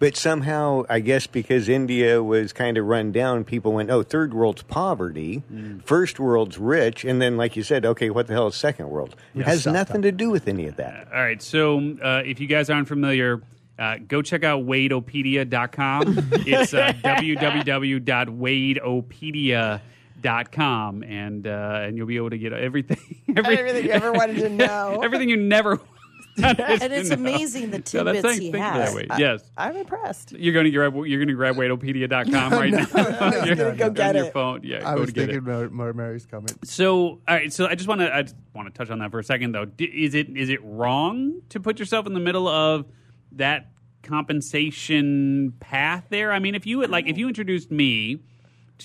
But 0.00 0.16
somehow, 0.16 0.82
I 0.90 0.98
guess 0.98 1.28
because 1.28 1.68
India 1.68 2.20
was 2.20 2.52
kind 2.52 2.76
of 2.76 2.84
run 2.84 3.12
down, 3.12 3.44
people 3.44 3.72
went, 3.72 3.90
oh, 3.90 4.02
third 4.02 4.34
world's 4.34 4.62
poverty, 4.62 5.44
first 5.84 6.18
world's 6.18 6.58
rich, 6.58 7.04
and 7.04 7.22
then, 7.22 7.36
like 7.36 7.54
you 7.56 7.62
said, 7.62 7.86
okay, 7.86 8.10
what 8.10 8.26
the 8.26 8.32
hell 8.32 8.48
is 8.48 8.56
second 8.56 8.90
world? 8.90 9.14
It 9.36 9.44
has 9.44 9.64
nothing 9.64 10.02
to 10.02 10.10
do 10.10 10.30
with 10.30 10.48
any 10.48 10.66
of 10.66 10.74
that. 10.76 11.06
All 11.12 11.20
right. 11.20 11.40
So 11.40 11.78
uh, 12.02 12.22
if 12.26 12.40
you 12.40 12.48
guys 12.48 12.70
aren't 12.70 12.88
familiar, 12.88 13.40
uh, 13.78 13.98
go 14.06 14.20
check 14.20 14.42
out 14.42 14.66
wadeopedia.com. 14.66 16.08
it's 16.32 16.74
uh, 16.74 16.92
www.wadeopedia.com, 17.04 19.80
and 20.24 21.46
uh, 21.46 21.80
and 21.82 21.96
you'll 21.96 22.06
be 22.06 22.16
able 22.16 22.30
to 22.30 22.38
get 22.38 22.52
everything, 22.52 22.98
every- 23.36 23.58
Everything 23.58 23.84
you 23.84 23.90
ever 23.90 24.12
wanted 24.12 24.36
to 24.38 24.48
know. 24.64 25.00
everything 25.02 25.28
you 25.28 25.36
never. 25.36 25.80
And 26.38 26.58
it's 26.94 27.10
amazing 27.10 27.72
the 27.72 27.78
No, 27.92 28.04
that's- 28.04 28.22
tidbits 28.22 28.22
thank- 28.22 28.40
he 28.40 28.52
thank 28.52 28.64
has. 28.64 28.88
that, 28.94 28.96
Wade. 28.96 29.10
yes. 29.18 29.50
I'm 29.54 29.76
impressed. 29.76 30.32
You're 30.32 30.54
going 30.54 30.64
to 30.64 30.70
grab. 30.70 30.94
You're 30.94 31.18
going 31.18 31.28
to 31.28 31.34
grab 31.34 31.56
wadeopedia.com 31.56 32.52
right 32.54 32.70
now. 32.70 33.44
You're 33.44 33.54
no, 33.54 33.70
no. 33.70 33.74
Go 33.76 33.86
on 33.88 33.92
get 33.92 34.14
your 34.16 34.24
it. 34.24 34.32
phone. 34.32 34.60
Yeah, 34.64 34.88
I 34.90 34.94
go 34.94 35.00
was 35.00 35.10
to 35.10 35.12
get 35.14 35.20
thinking 35.28 35.36
it. 35.36 35.42
more, 35.44 35.68
more 35.68 35.92
Mary's 35.92 36.24
comment. 36.24 36.56
So, 36.66 36.96
all 36.96 37.18
right. 37.28 37.52
So, 37.52 37.66
I 37.66 37.74
just 37.74 37.86
want 37.86 38.00
to 38.00 38.14
I 38.16 38.22
just 38.22 38.36
want 38.54 38.66
to 38.66 38.72
touch 38.72 38.88
on 38.90 39.00
that 39.00 39.10
for 39.10 39.18
a 39.18 39.24
second, 39.24 39.52
though. 39.52 39.66
D- 39.66 39.84
Is 39.84 40.14
it 40.14 40.34
is 40.34 40.48
it 40.48 40.60
wrong 40.64 41.42
to 41.50 41.60
put 41.60 41.78
yourself 41.78 42.06
in 42.06 42.14
the 42.14 42.20
middle 42.20 42.48
of 42.48 42.86
that 43.32 43.68
compensation 44.02 45.52
path 45.60 46.06
there? 46.08 46.32
I 46.32 46.38
mean, 46.38 46.54
if 46.54 46.66
you 46.66 46.78
would 46.78 46.90
like, 46.90 47.06
if 47.08 47.18
you 47.18 47.28
introduced 47.28 47.70
me 47.70 48.20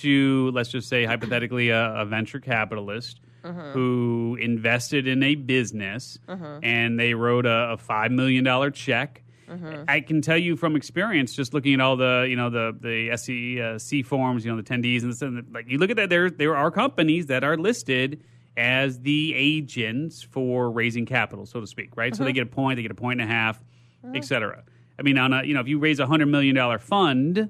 to, 0.01 0.51
let's 0.51 0.69
just 0.69 0.89
say, 0.89 1.05
hypothetically, 1.05 1.69
a, 1.69 1.93
a 1.95 2.05
venture 2.05 2.39
capitalist 2.39 3.19
uh-huh. 3.43 3.71
who 3.71 4.37
invested 4.39 5.07
in 5.07 5.23
a 5.23 5.35
business 5.35 6.17
uh-huh. 6.27 6.59
and 6.63 6.99
they 6.99 7.13
wrote 7.13 7.45
a, 7.45 7.71
a 7.71 7.77
five 7.77 8.11
million 8.11 8.43
dollar 8.43 8.71
check. 8.71 9.23
Uh-huh. 9.49 9.85
I 9.87 10.01
can 10.01 10.21
tell 10.21 10.37
you 10.37 10.57
from 10.57 10.75
experience, 10.75 11.33
just 11.33 11.53
looking 11.53 11.75
at 11.75 11.79
all 11.79 11.95
the 11.95 12.27
you 12.29 12.35
know 12.35 12.49
the 12.49 12.75
the 12.79 13.11
SE 13.11 13.61
uh, 13.61 13.79
C 13.79 14.03
forms, 14.03 14.43
you 14.43 14.51
know 14.51 14.61
the 14.61 14.69
10Ds 14.69 15.03
and 15.03 15.11
this, 15.11 15.21
and 15.21 15.45
like 15.53 15.69
you 15.69 15.77
look 15.77 15.89
at 15.89 15.95
that, 15.95 16.09
there 16.09 16.29
there 16.29 16.55
are 16.55 16.69
companies 16.69 17.27
that 17.27 17.43
are 17.43 17.57
listed 17.57 18.21
as 18.57 18.99
the 19.01 19.33
agents 19.35 20.23
for 20.23 20.69
raising 20.71 21.05
capital, 21.05 21.45
so 21.45 21.61
to 21.61 21.67
speak, 21.67 21.95
right? 21.95 22.15
So 22.15 22.23
they 22.23 22.33
get 22.33 22.43
a 22.43 22.47
point, 22.47 22.77
they 22.77 22.81
get 22.81 22.91
a 22.91 22.95
point 22.95 23.21
and 23.21 23.29
a 23.29 23.33
half, 23.33 23.63
et 24.15 24.25
cetera. 24.25 24.63
I 24.99 25.03
mean, 25.03 25.17
on 25.17 25.31
a 25.31 25.43
you 25.43 25.53
know 25.53 25.61
if 25.61 25.67
you 25.67 25.79
raise 25.79 25.99
a 25.99 26.07
hundred 26.07 26.25
million 26.25 26.55
dollar 26.55 26.79
fund, 26.79 27.49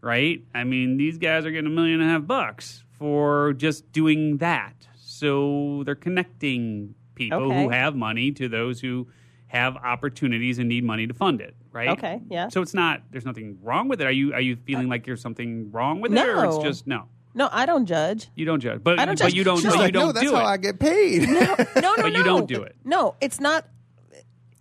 right? 0.00 0.42
I 0.54 0.64
mean, 0.64 0.96
these 0.96 1.18
guys 1.18 1.44
are 1.46 1.50
getting 1.50 1.66
a 1.66 1.74
million 1.74 2.00
and 2.00 2.08
a 2.10 2.12
half 2.12 2.26
bucks 2.26 2.84
for 2.92 3.52
just 3.54 3.90
doing 3.92 4.38
that. 4.38 4.74
So 4.96 5.82
they're 5.84 5.94
connecting 5.94 6.94
people 7.14 7.50
who 7.52 7.68
have 7.70 7.96
money 7.96 8.30
to 8.32 8.48
those 8.48 8.80
who 8.80 9.08
have 9.48 9.76
opportunities 9.76 10.58
and 10.58 10.68
need 10.68 10.84
money 10.84 11.06
to 11.06 11.14
fund 11.14 11.40
it, 11.40 11.56
right? 11.72 11.88
Okay, 11.88 12.20
yeah. 12.28 12.48
So 12.48 12.60
it's 12.62 12.74
not 12.74 13.02
there's 13.10 13.24
nothing 13.24 13.58
wrong 13.62 13.88
with 13.88 14.00
it. 14.00 14.06
Are 14.06 14.10
you 14.12 14.34
are 14.34 14.40
you 14.40 14.56
feeling 14.56 14.88
like 14.88 15.04
there's 15.06 15.20
something 15.22 15.70
wrong 15.72 16.00
with 16.00 16.12
it, 16.12 16.18
or 16.18 16.44
it's 16.44 16.56
No. 16.56 16.62
just 16.62 16.86
no? 16.86 17.04
No, 17.34 17.48
I 17.52 17.66
don't 17.66 17.86
judge. 17.86 18.28
You 18.34 18.44
don't 18.46 18.60
judge, 18.60 18.82
but 18.82 18.98
I 18.98 19.04
don't 19.04 19.18
but 19.18 19.24
judge. 19.26 19.34
you 19.34 19.44
don't. 19.44 19.56
She's 19.56 19.64
But 19.66 19.70
She's 19.72 19.76
you 19.76 19.82
like, 19.84 19.92
don't 19.94 20.06
no, 20.06 20.12
that's 20.12 20.26
do 20.28 20.34
how 20.34 20.42
it. 20.42 20.48
I 20.50 20.56
get 20.56 20.78
paid. 20.80 21.28
No, 21.28 21.40
no, 21.40 21.56
But 21.96 22.12
you 22.12 22.18
no. 22.18 22.24
don't 22.24 22.48
do 22.48 22.62
it. 22.62 22.76
No, 22.84 23.14
it's 23.20 23.38
not. 23.40 23.66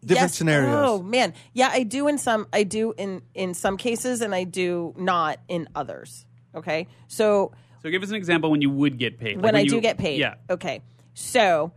Different 0.08 0.32
yes, 0.32 0.36
scenarios. 0.36 0.76
Oh 0.76 1.02
man, 1.04 1.34
yeah, 1.54 1.70
I 1.72 1.84
do 1.84 2.08
in 2.08 2.18
some. 2.18 2.48
I 2.54 2.64
do 2.64 2.94
in 2.98 3.22
in 3.34 3.54
some 3.54 3.78
cases, 3.78 4.22
and 4.22 4.34
I 4.34 4.44
do 4.46 4.94
not 4.98 5.40
in 5.48 5.68
others. 5.76 6.26
Okay, 6.56 6.88
so 7.08 7.52
So 7.84 7.90
give 7.90 8.02
us 8.04 8.10
an 8.10 8.16
example 8.16 8.50
when 8.50 8.62
you 8.62 8.70
would 8.70 8.98
get 8.98 9.20
paid. 9.20 9.36
Like 9.38 9.44
when 9.44 9.56
I 9.56 9.62
you- 9.62 9.70
do 9.70 9.82
get 9.82 9.98
paid, 9.98 10.20
Yeah. 10.20 10.36
Okay, 10.50 10.82
so 11.14 11.72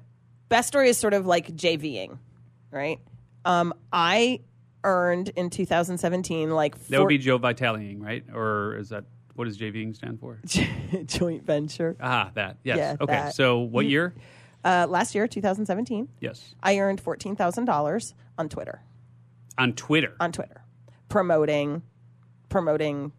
best 0.48 0.68
story 0.68 0.88
is 0.88 0.96
sort 0.96 1.12
of 1.14 1.26
like 1.26 1.48
JVing, 1.54 2.18
right? 2.70 2.98
Um, 3.44 3.74
I 3.92 4.40
earned 4.84 5.30
in 5.30 5.50
2017 5.50 6.50
like 6.50 6.78
That 6.88 7.00
would 7.00 7.08
be 7.08 7.18
Joe 7.18 7.38
Vitaliing, 7.38 8.00
right? 8.00 8.24
Or 8.32 8.76
is 8.76 8.90
that 8.90 9.04
what 9.34 9.46
does 9.46 9.58
JVing 9.58 9.94
stand 9.96 10.20
for? 10.20 10.38
joint 11.06 11.44
venture. 11.44 11.96
ah, 12.00 12.30
that. 12.34 12.58
Yes. 12.64 12.76
Yeah, 12.78 12.96
okay. 13.00 13.12
that. 13.12 13.34
So 13.34 13.58
what 13.60 13.86
year? 13.86 14.14
Uh, 14.64 14.86
last 14.88 15.14
year, 15.14 15.26
2017, 15.26 16.08
Yes. 16.20 16.54
I 16.62 16.78
earned 16.78 17.00
fourteen 17.00 17.34
thousand 17.36 17.64
dollars 17.64 18.14
on 18.38 18.48
Twitter. 18.48 18.82
On 19.58 19.72
Twitter. 19.74 20.14
on 20.20 20.32
Twitter 20.32 20.62
promoting 21.08 21.82
promoting 22.48 23.12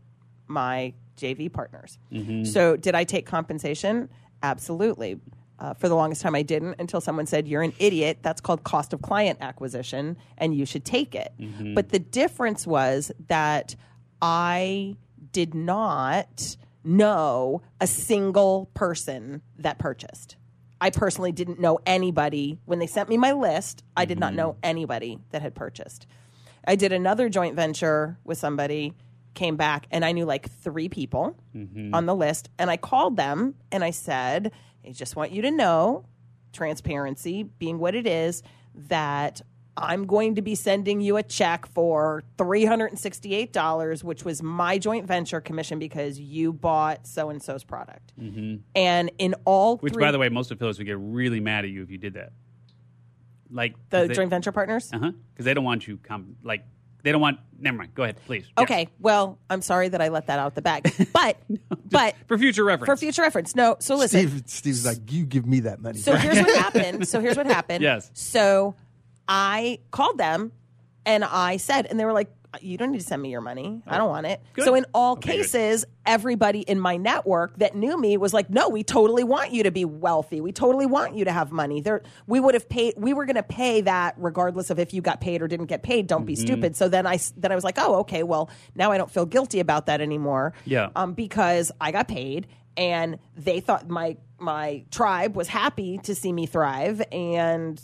my 0.48 0.94
JV 1.18 1.52
partners. 1.52 1.98
So 2.46 2.76
did 2.78 2.96
I 2.96 3.04
take 3.04 3.26
compensation? 3.26 4.10
Absolutely. 4.44 5.20
Uh, 5.60 5.74
for 5.76 5.88
the 5.90 5.96
longest 5.96 6.22
time, 6.24 6.34
I 6.34 6.42
didn't 6.42 6.76
until 6.80 7.00
someone 7.02 7.28
said, 7.28 7.48
You're 7.48 7.62
an 7.62 7.74
idiot. 7.80 8.20
That's 8.24 8.42
called 8.42 8.64
cost 8.64 8.94
of 8.94 9.02
client 9.04 9.38
acquisition, 9.42 10.18
and 10.38 10.56
you 10.56 10.66
should 10.66 10.84
take 10.86 11.14
it. 11.16 11.32
But 11.76 11.90
the 11.90 12.00
difference 12.00 12.66
was 12.66 13.12
that 13.28 13.76
I 14.22 14.96
did 15.32 15.54
not 15.54 16.56
know 16.84 17.62
a 17.80 17.86
single 17.88 18.70
person 18.74 19.42
that 19.60 19.78
purchased. 19.78 20.36
I 20.82 20.90
personally 20.90 21.32
didn't 21.32 21.60
know 21.60 21.80
anybody. 21.86 22.58
When 22.66 22.80
they 22.80 22.88
sent 22.88 23.08
me 23.08 23.16
my 23.16 23.34
list, 23.34 23.84
I 23.96 24.06
did 24.06 24.20
not 24.20 24.30
mm-hmm. 24.30 24.38
know 24.38 24.58
anybody 24.64 25.20
that 25.30 25.44
had 25.44 25.54
purchased. 25.54 26.08
I 26.66 26.76
did 26.76 26.92
another 26.92 27.30
joint 27.30 27.56
venture 27.56 28.18
with 28.24 28.40
somebody, 28.40 28.94
came 29.36 29.56
back, 29.58 29.86
and 29.92 30.04
I 30.04 30.12
knew 30.12 30.26
like 30.26 30.50
three 30.50 30.90
people 30.90 31.38
mm-hmm. 31.56 31.94
on 31.94 32.08
the 32.08 32.16
list. 32.16 32.50
And 32.58 32.72
I 32.72 32.78
called 32.78 33.16
them 33.16 33.54
and 33.72 33.84
I 33.84 33.92
said, 33.92 34.52
I 34.86 34.92
just 34.92 35.16
want 35.16 35.32
you 35.32 35.44
to 35.44 35.52
know, 35.52 36.06
transparency 36.52 37.44
being 37.44 37.78
what 37.78 37.94
it 37.94 38.08
is, 38.08 38.42
that 38.74 39.42
I'm 39.78 40.06
going 40.06 40.36
to 40.36 40.42
be 40.42 40.56
sending 40.56 41.00
you 41.02 41.18
a 41.18 41.24
check 41.24 41.66
for 41.66 42.24
$368, 42.38 44.04
which 44.04 44.26
was 44.26 44.44
my 44.44 44.78
joint 44.78 45.08
venture 45.08 45.42
commission 45.42 45.80
because 45.80 46.20
you 46.20 46.54
bought 46.54 47.08
so 47.08 47.30
and 47.30 47.42
so's 47.42 47.64
product. 47.64 48.14
And 48.76 49.12
in 49.18 49.36
all 49.46 49.78
Which, 49.78 49.94
three, 49.94 50.04
by 50.04 50.12
the 50.12 50.20
way, 50.20 50.30
most 50.30 50.52
affiliates 50.52 50.78
would 50.80 50.86
get 50.88 50.98
really 51.00 51.40
mad 51.40 51.66
at 51.66 51.72
you 51.72 51.84
if 51.84 51.90
you 51.90 51.98
did 51.98 52.16
that. 52.16 52.32
Like 53.50 53.76
the 53.90 54.08
joint 54.08 54.30
venture 54.30 54.52
partners? 54.52 54.90
Uh 54.94 55.00
huh. 55.00 55.12
Because 55.34 55.46
they 55.46 55.54
don't 55.54 55.66
want 55.66 55.86
you 55.88 55.98
come. 55.98 56.38
Like 56.42 56.64
they 57.04 57.12
don't 57.12 57.20
want. 57.20 57.40
Never 57.60 57.78
mind. 57.78 57.94
Go 57.94 58.04
ahead, 58.04 58.16
please. 58.26 58.46
Yes. 58.58 58.64
Okay, 58.64 58.88
well, 59.00 59.40
I'm 59.50 59.62
sorry 59.62 59.90
that 59.90 60.02
I 60.02 60.08
let 60.08 60.28
that 60.28 60.40
out 60.40 60.56
the 60.56 60.62
bag, 60.62 60.90
but 61.14 61.38
but 61.90 62.16
For 62.28 62.38
future 62.38 62.64
reference. 62.64 62.88
for 62.88 62.96
future 62.96 63.22
reference, 63.24 63.54
no. 63.56 63.76
So 63.80 63.96
listen, 63.96 64.28
Steve, 64.30 64.44
Steve's 64.46 64.86
like, 64.86 65.12
you 65.12 65.26
give 65.26 65.46
me 65.46 65.62
that 65.62 65.82
money. 65.82 65.98
so 65.98 66.16
here's 66.16 66.38
what 66.42 66.56
happened. 66.58 67.08
So 67.08 67.20
here's 67.20 67.36
what 67.36 67.46
happened. 67.48 67.84
Yes. 67.84 68.10
So 68.14 68.76
I 69.34 69.80
called 69.92 70.18
them 70.18 70.52
and 71.06 71.24
I 71.24 71.58
said, 71.58 71.86
and 71.88 72.00
they 72.00 72.06
were 72.06 72.12
like, 72.14 72.30
"You 72.62 72.78
don't 72.78 72.92
need 72.92 73.00
to 73.00 73.04
send 73.06 73.22
me 73.22 73.30
your 73.32 73.40
money. 73.42 73.82
I 73.88 73.98
don't 73.98 74.10
want 74.10 74.28
it." 74.28 74.42
Good. 74.54 74.66
So 74.66 74.76
in 74.76 74.86
all 74.94 75.14
Okay, 75.14 75.32
good. 75.32 75.38
cases, 75.44 75.86
everybody 76.06 76.60
in 76.60 76.80
my 76.80 76.98
network 76.98 77.58
that 77.60 77.74
knew 77.76 77.98
me 78.00 78.18
was 78.18 78.34
like, 78.34 78.50
"No, 78.50 78.68
we 78.70 78.84
totally 78.84 79.24
want 79.24 79.52
you 79.52 79.64
to 79.64 79.72
be 79.72 79.86
wealthy. 79.86 80.42
We 80.42 80.52
totally 80.52 80.86
want 80.86 81.16
you 81.16 81.24
to 81.26 81.32
have 81.32 81.52
money." 81.52 81.80
There, 81.82 82.02
we 82.28 82.40
would 82.42 82.54
have 82.54 82.68
paid. 82.68 82.96
We 82.98 83.14
were 83.14 83.26
going 83.26 83.38
to 83.38 83.44
pay 83.44 83.82
that 83.82 84.16
regardless 84.18 84.70
of 84.70 84.78
if 84.80 84.94
you 84.94 85.02
got 85.02 85.22
paid 85.22 85.42
or 85.42 85.48
didn't 85.48 85.68
get 85.68 85.82
paid. 85.82 86.08
Don't 86.08 86.26
be 86.26 86.34
Mm-hmm. 86.34 86.42
stupid. 86.42 86.76
So 86.76 86.90
then 86.90 87.08
I 87.08 87.18
then 87.38 87.52
I 87.52 87.56
was 87.56 87.64
like, 87.64 87.78
"Oh, 87.80 88.00
okay. 88.02 88.24
Well, 88.24 88.50
now 88.76 88.92
I 88.92 88.98
don't 88.98 89.10
feel 89.10 89.26
guilty 89.26 89.60
about 89.62 89.86
that 89.86 90.02
anymore." 90.02 90.54
Yeah. 90.66 90.90
Um, 90.96 91.14
because 91.14 91.72
I 91.80 91.92
got 91.92 92.08
paid 92.10 92.48
and 92.78 93.18
they 93.36 93.60
thought 93.62 93.88
my 93.90 94.18
my 94.40 94.84
tribe 94.92 95.36
was 95.36 95.48
happy 95.48 96.00
to 96.00 96.14
see 96.16 96.34
me 96.34 96.46
thrive 96.48 97.02
and 97.12 97.82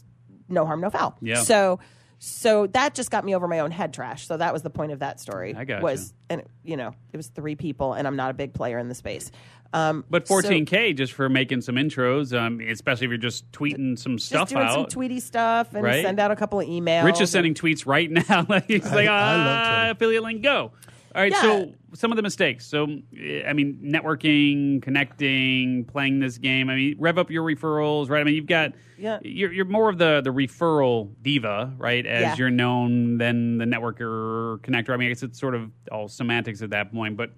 no 0.50 0.66
harm 0.66 0.82
no 0.82 0.90
foul 0.90 1.16
Yeah. 1.22 1.42
so 1.42 1.80
So 2.20 2.66
that 2.68 2.96
just 2.96 3.12
got 3.12 3.24
me 3.26 3.36
over 3.36 3.48
my 3.48 3.60
own 3.60 3.70
head 3.70 3.94
trash. 3.94 4.26
So 4.26 4.38
that 4.38 4.52
was 4.52 4.64
the 4.64 4.72
point 4.72 4.92
of 4.92 5.00
that 5.00 5.20
story. 5.20 5.54
I 5.56 5.66
gotcha. 5.66 5.84
Was 5.84 6.14
and 6.30 6.42
you 6.64 6.76
know 6.76 6.96
it 7.14 7.18
was 7.18 7.28
three 7.28 7.56
people, 7.56 7.94
and 7.94 8.08
I'm 8.08 8.16
not 8.16 8.32
a 8.32 8.34
big 8.34 8.54
player 8.54 8.80
in 8.80 8.88
the 8.90 8.96
space. 8.96 9.30
Um, 9.74 10.04
But 10.10 10.26
14k 10.26 10.96
just 10.96 11.14
for 11.14 11.28
making 11.30 11.62
some 11.62 11.76
intros, 11.76 12.36
um, 12.36 12.60
especially 12.62 13.06
if 13.06 13.10
you're 13.12 13.18
just 13.18 13.52
tweeting 13.52 14.00
some 14.00 14.16
just 14.18 14.30
stuff 14.30 14.50
doing 14.50 14.68
some 14.70 14.86
tweety 14.88 15.20
stuff 15.20 15.74
and 15.76 15.84
Right? 15.84 16.04
send 16.04 16.20
out 16.20 16.32
a 16.32 16.36
couple 16.36 16.60
of 16.60 16.66
emails. 16.68 17.04
Rich 17.04 17.22
is 17.22 17.30
sending 17.30 17.54
tweets 17.54 17.86
right 17.86 18.10
now. 18.10 18.46
he's 18.68 18.84
like, 18.86 19.08
I 19.08 19.36
love 19.36 19.48
ah, 19.48 19.76
Twitter. 19.82 19.92
affiliate 19.92 20.24
link, 20.24 20.42
go. 20.42 20.72
All 21.17 21.23
right, 21.23 21.32
Yeah. 21.32 21.41
so 21.41 21.73
some 21.95 22.12
of 22.12 22.15
the 22.15 22.21
mistakes. 22.21 22.63
So, 22.67 22.86
eh, 23.19 23.41
I 23.47 23.53
mean, 23.53 23.80
networking, 23.84 24.84
connecting, 24.84 25.84
playing 25.86 26.19
this 26.19 26.38
game. 26.38 26.69
I 26.69 26.75
mean, 26.75 26.95
rev 26.99 27.17
up 27.17 27.32
your 27.32 27.43
referrals, 27.43 28.08
right? 28.12 28.21
I 28.21 28.23
mean, 28.23 28.36
you've 28.36 28.45
got, 28.45 28.73
Yeah. 28.99 29.17
you're, 29.23 29.51
you're 29.51 29.65
more 29.65 29.89
of 29.89 29.97
the, 29.97 30.21
the 30.23 30.30
referral 30.32 31.12
diva, 31.23 31.73
right? 31.80 32.06
As 32.06 32.21
Yeah. 32.21 32.36
you're 32.38 32.49
known 32.51 33.17
than 33.17 33.58
the 33.58 33.65
networker, 33.65 34.60
connector. 34.60 34.91
I 34.93 34.97
mean, 34.97 35.08
I 35.08 35.10
guess 35.10 35.23
it's 35.23 35.39
sort 35.39 35.56
of 35.56 35.71
all 35.91 36.08
semantics 36.08 36.62
at 36.62 36.69
that 36.69 36.91
point, 36.93 37.17
but 37.17 37.32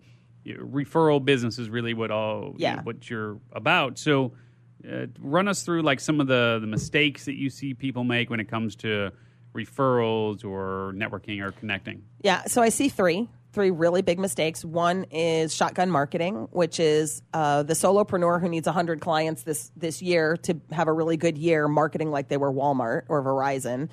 referral 0.46 1.24
business 1.24 1.58
is 1.58 1.70
really 1.70 1.94
what 1.94 2.12
all, 2.12 2.56
Yeah. 2.58 2.82
what 2.84 3.10
you're 3.10 3.40
about. 3.54 3.98
So, 3.98 4.34
uh, 4.90 5.06
run 5.20 5.48
us 5.48 5.64
through 5.64 5.84
like 5.84 6.02
some 6.02 6.20
of 6.20 6.28
the, 6.28 6.58
the 6.60 6.68
mistakes 6.68 7.24
that 7.26 7.36
you 7.36 7.50
see 7.50 7.74
people 7.74 8.04
make 8.04 8.30
when 8.30 8.42
it 8.42 8.50
comes 8.50 8.76
to 8.78 9.12
referrals 9.56 10.44
or 10.46 10.94
networking 10.96 11.42
or 11.42 11.52
connecting. 11.52 12.04
Yeah, 12.24 12.44
so 12.46 12.62
I 12.62 12.70
see 12.70 12.88
three, 12.90 13.28
three 13.52 13.72
really 13.72 14.02
big 14.02 14.20
mistakes. 14.20 14.64
One 14.64 15.06
is 15.12 15.54
shotgun 15.54 15.90
marketing, 15.90 16.48
which 16.52 16.80
is 16.80 17.22
uh, 17.34 17.64
the 17.64 17.74
solopreneur 17.74 18.40
who 18.40 18.50
needs 18.50 18.68
100 18.68 19.02
clients 19.02 19.44
this 19.44 19.72
this 19.76 20.02
year 20.02 20.38
to 20.38 20.60
have 20.72 20.88
a 20.88 20.94
really 20.94 21.18
good 21.18 21.38
year 21.38 21.68
marketing 21.68 22.12
like 22.12 22.28
they 22.28 22.38
were 22.38 22.52
Walmart 22.52 23.04
or 23.08 23.24
Verizon. 23.24 23.90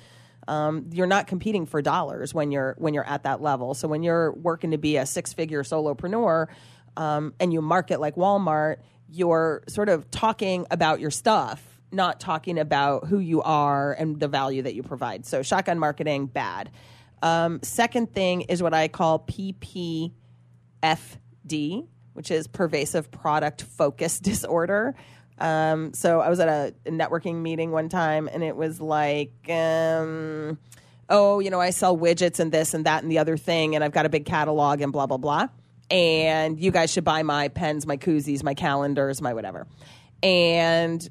Um, 0.47 0.89
you're 0.93 1.07
not 1.07 1.27
competing 1.27 1.65
for 1.65 1.81
dollars 1.81 2.33
when 2.33 2.51
you're 2.51 2.75
when 2.77 2.93
you're 2.93 3.07
at 3.07 3.23
that 3.23 3.41
level. 3.41 3.73
So 3.73 3.87
when 3.87 4.03
you're 4.03 4.31
working 4.31 4.71
to 4.71 4.77
be 4.77 4.97
a 4.97 5.05
six 5.05 5.33
figure 5.33 5.63
solopreneur 5.63 6.47
um, 6.95 7.33
and 7.39 7.51
you 7.51 7.61
market 7.61 7.99
like 7.99 8.15
Walmart, 8.15 8.77
you're 9.09 9.63
sort 9.67 9.89
of 9.89 10.09
talking 10.11 10.65
about 10.71 10.99
your 10.99 11.11
stuff 11.11 11.63
not 11.91 12.19
talking 12.19 12.59
about 12.59 13.07
who 13.07 13.19
you 13.19 13.41
are 13.41 13.93
and 13.93 14.19
the 14.19 14.27
value 14.27 14.61
that 14.61 14.75
you 14.75 14.83
provide. 14.83 15.25
So 15.25 15.41
shotgun 15.41 15.79
marketing, 15.79 16.25
bad. 16.27 16.69
Um, 17.21 17.59
second 17.63 18.13
thing 18.13 18.41
is 18.41 18.61
what 18.61 18.73
I 18.73 18.87
call 18.87 19.19
PPFD, 19.19 20.11
which 22.13 22.31
is 22.31 22.47
pervasive 22.47 23.11
product 23.11 23.63
focus 23.63 24.19
disorder. 24.21 24.95
Um, 25.39 25.93
so 25.93 26.19
I 26.19 26.29
was 26.29 26.39
at 26.39 26.47
a, 26.47 26.73
networking 26.89 27.41
meeting 27.41 27.71
one 27.71 27.89
time, 27.89 28.27
and 28.31 28.43
it 28.43 28.55
was 28.55 28.81
like, 28.81 29.33
um, 29.49 30.57
oh, 31.09 31.39
you 31.39 31.49
know, 31.51 31.61
I 31.61 31.69
sell 31.69 31.97
widgets 31.97 32.39
and 32.39 32.51
this 32.51 32.73
and 32.73 32.85
that 32.85 33.03
and 33.03 33.11
the 33.11 33.19
other 33.19 33.37
thing, 33.37 33.75
and 33.75 33.83
I've 33.83 33.91
got 33.91 34.05
a 34.05 34.09
big 34.09 34.25
catalog 34.25 34.81
and 34.81 34.91
blah 34.91 35.05
blah 35.05 35.17
blah. 35.17 35.47
And 35.89 36.59
you 36.59 36.71
guys 36.71 36.91
should 36.91 37.05
buy 37.05 37.23
my 37.23 37.47
pens, 37.47 37.85
my 37.85 37.97
koozies, 37.97 38.43
my 38.43 38.53
calendars, 38.53 39.21
my 39.21 39.33
whatever. 39.33 39.67
And 40.21 41.07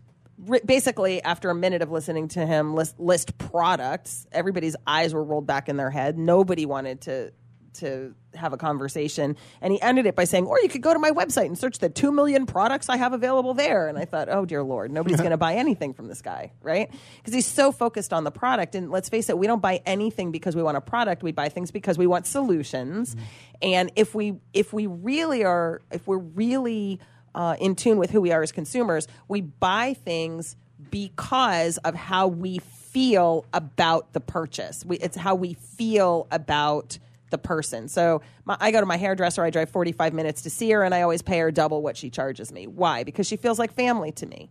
basically, 0.64 1.22
after 1.22 1.50
a 1.50 1.54
minute 1.54 1.82
of 1.82 1.90
listening 1.90 2.28
to 2.28 2.46
him 2.46 2.74
list, 2.74 2.98
list 2.98 3.36
products, 3.38 4.26
everybody's 4.32 4.76
eyes 4.86 5.14
were 5.14 5.24
rolled 5.24 5.46
back 5.46 5.68
in 5.68 5.76
their 5.76 5.90
head. 5.90 6.18
Nobody 6.18 6.66
wanted 6.66 7.02
to 7.02 7.32
to 7.74 8.14
have 8.34 8.54
a 8.54 8.56
conversation, 8.56 9.36
and 9.60 9.72
he 9.72 9.80
ended 9.82 10.06
it 10.06 10.16
by 10.16 10.24
saying, 10.24 10.46
"Or 10.46 10.58
you 10.60 10.68
could 10.68 10.80
go 10.80 10.94
to 10.94 10.98
my 10.98 11.10
website 11.10 11.44
and 11.44 11.58
search 11.58 11.78
the 11.78 11.88
two 11.88 12.10
million 12.10 12.46
products 12.46 12.88
I 12.88 12.96
have 12.96 13.12
available 13.12 13.54
there." 13.54 13.88
And 13.88 13.98
I 13.98 14.04
thought, 14.04 14.28
"Oh 14.30 14.44
dear 14.44 14.62
lord, 14.62 14.90
nobody's 14.90 15.18
going 15.18 15.30
to 15.30 15.36
buy 15.36 15.54
anything 15.54 15.92
from 15.92 16.08
this 16.08 16.22
guy, 16.22 16.52
right?" 16.62 16.90
Because 17.18 17.34
he's 17.34 17.46
so 17.46 17.72
focused 17.72 18.12
on 18.12 18.24
the 18.24 18.30
product. 18.30 18.74
And 18.74 18.90
let's 18.90 19.08
face 19.08 19.28
it, 19.28 19.38
we 19.38 19.46
don't 19.46 19.60
buy 19.60 19.82
anything 19.84 20.32
because 20.32 20.56
we 20.56 20.62
want 20.62 20.76
a 20.76 20.80
product. 20.80 21.22
We 21.22 21.32
buy 21.32 21.48
things 21.48 21.70
because 21.70 21.98
we 21.98 22.06
want 22.06 22.26
solutions. 22.26 23.14
Mm. 23.14 23.20
And 23.62 23.92
if 23.96 24.14
we 24.14 24.34
if 24.52 24.72
we 24.72 24.86
really 24.86 25.44
are, 25.44 25.82
if 25.90 26.06
we're 26.06 26.18
really 26.18 27.00
uh, 27.36 27.54
in 27.60 27.76
tune 27.76 27.98
with 27.98 28.10
who 28.10 28.20
we 28.20 28.32
are 28.32 28.42
as 28.42 28.50
consumers, 28.50 29.06
we 29.28 29.42
buy 29.42 29.94
things 29.94 30.56
because 30.90 31.76
of 31.78 31.94
how 31.94 32.26
we 32.26 32.58
feel 32.58 33.44
about 33.52 34.12
the 34.14 34.20
purchase. 34.20 34.84
We, 34.84 34.96
it's 34.98 35.16
how 35.16 35.34
we 35.34 35.54
feel 35.54 36.26
about 36.30 36.98
the 37.30 37.38
person. 37.38 37.88
So 37.88 38.22
my, 38.46 38.56
I 38.58 38.70
go 38.70 38.80
to 38.80 38.86
my 38.86 38.96
hairdresser, 38.96 39.44
I 39.44 39.50
drive 39.50 39.68
45 39.68 40.14
minutes 40.14 40.42
to 40.42 40.50
see 40.50 40.70
her, 40.70 40.82
and 40.82 40.94
I 40.94 41.02
always 41.02 41.20
pay 41.22 41.38
her 41.40 41.50
double 41.50 41.82
what 41.82 41.96
she 41.96 42.08
charges 42.08 42.50
me. 42.50 42.66
Why? 42.66 43.04
Because 43.04 43.26
she 43.26 43.36
feels 43.36 43.58
like 43.58 43.74
family 43.74 44.12
to 44.12 44.26
me. 44.26 44.50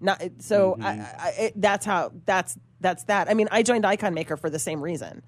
Not 0.00 0.22
so. 0.38 0.76
I, 0.80 0.88
I, 0.88 1.28
it, 1.38 1.52
that's 1.56 1.86
how. 1.86 2.12
That's 2.26 2.58
that's 2.80 3.04
that. 3.04 3.30
I 3.30 3.34
mean, 3.34 3.48
I 3.50 3.62
joined 3.62 3.86
Icon 3.86 4.12
Maker 4.12 4.36
for 4.36 4.50
the 4.50 4.58
same 4.58 4.82
reason 4.82 5.22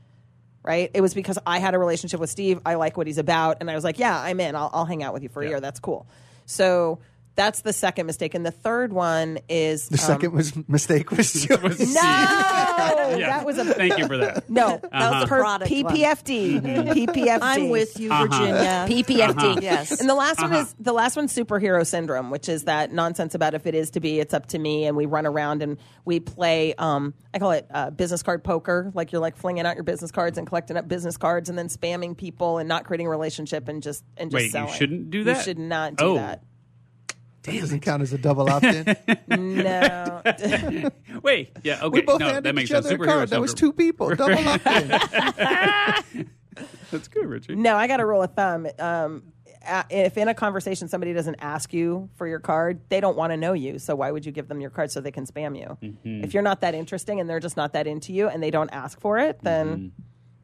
right? 0.62 0.90
It 0.94 1.00
was 1.00 1.14
because 1.14 1.38
I 1.46 1.60
had 1.60 1.74
a 1.74 1.78
relationship 1.78 2.18
with 2.18 2.28
Steve. 2.28 2.60
I 2.66 2.74
like 2.74 2.96
what 2.96 3.06
he's 3.06 3.18
about, 3.18 3.58
and 3.60 3.70
I 3.70 3.76
was 3.76 3.84
like, 3.84 4.00
"Yeah, 4.00 4.20
I'm 4.20 4.40
in. 4.40 4.56
I'll, 4.56 4.68
I'll 4.72 4.84
hang 4.84 5.04
out 5.04 5.14
with 5.14 5.22
you 5.22 5.28
for 5.28 5.40
a 5.40 5.48
year. 5.48 5.60
That's 5.60 5.78
cool." 5.78 6.08
So 6.46 6.98
that's 7.36 7.60
the 7.60 7.72
second 7.72 8.06
mistake, 8.06 8.34
and 8.34 8.44
the 8.44 8.50
third 8.50 8.92
one 8.92 9.38
is 9.48 9.88
The 9.88 9.94
um, 9.94 9.98
second 9.98 10.32
was 10.32 10.68
mistake 10.68 11.10
was 11.10 11.46
yours. 11.48 11.78
No, 11.78 12.00
Yeah. 13.16 13.16
that 13.28 13.46
was 13.46 13.58
a 13.58 13.64
Thank 13.66 13.98
you 13.98 14.06
for 14.06 14.16
that. 14.16 14.48
no. 14.50 14.80
That 14.90 15.10
was 15.12 15.24
a 15.24 15.26
Per- 15.26 15.38
product 15.40 15.70
one. 15.70 15.84
PPFD. 15.84 16.60
PPFD. 16.62 17.38
I'm 17.40 17.68
with 17.68 18.00
you, 18.00 18.10
Uh-huh. 18.10 18.26
Virginia. 18.26 18.86
PPFD. 18.88 19.62
Yes. 19.62 20.00
And 20.00 20.08
the 20.08 20.14
last 20.14 20.40
one 20.40 20.54
is 20.54 20.74
the 20.80 20.92
last 20.92 21.14
one's 21.16 21.34
superhero 21.34 21.86
syndrome, 21.86 22.30
which 22.30 22.48
is 22.48 22.64
that 22.64 22.92
nonsense 22.92 23.34
about 23.34 23.54
if 23.54 23.66
it 23.66 23.74
is 23.74 23.90
to 23.90 24.00
be, 24.00 24.18
it's 24.20 24.34
up 24.34 24.46
to 24.46 24.58
me, 24.58 24.86
and 24.86 24.96
we 24.96 25.06
run 25.06 25.26
around 25.26 25.62
and 25.62 25.78
we 26.04 26.20
play. 26.20 26.74
Um, 26.74 27.14
I 27.34 27.38
call 27.38 27.50
it 27.52 27.66
uh, 27.70 27.90
business 27.90 28.22
card 28.22 28.44
poker. 28.44 28.90
Like 28.94 29.12
you're 29.12 29.20
like 29.20 29.36
flinging 29.36 29.66
out 29.66 29.74
your 29.76 29.84
business 29.84 30.10
cards 30.10 30.38
and 30.38 30.46
collecting 30.46 30.76
up 30.76 30.88
business 30.88 31.16
cards, 31.16 31.48
and 31.48 31.58
then 31.58 31.68
spamming 31.68 32.16
people 32.16 32.58
and 32.58 32.68
not 32.68 32.84
creating 32.84 33.06
a 33.06 33.10
relationship 33.10 33.68
and 33.68 33.82
just 33.82 34.04
and 34.16 34.30
just 34.30 34.34
Wait, 34.40 34.44
you 34.46 34.50
selling. 34.50 34.72
shouldn't 34.72 35.10
do 35.10 35.24
that? 35.24 35.36
You 35.38 35.42
should 35.42 35.58
not 35.58 35.96
do 35.96 36.04
Oh. 36.06 36.14
that. 36.14 36.42
That 37.46 37.60
doesn't 37.60 37.80
count 37.80 38.02
as 38.02 38.12
a 38.12 38.18
double 38.18 38.48
opt-in. 38.50 38.96
No. 39.28 40.22
Wait, 41.22 41.52
yeah, 41.62 41.78
okay, 41.82 41.88
we 41.88 42.02
both 42.02 42.20
no, 42.20 42.26
handed 42.26 42.44
that 42.44 42.54
makes 42.54 42.70
each 42.70 42.74
sense. 42.74 42.86
other 42.86 42.94
a 42.96 42.98
Superhero 42.98 43.06
card. 43.06 43.28
That 43.30 43.40
was 43.40 43.54
two 43.54 43.72
people. 43.72 44.14
Double 44.14 44.36
opt-in. 44.48 46.30
That's 46.90 47.08
good, 47.08 47.26
Richie. 47.26 47.54
No, 47.54 47.76
I 47.76 47.86
got 47.86 48.00
a 48.00 48.06
rule 48.06 48.22
of 48.22 48.32
thumb. 48.34 48.66
Um, 48.78 49.24
a- 49.66 49.84
if 49.90 50.16
in 50.16 50.28
a 50.28 50.34
conversation 50.34 50.88
somebody 50.88 51.12
doesn't 51.12 51.36
ask 51.40 51.72
you 51.74 52.08
for 52.16 52.26
your 52.26 52.38
card, 52.38 52.80
they 52.88 53.00
don't 53.00 53.16
want 53.16 53.32
to 53.32 53.36
know 53.36 53.52
you. 53.52 53.78
So 53.78 53.94
why 53.96 54.10
would 54.10 54.24
you 54.24 54.32
give 54.32 54.48
them 54.48 54.60
your 54.60 54.70
card 54.70 54.90
so 54.90 55.00
they 55.00 55.10
can 55.10 55.26
spam 55.26 55.58
you? 55.58 55.76
Mm-hmm. 55.82 56.24
If 56.24 56.34
you're 56.34 56.42
not 56.42 56.60
that 56.60 56.74
interesting 56.74 57.20
and 57.20 57.28
they're 57.28 57.40
just 57.40 57.56
not 57.56 57.72
that 57.72 57.86
into 57.86 58.12
you 58.12 58.28
and 58.28 58.42
they 58.42 58.50
don't 58.50 58.70
ask 58.70 59.00
for 59.00 59.18
it, 59.18 59.38
then 59.42 59.92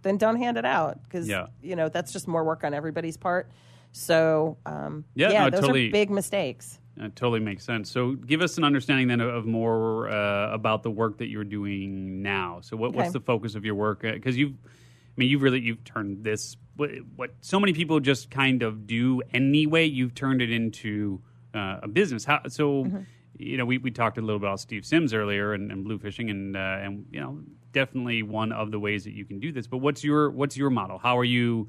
then 0.02 0.16
don't 0.18 0.36
hand 0.36 0.56
it 0.56 0.64
out 0.64 1.02
because 1.04 1.26
Mm-hmm. 1.28 1.30
Yeah. 1.62 1.68
you 1.70 1.76
know 1.76 1.88
that's 1.88 2.12
just 2.12 2.26
more 2.26 2.42
work 2.44 2.64
on 2.64 2.74
everybody's 2.74 3.16
part. 3.16 3.50
So 3.92 4.56
um, 4.66 5.04
Yeah, 5.14 5.30
yeah, 5.30 5.44
no, 5.44 5.50
those 5.50 5.60
totally. 5.60 5.88
are 5.88 5.92
big 5.92 6.10
mistakes. 6.10 6.78
That 6.96 7.16
totally 7.16 7.40
makes 7.40 7.64
sense. 7.64 7.90
So, 7.90 8.12
give 8.12 8.42
us 8.42 8.58
an 8.58 8.64
understanding 8.64 9.08
then 9.08 9.20
of, 9.20 9.46
more 9.46 10.10
uh, 10.10 10.52
about 10.52 10.82
the 10.82 10.90
work 10.90 11.18
that 11.18 11.28
you're 11.28 11.44
doing 11.44 12.22
now. 12.22 12.60
So, 12.60 12.76
what, 12.76 12.92
what's 12.92 13.12
the 13.12 13.20
focus 13.20 13.54
of 13.54 13.64
your 13.64 13.74
work? 13.74 14.02
Because 14.02 14.36
you've, 14.36 14.52
I 14.52 15.14
mean, 15.16 15.30
you've 15.30 15.42
really 15.42 15.60
you've 15.60 15.84
turned 15.84 16.22
this 16.22 16.56
what, 16.76 16.90
what 17.16 17.30
so 17.40 17.58
many 17.58 17.72
people 17.72 17.98
just 18.00 18.30
kind 18.30 18.62
of 18.62 18.86
do 18.86 19.22
anyway. 19.32 19.86
You've 19.86 20.14
turned 20.14 20.42
it 20.42 20.50
into 20.50 21.20
uh, 21.54 21.80
a 21.82 21.88
business. 21.88 22.24
How 22.24 22.42
so? 22.48 22.84
Mm-hmm. 22.84 23.00
You 23.38 23.56
know, 23.56 23.64
we, 23.64 23.78
we 23.78 23.90
talked 23.90 24.18
a 24.18 24.20
little 24.20 24.36
about 24.36 24.60
Steve 24.60 24.84
Sims 24.84 25.14
earlier 25.14 25.54
and, 25.54 25.72
and 25.72 25.82
blue 25.84 25.98
fishing, 25.98 26.30
and 26.30 26.56
uh, 26.56 26.78
and 26.82 27.06
you 27.10 27.20
know, 27.20 27.38
definitely 27.72 28.22
one 28.22 28.52
of 28.52 28.70
the 28.70 28.78
ways 28.78 29.04
that 29.04 29.12
you 29.12 29.24
can 29.24 29.40
do 29.40 29.50
this. 29.50 29.66
But 29.66 29.78
what's 29.78 30.04
your 30.04 30.30
what's 30.30 30.56
your 30.56 30.70
model? 30.70 30.98
How 30.98 31.18
are 31.18 31.24
you? 31.24 31.68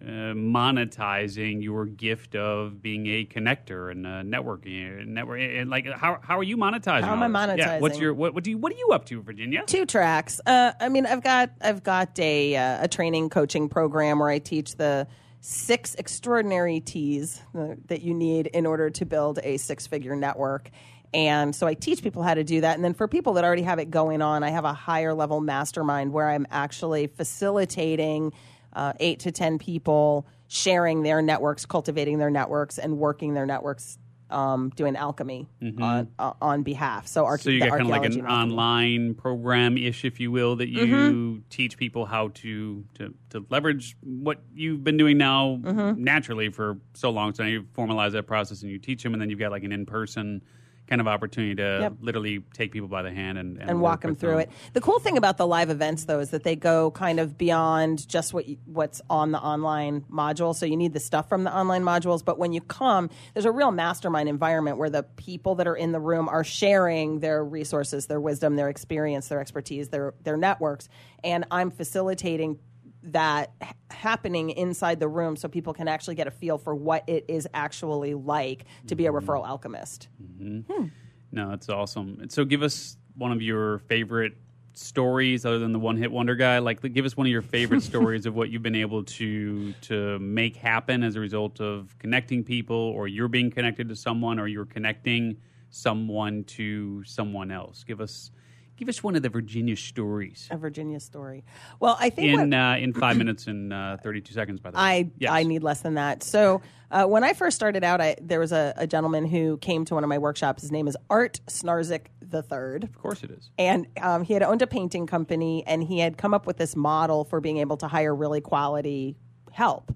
Uh, 0.00 0.34
monetizing 0.34 1.62
your 1.62 1.86
gift 1.86 2.34
of 2.34 2.82
being 2.82 3.06
a 3.06 3.24
connector 3.24 3.90
and 3.90 4.06
uh, 4.06 4.22
networking 4.22 5.00
and 5.00 5.14
network 5.14 5.40
and 5.40 5.70
like 5.70 5.86
how 5.86 6.18
how 6.22 6.38
are 6.38 6.42
you 6.42 6.56
monetizing? 6.56 7.02
How 7.02 7.22
am 7.22 7.36
I 7.36 7.46
this? 7.46 7.58
Yeah, 7.58 7.78
what's 7.78 7.98
your 7.98 8.12
what, 8.12 8.34
what 8.34 8.44
do 8.44 8.50
you 8.50 8.58
what 8.58 8.72
are 8.72 8.76
you 8.76 8.90
up 8.92 9.04
to, 9.06 9.22
Virginia? 9.22 9.62
two 9.66 9.86
tracks. 9.86 10.40
Uh, 10.44 10.72
I 10.80 10.88
mean, 10.88 11.06
I've 11.06 11.22
got 11.22 11.50
I've 11.60 11.82
got 11.82 12.18
a 12.18 12.56
uh, 12.56 12.84
a 12.84 12.88
training 12.88 13.30
coaching 13.30 13.68
program 13.68 14.18
where 14.18 14.28
I 14.28 14.40
teach 14.40 14.76
the 14.76 15.06
six 15.40 15.94
extraordinary 15.94 16.80
T's 16.80 17.40
uh, 17.56 17.74
that 17.86 18.02
you 18.02 18.14
need 18.14 18.48
in 18.48 18.66
order 18.66 18.90
to 18.90 19.04
build 19.04 19.38
a 19.42 19.58
six 19.58 19.86
figure 19.86 20.16
network. 20.16 20.70
And 21.12 21.54
so 21.54 21.68
I 21.68 21.74
teach 21.74 22.02
people 22.02 22.24
how 22.24 22.34
to 22.34 22.42
do 22.42 22.62
that. 22.62 22.74
And 22.74 22.84
then 22.84 22.94
for 22.94 23.06
people 23.06 23.34
that 23.34 23.44
already 23.44 23.62
have 23.62 23.78
it 23.78 23.90
going 23.90 24.20
on, 24.20 24.42
I 24.42 24.50
have 24.50 24.64
a 24.64 24.72
higher 24.72 25.14
level 25.14 25.40
mastermind 25.40 26.12
where 26.12 26.28
I'm 26.28 26.46
actually 26.50 27.06
facilitating 27.06 28.32
uh, 28.74 28.92
eight 29.00 29.20
to 29.20 29.32
10 29.32 29.58
people 29.58 30.26
sharing 30.48 31.02
their 31.02 31.22
networks, 31.22 31.66
cultivating 31.66 32.18
their 32.18 32.30
networks, 32.30 32.78
and 32.78 32.98
working 32.98 33.34
their 33.34 33.46
networks. 33.46 33.98
Um, 34.30 34.70
doing 34.74 34.96
alchemy 34.96 35.48
on 35.80 36.08
uh, 36.18 36.32
on 36.40 36.62
behalf. 36.62 37.06
So, 37.06 37.24
arche- 37.24 37.32
Mm-hmm. 37.34 37.42
So 37.42 37.50
you 37.50 37.60
got 37.60 37.68
kind 37.70 37.82
of 37.82 37.88
like 37.88 38.04
an 38.06 38.26
online 38.26 39.14
program 39.14 39.76
ish, 39.76 40.04
if 40.04 40.18
you 40.18 40.32
will, 40.32 40.56
that 40.56 40.68
you 40.70 40.86
Mm-hmm. 40.86 41.38
teach 41.50 41.76
people 41.76 42.06
how 42.06 42.28
to, 42.28 42.84
to 42.94 43.14
to 43.30 43.46
leverage 43.50 43.96
what 44.00 44.42
you've 44.52 44.82
been 44.82 44.96
doing 44.96 45.18
now 45.18 45.60
Mm-hmm. 45.62 46.02
naturally 46.02 46.48
for 46.48 46.78
so 46.94 47.10
long. 47.10 47.34
So 47.34 47.44
now 47.44 47.50
you 47.50 47.62
formalize 47.76 48.12
that 48.12 48.26
process 48.26 48.62
and 48.62 48.72
you 48.72 48.78
teach 48.78 49.02
them, 49.04 49.12
and 49.12 49.20
then 49.22 49.28
you've 49.30 49.38
got 49.38 49.52
like 49.52 49.62
an 49.62 49.72
in 49.72 49.84
person 49.86 50.42
kind 50.86 51.00
of 51.00 51.08
opportunity 51.08 51.54
to 51.56 51.78
Yep. 51.82 51.92
literally 52.00 52.40
take 52.52 52.72
people 52.72 52.88
by 52.88 53.02
the 53.02 53.10
hand 53.10 53.38
and, 53.38 53.58
and 53.60 53.80
walk 53.80 54.02
them 54.02 54.14
through 54.14 54.38
it. 54.38 54.50
The 54.74 54.80
cool 54.80 54.98
thing 54.98 55.16
about 55.16 55.38
the 55.38 55.46
live 55.46 55.70
events, 55.70 56.04
though, 56.04 56.20
is 56.20 56.30
that 56.30 56.44
they 56.44 56.56
go 56.56 56.90
kind 56.90 57.18
of 57.20 57.38
beyond 57.38 58.06
just 58.06 58.34
what 58.34 58.46
you, 58.46 58.58
what's 58.66 59.00
on 59.08 59.32
the 59.32 59.38
online 59.38 60.02
module. 60.10 60.54
So 60.54 60.66
you 60.66 60.76
need 60.76 60.92
the 60.92 61.00
stuff 61.00 61.28
from 61.28 61.44
the 61.44 61.54
online 61.54 61.82
modules, 61.84 62.24
but 62.24 62.38
when 62.38 62.52
you 62.52 62.60
come, 62.60 63.08
there's 63.32 63.46
a 63.46 63.52
real 63.52 63.70
mastermind 63.70 64.28
environment 64.28 64.76
where 64.76 64.90
the 64.90 65.02
people 65.02 65.54
that 65.56 65.66
are 65.66 65.76
in 65.76 65.92
the 65.92 66.00
room 66.00 66.28
are 66.28 66.44
sharing 66.44 67.20
their 67.20 67.42
resources, 67.44 68.06
their 68.06 68.20
wisdom, 68.20 68.56
their 68.56 68.68
experience, 68.68 69.28
their 69.28 69.40
expertise, 69.40 69.88
their 69.88 70.14
their 70.22 70.36
networks, 70.36 70.88
and 71.22 71.46
I'm 71.50 71.70
facilitating 71.70 72.58
that 73.04 73.52
happening 73.90 74.50
inside 74.50 75.00
the 75.00 75.08
room 75.08 75.36
so 75.36 75.48
people 75.48 75.72
can 75.72 75.88
actually 75.88 76.14
get 76.14 76.26
a 76.26 76.30
feel 76.30 76.58
for 76.58 76.74
what 76.74 77.04
it 77.08 77.24
is 77.28 77.46
actually 77.54 78.14
like 78.14 78.64
to 78.86 78.94
be 78.94 79.06
a 79.06 79.12
mm-hmm. 79.12 79.28
referral 79.28 79.46
alchemist. 79.46 80.08
Mm-hmm. 80.22 80.72
Hmm. 80.72 80.86
No, 81.32 81.50
that's 81.50 81.68
awesome. 81.68 82.26
So, 82.28 82.44
give 82.44 82.62
us 82.62 82.96
one 83.16 83.32
of 83.32 83.42
your 83.42 83.80
favorite 83.80 84.34
stories, 84.74 85.44
other 85.44 85.58
than 85.58 85.72
the 85.72 85.78
one 85.78 85.96
hit 85.96 86.10
wonder 86.10 86.34
guy. 86.34 86.58
Like, 86.58 86.80
give 86.92 87.04
us 87.04 87.16
one 87.16 87.26
of 87.26 87.30
your 87.30 87.42
favorite 87.42 87.82
stories 87.90 88.26
of 88.26 88.34
what 88.34 88.50
you've 88.50 88.62
been 88.62 88.74
able 88.74 89.04
to 89.04 89.72
to 89.72 90.18
make 90.18 90.56
happen 90.56 91.02
as 91.02 91.16
a 91.16 91.20
result 91.20 91.60
of 91.60 91.96
connecting 91.98 92.44
people, 92.44 92.76
or 92.76 93.08
you're 93.08 93.28
being 93.28 93.50
connected 93.50 93.88
to 93.88 93.96
someone, 93.96 94.38
or 94.38 94.46
you're 94.46 94.64
connecting 94.64 95.36
someone 95.70 96.44
to 96.44 97.02
someone 97.04 97.50
else. 97.50 97.84
Give 97.84 98.00
us 98.00 98.30
give 98.76 98.88
us 98.88 99.02
one 99.02 99.16
of 99.16 99.22
the 99.22 99.28
Virginia 99.28 99.76
stories 99.76 100.48
A 100.50 100.56
Virginia 100.56 101.00
story. 101.00 101.44
Well, 101.80 101.96
I 102.00 102.10
think 102.10 102.34
what- 102.36 102.44
in 102.44 102.54
uh, 102.54 102.76
in 102.78 102.92
five 102.92 103.16
minutes 103.16 103.46
and 103.46 103.72
uh, 103.72 103.96
thirty 104.02 104.20
two 104.20 104.32
seconds. 104.34 104.60
By 104.60 104.70
the 104.70 104.76
way, 104.76 104.82
I 104.82 105.10
Yes. 105.18 105.30
I 105.32 105.42
need 105.44 105.62
less 105.62 105.80
than 105.80 105.94
that. 105.94 106.22
So 106.22 106.60
uh, 106.90 107.06
when 107.06 107.24
I 107.24 107.32
first 107.32 107.56
started 107.56 107.82
out, 107.82 108.00
I, 108.00 108.14
there 108.20 108.38
was 108.38 108.52
a, 108.52 108.72
a 108.76 108.86
gentleman 108.86 109.26
who 109.26 109.56
came 109.58 109.84
to 109.86 109.94
one 109.94 110.04
of 110.04 110.08
my 110.08 110.18
workshops. 110.18 110.62
His 110.62 110.70
name 110.70 110.86
is 110.86 110.96
Art 111.10 111.40
Snarzik 111.48 112.06
the 112.20 112.42
Third, 112.42 112.84
Of 112.84 112.98
course, 112.98 113.22
it 113.24 113.30
is. 113.30 113.50
and 113.58 113.86
um, 114.00 114.22
he 114.24 114.32
had 114.34 114.42
owned 114.42 114.62
a 114.62 114.66
painting 114.66 115.06
company, 115.06 115.64
and 115.66 115.82
he 115.82 115.98
had 115.98 116.16
come 116.18 116.32
up 116.34 116.46
with 116.46 116.56
this 116.56 116.74
model 116.76 117.24
for 117.24 117.40
being 117.40 117.58
able 117.58 117.76
to 117.78 117.88
hire 117.88 118.14
really 118.14 118.40
quality 118.40 119.16
help. 119.52 119.92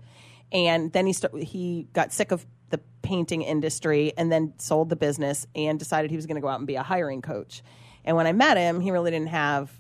And 0.51 0.93
then 0.93 1.07
he 1.07 1.13
st- 1.13 1.43
he 1.45 1.89
got 1.93 2.13
sick 2.13 2.31
of 2.33 2.47
the 2.71 2.79
painting 3.03 3.43
industry, 3.43 4.13
and 4.17 4.31
then 4.33 4.55
sold 4.59 4.89
the 4.89 4.97
business, 4.97 5.47
and 5.55 5.79
decided 5.79 6.11
he 6.11 6.17
was 6.17 6.27
going 6.27 6.37
to 6.37 6.41
go 6.41 6.49
out 6.49 6.59
and 6.59 6.67
be 6.67 6.75
a 6.77 6.83
hiring 6.83 7.23
coach. 7.23 7.63
And 8.05 8.17
when 8.17 8.27
I 8.27 8.33
met 8.33 8.57
him, 8.57 8.81
he 8.81 8.91
really 8.91 9.11
didn't 9.11 9.29
have 9.29 9.71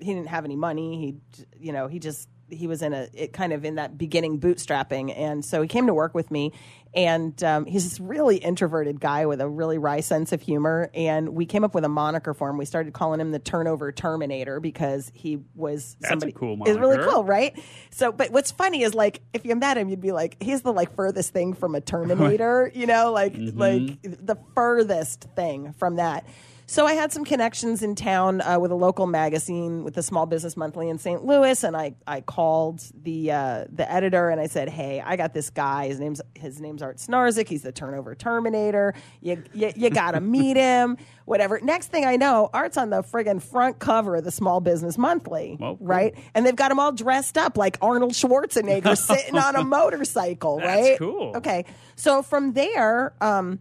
he 0.00 0.14
didn't 0.14 0.28
have 0.28 0.44
any 0.44 0.56
money. 0.56 0.96
He, 1.00 1.44
you 1.58 1.72
know, 1.72 1.88
he 1.88 1.98
just 1.98 2.28
he 2.50 2.66
was 2.66 2.80
in 2.82 2.94
a 2.94 3.08
it 3.12 3.32
kind 3.32 3.52
of 3.52 3.64
in 3.64 3.74
that 3.74 3.98
beginning 3.98 4.40
bootstrapping, 4.40 5.12
and 5.16 5.44
so 5.44 5.60
he 5.60 5.68
came 5.68 5.86
to 5.86 5.94
work 5.94 6.14
with 6.14 6.30
me. 6.30 6.52
And 6.94 7.44
um, 7.44 7.66
he's 7.66 7.84
this 7.84 8.00
really 8.00 8.38
introverted 8.38 8.98
guy 8.98 9.26
with 9.26 9.42
a 9.42 9.48
really 9.48 9.76
wry 9.76 10.00
sense 10.00 10.32
of 10.32 10.40
humor. 10.40 10.90
And 10.94 11.28
we 11.30 11.44
came 11.44 11.62
up 11.62 11.74
with 11.74 11.84
a 11.84 11.88
moniker 11.88 12.32
for 12.32 12.48
him. 12.48 12.56
We 12.56 12.64
started 12.64 12.94
calling 12.94 13.20
him 13.20 13.30
the 13.30 13.38
Turnover 13.38 13.92
Terminator 13.92 14.58
because 14.58 15.10
he 15.14 15.40
was 15.54 15.96
That's 16.00 16.06
a 16.06 16.12
somebody. 16.12 16.32
cool 16.32 16.56
It's 16.64 16.78
really 16.78 16.96
cool, 16.96 17.24
right? 17.24 17.60
So, 17.90 18.10
but 18.10 18.30
what's 18.30 18.52
funny 18.52 18.82
is 18.82 18.94
like 18.94 19.20
if 19.34 19.44
you 19.44 19.54
met 19.54 19.76
him, 19.76 19.90
you'd 19.90 20.00
be 20.00 20.12
like, 20.12 20.42
he's 20.42 20.62
the 20.62 20.72
like 20.72 20.94
furthest 20.94 21.34
thing 21.34 21.52
from 21.52 21.74
a 21.74 21.80
Terminator, 21.82 22.72
you 22.74 22.86
know, 22.86 23.12
like 23.12 23.34
Mm-hmm. 23.34 23.58
like 23.58 24.00
the 24.02 24.36
furthest 24.54 25.24
thing 25.36 25.74
from 25.74 25.96
that. 25.96 26.24
So 26.70 26.84
I 26.84 26.92
had 26.92 27.10
some 27.12 27.24
connections 27.24 27.82
in 27.82 27.94
town 27.94 28.42
uh, 28.42 28.58
with 28.60 28.70
a 28.70 28.74
local 28.74 29.06
magazine, 29.06 29.84
with 29.84 29.94
the 29.94 30.02
Small 30.02 30.26
Business 30.26 30.54
Monthly 30.54 30.90
in 30.90 30.98
St. 30.98 31.24
Louis, 31.24 31.64
and 31.64 31.74
I, 31.74 31.94
I 32.06 32.20
called 32.20 32.82
the 33.02 33.32
uh, 33.32 33.64
the 33.72 33.90
editor 33.90 34.28
and 34.28 34.38
I 34.38 34.48
said, 34.48 34.68
"Hey, 34.68 35.00
I 35.00 35.16
got 35.16 35.32
this 35.32 35.48
guy. 35.48 35.86
His 35.88 35.98
name's 35.98 36.20
his 36.34 36.60
name's 36.60 36.82
Art 36.82 36.98
Snarzik. 36.98 37.48
He's 37.48 37.62
the 37.62 37.72
Turnover 37.72 38.14
Terminator. 38.14 38.92
You 39.22 39.42
you, 39.54 39.72
you 39.74 39.88
got 39.88 40.10
to 40.10 40.20
meet 40.20 40.56
him. 40.58 40.98
Whatever." 41.24 41.58
Next 41.62 41.86
thing 41.86 42.04
I 42.04 42.16
know, 42.16 42.50
Art's 42.52 42.76
on 42.76 42.90
the 42.90 43.02
friggin' 43.02 43.40
front 43.42 43.78
cover 43.78 44.16
of 44.16 44.24
the 44.24 44.30
Small 44.30 44.60
Business 44.60 44.98
Monthly, 44.98 45.56
Well, 45.58 45.78
cool. 45.78 45.86
right? 45.86 46.14
And 46.34 46.44
they've 46.44 46.54
got 46.54 46.70
him 46.70 46.78
all 46.78 46.92
dressed 46.92 47.38
up 47.38 47.56
like 47.56 47.78
Arnold 47.80 48.12
Schwarzenegger 48.12 48.94
sitting 48.98 49.38
on 49.38 49.56
a 49.56 49.64
motorcycle, 49.64 50.58
That's 50.58 50.68
right? 50.90 50.98
cool. 50.98 51.32
Okay, 51.38 51.64
so 51.96 52.20
from 52.20 52.52
there. 52.52 53.14
Um, 53.22 53.60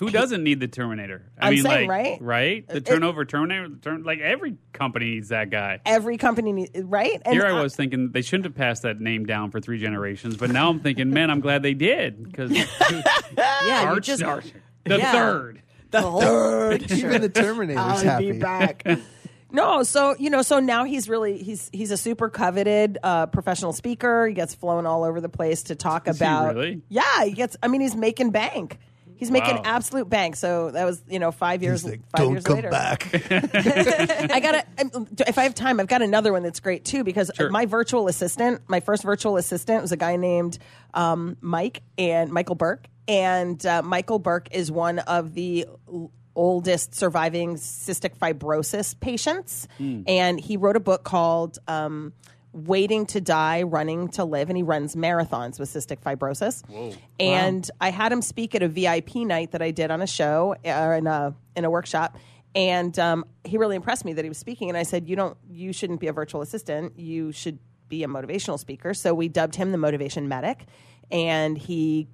Who 0.00 0.10
doesn't 0.10 0.42
need 0.42 0.58
the 0.58 0.66
Terminator? 0.68 1.30
I 1.38 1.46
I'm 1.48 1.54
mean, 1.54 1.62
saying, 1.62 1.88
like, 1.88 2.04
right? 2.04 2.18
Right? 2.20 2.66
The 2.68 2.76
It- 2.78 2.86
turnover 2.86 3.24
Terminator, 3.24 3.68
the 3.68 3.76
turn, 3.76 4.02
like 4.02 4.18
every 4.20 4.56
company 4.72 5.10
needs 5.12 5.28
that 5.28 5.50
guy. 5.50 5.80
every 5.86 6.16
company 6.16 6.52
need, 6.52 6.70
right 6.84 7.20
and 7.24 7.34
Here 7.34 7.46
I 7.46 7.62
was 7.62 7.76
thinking 7.76 8.10
they 8.10 8.22
shouldn't 8.22 8.46
have 8.46 8.54
passed 8.56 8.82
that 8.82 9.00
name 9.00 9.26
down 9.26 9.50
for 9.52 9.60
three 9.60 9.78
generations, 9.78 10.36
but 10.36 10.50
now 10.50 10.68
I'm 10.70 10.80
thinking, 10.80 11.10
man, 11.10 11.30
I'm 11.30 11.40
glad 11.40 11.62
they 11.62 11.74
did 11.74 12.24
because 12.24 12.50
Yeah, 13.36 13.94
you 13.94 14.00
just 14.00 14.22
Snarzik, 14.22 14.52
the 14.84 14.98
Yeah. 14.98 15.12
third. 15.12 15.62
the 15.90 16.00
whole 16.02 16.70
picture. 16.70 16.94
Even 16.94 17.20
the 17.22 17.28
Terminator's 17.28 18.02
happy. 18.02 18.32
back 18.38 18.84
no 19.52 19.82
so 19.82 20.16
you 20.18 20.30
know 20.30 20.40
so 20.42 20.58
now 20.58 20.84
he's 20.84 21.08
really 21.08 21.36
he's 21.42 21.68
he's 21.74 21.90
a 21.90 21.96
super 21.98 22.30
coveted 22.30 22.96
uh, 23.02 23.26
professional 23.26 23.72
speaker 23.74 24.26
he 24.26 24.32
gets 24.32 24.54
flown 24.54 24.86
all 24.86 25.04
over 25.04 25.20
the 25.20 25.28
place 25.28 25.64
to 25.64 25.74
talk 25.74 26.08
Is 26.08 26.18
he 26.18 26.24
about 26.24 26.54
really? 26.54 26.80
yeah 26.88 27.24
he 27.24 27.32
gets 27.32 27.56
i 27.62 27.68
mean 27.68 27.82
he's 27.82 27.94
making 27.94 28.30
bank 28.30 28.78
He's 29.22 29.30
making 29.30 29.54
Wow. 29.54 29.62
absolute 29.64 30.08
bank. 30.10 30.34
So 30.34 30.72
that 30.72 30.84
was, 30.84 31.00
you 31.08 31.20
know, 31.20 31.30
five 31.30 31.62
years. 31.62 31.82
He's 31.82 31.92
like, 31.92 32.00
five 32.10 32.24
don't 32.24 32.32
years 32.32 32.42
come 32.42 32.56
later. 32.56 32.70
back. 32.70 33.08
I 34.32 34.40
got 34.40 34.66
to, 34.76 35.28
if 35.28 35.38
I 35.38 35.44
have 35.44 35.54
time, 35.54 35.78
I've 35.78 35.86
got 35.86 36.02
another 36.02 36.32
one 36.32 36.42
that's 36.42 36.58
great 36.58 36.84
too 36.84 37.04
because 37.04 37.30
Sure. 37.36 37.48
my 37.48 37.66
virtual 37.66 38.08
assistant, 38.08 38.62
my 38.66 38.80
first 38.80 39.04
virtual 39.04 39.36
assistant 39.36 39.80
was 39.80 39.92
a 39.92 39.96
guy 39.96 40.16
named 40.16 40.58
um, 40.92 41.36
Mike 41.40 41.82
and 41.96 42.32
Michael 42.32 42.56
Burke. 42.56 42.88
And 43.06 43.64
uh, 43.64 43.82
Michael 43.82 44.18
Burke 44.18 44.48
is 44.50 44.72
one 44.72 44.98
of 44.98 45.34
the 45.34 45.66
l- 45.86 46.10
oldest 46.34 46.96
surviving 46.96 47.54
cystic 47.54 48.16
fibrosis 48.18 48.98
patients. 48.98 49.68
And 49.78 50.40
he 50.40 50.56
wrote 50.56 50.74
a 50.74 50.80
book 50.80 51.04
called 51.04 51.58
um, 51.68 52.12
Waiting 52.52 53.06
to 53.06 53.20
Die, 53.20 53.62
Running 53.62 54.08
to 54.08 54.24
Live. 54.24 54.50
And 54.50 54.56
he 54.56 54.62
runs 54.62 54.94
marathons 54.94 55.58
with 55.58 55.70
cystic 55.70 56.00
fibrosis. 56.00 56.62
And 57.18 57.70
I 57.80 57.90
had 57.90 58.12
him 58.12 58.20
speak 58.22 58.54
at 58.54 58.62
a 58.62 58.68
VIP 58.68 59.16
night 59.16 59.52
that 59.52 59.62
I 59.62 59.70
did 59.70 59.90
on 59.90 60.02
a 60.02 60.06
show 60.06 60.54
uh, 60.64 60.68
in 60.98 61.06
a 61.06 61.34
in 61.56 61.64
a 61.64 61.70
workshop, 61.70 62.18
and 62.54 62.98
um, 62.98 63.24
he 63.44 63.56
really 63.56 63.76
impressed 63.76 64.04
me 64.04 64.12
that 64.14 64.24
he 64.24 64.28
was 64.28 64.38
speaking. 64.38 64.68
And 64.68 64.76
I 64.76 64.82
said, 64.82 65.08
"You 65.08 65.16
don't, 65.16 65.36
you 65.48 65.72
shouldn't 65.72 66.00
be 66.00 66.08
a 66.08 66.12
virtual 66.12 66.42
assistant. 66.42 66.98
You 66.98 67.32
should 67.32 67.58
be 67.88 68.04
a 68.04 68.06
motivational 68.08 68.58
speaker." 68.58 68.92
So 68.92 69.14
we 69.14 69.28
dubbed 69.28 69.54
him 69.56 69.72
the 69.72 69.78
motivation 69.78 70.28
medic, 70.28 70.66
and 71.10 71.56
he 71.56 72.08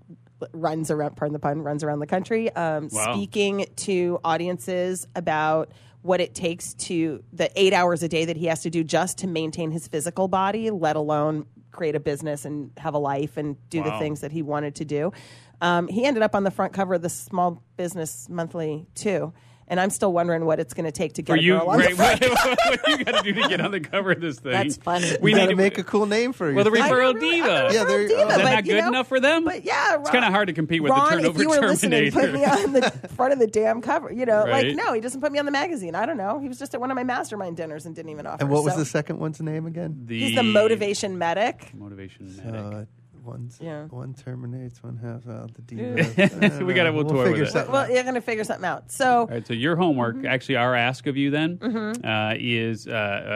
runs 0.53 0.91
around. 0.91 1.16
Pardon 1.16 1.32
the 1.32 1.39
pun, 1.41 1.62
runs 1.62 1.82
around 1.82 1.99
the 1.99 2.07
country, 2.07 2.55
um, 2.55 2.89
Wow. 2.93 3.12
speaking 3.14 3.66
to 3.76 4.20
audiences 4.24 5.07
about 5.16 5.72
what 6.03 6.20
it 6.20 6.34
takes 6.34 6.74
to 6.74 7.22
the 7.32 7.51
eight 7.61 7.72
hours 7.72 8.03
a 8.03 8.09
day 8.09 8.24
that 8.24 8.36
he 8.36 8.46
has 8.46 8.62
to 8.62 8.70
do 8.70 8.84
just 8.84 9.18
to 9.18 9.26
maintain 9.26 9.70
his 9.70 9.88
physical 9.88 10.28
body, 10.28 10.70
let 10.70 10.96
alone 10.96 11.46
create 11.70 11.94
a 11.94 12.01
business 12.01 12.44
and 12.44 12.70
have 12.76 12.94
a 12.94 12.99
life 12.99 13.36
and 13.36 13.57
do 13.70 13.82
the 13.82 13.90
things 13.99 14.20
that 14.20 14.32
he 14.32 14.42
wanted 14.42 14.74
to 14.76 14.84
do. 14.84 15.12
Um, 15.61 15.88
he 15.88 16.05
ended 16.05 16.22
up 16.22 16.34
on 16.34 16.44
the 16.44 16.51
front 16.51 16.72
cover 16.72 16.94
of 16.94 17.03
the 17.03 17.09
Small 17.09 17.62
Business 17.76 18.28
Monthly 18.28 18.86
too, 18.94 19.32
and 19.68 19.78
I'm 19.80 19.90
still 19.90 20.12
wondering 20.12 20.44
what 20.44 20.58
it's 20.60 20.74
going 20.74 20.84
to 20.86 20.92
take 20.92 21.14
to 21.14 21.22
get 21.22 21.32
For 21.34 21.38
a 21.38 21.42
you, 21.42 21.58
girl 21.58 21.68
on 21.68 21.78
the 21.78 21.84
right, 21.84 21.94
front. 21.96 22.20
what, 22.28 22.58
what 22.66 22.88
you 22.88 23.04
got 23.04 23.14
to 23.24 23.32
do 23.32 23.40
to 23.40 23.48
get 23.48 23.60
on 23.60 23.70
the 23.70 23.80
cover 23.80 24.12
of 24.12 24.20
this 24.20 24.38
thing? 24.40 24.52
That's 24.52 24.76
funny. 24.76 25.10
We 25.20 25.34
need 25.34 25.40
to 25.42 25.46
to 25.48 25.56
make 25.56 25.78
a 25.78 25.84
cool 25.84 26.06
name 26.06 26.32
for 26.32 26.48
you. 26.50 26.54
Well, 26.56 26.64
the 26.64 26.70
yourself. 26.70 26.90
referral 26.92 27.20
diva. 27.20 27.46
Yeah, 27.72 27.84
referral 27.84 27.86
they're- 27.88 28.08
diva. 28.08 28.20
Is 28.22 28.28
that 28.28 28.36
but, 28.38 28.50
not 28.50 28.66
you 28.66 28.72
good 28.74 28.80
know, 28.82 28.88
enough 28.88 29.08
for 29.08 29.20
them? 29.20 29.44
But 29.44 29.64
yeah, 29.64 29.96
It's 30.00 30.10
kinda 30.10 30.30
hard 30.30 30.48
to 30.48 30.54
compete 30.54 30.82
with 30.82 30.92
the 30.92 31.00
turnover 31.00 31.26
if 31.28 31.38
you 31.38 31.48
were 31.48 31.60
listening, 31.60 32.10
put 32.12 32.32
me 32.32 32.44
on 32.44 32.72
the 32.72 32.90
front 33.16 33.32
of 33.32 33.38
the 33.38 33.46
damn 33.46 33.80
cover. 33.80 34.12
You 34.12 34.26
know, 34.26 34.44
Right. 34.44 34.66
like 34.66 34.76
no, 34.76 34.92
he 34.92 35.00
doesn't 35.00 35.20
put 35.20 35.32
me 35.32 35.38
on 35.38 35.44
the 35.46 35.52
magazine. 35.52 35.94
I 35.94 36.06
don't 36.06 36.16
know. 36.16 36.38
He 36.38 36.48
was 36.48 36.58
just 36.58 36.74
at 36.74 36.80
one 36.80 36.90
of 36.90 36.94
my 36.94 37.04
mastermind 37.04 37.56
dinners 37.56 37.86
and 37.86 37.94
didn't 37.94 38.10
even 38.10 38.26
offer. 38.26 38.38
And 38.42 38.50
what 38.50 38.64
was 38.64 38.76
the 38.76 38.84
second 38.86 39.18
one's 39.18 39.40
name 39.40 39.66
again? 39.66 40.02
The 40.06 40.18
He's 40.18 40.36
the 40.36 40.42
motivation 40.42 41.18
medic. 41.18 41.72
motivation 41.74 42.34
medic. 42.44 42.54
Uh, 42.54 42.84
one's, 43.29 43.59
Yeah. 43.61 43.85
One 43.87 44.14
terminates, 44.14 44.83
one 44.83 44.97
has 44.97 45.26
out 45.26 45.55
the 45.55 45.62
diva. 45.62 46.61
We 46.64 46.74
gotta- 46.74 46.93
we'll 46.93 47.05
tour 47.05 47.18
with 47.18 47.29
figure 47.29 47.45
it. 47.45 47.51
something 47.53 47.72
Well, 47.72 47.83
out. 47.85 47.91
you're 47.93 48.03
going 48.03 48.14
to 48.14 48.20
figure 48.20 48.45
something 48.45 48.64
out. 48.64 48.91
So 48.91 49.20
All 49.20 49.26
right, 49.26 49.47
so 49.47 49.55
your 49.55 49.76
homework, 49.76 50.16
Mm-hmm. 50.16 50.26
actually, 50.26 50.57
our 50.57 50.74
ask 50.74 51.07
of 51.07 51.16
you 51.16 51.31
then 51.31 51.59
uh, 52.05 52.35
is 52.39 52.87
uh, 52.89 52.91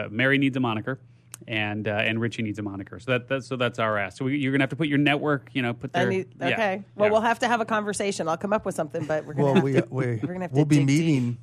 uh, 0.07 0.09
Mary 0.11 0.38
needs 0.38 0.57
a 0.57 0.61
moniker, 0.61 0.99
and 1.49 1.86
uh, 1.88 1.93
and 1.93 2.20
Richie 2.20 2.43
needs 2.43 2.59
a 2.59 2.62
moniker. 2.62 2.99
So 3.01 3.12
that 3.12 3.28
that's 3.28 3.47
so 3.47 3.57
that's 3.57 3.78
our 3.78 3.99
ask. 3.99 4.16
So 4.18 4.24
we, 4.24 4.38
you're 4.38 4.53
gonna 4.53 4.62
have 4.62 4.70
to 4.70 4.76
put 4.76 4.88
your 4.88 4.99
network, 4.99 5.51
you 5.53 5.62
know, 5.62 5.74
put 5.74 5.90
I 5.95 6.01
their 6.05 6.09
need, 6.11 6.28
yeah, 6.40 6.47
okay. 6.49 6.82
Well, 6.97 7.07
yeah. 7.09 7.12
we'll 7.12 7.20
have 7.20 7.38
to 7.40 7.49
have 7.49 7.61
a 7.61 7.64
conversation. 7.64 8.28
I'll 8.28 8.36
come 8.36 8.53
up 8.53 8.64
with 8.64 8.74
something, 8.74 9.05
but 9.07 9.24
we're 9.26 9.34
going 9.34 9.45
Well, 9.47 9.55
to 9.57 9.61
we, 9.62 9.74
have 9.74 9.88
to. 9.88 9.95
we, 9.95 10.07
we're 10.07 10.16
gonna 10.18 10.40
have 10.43 10.51
to 10.51 10.57
we'll 10.57 10.64
be 10.64 10.84
meeting 10.84 11.30
deep. 11.32 11.40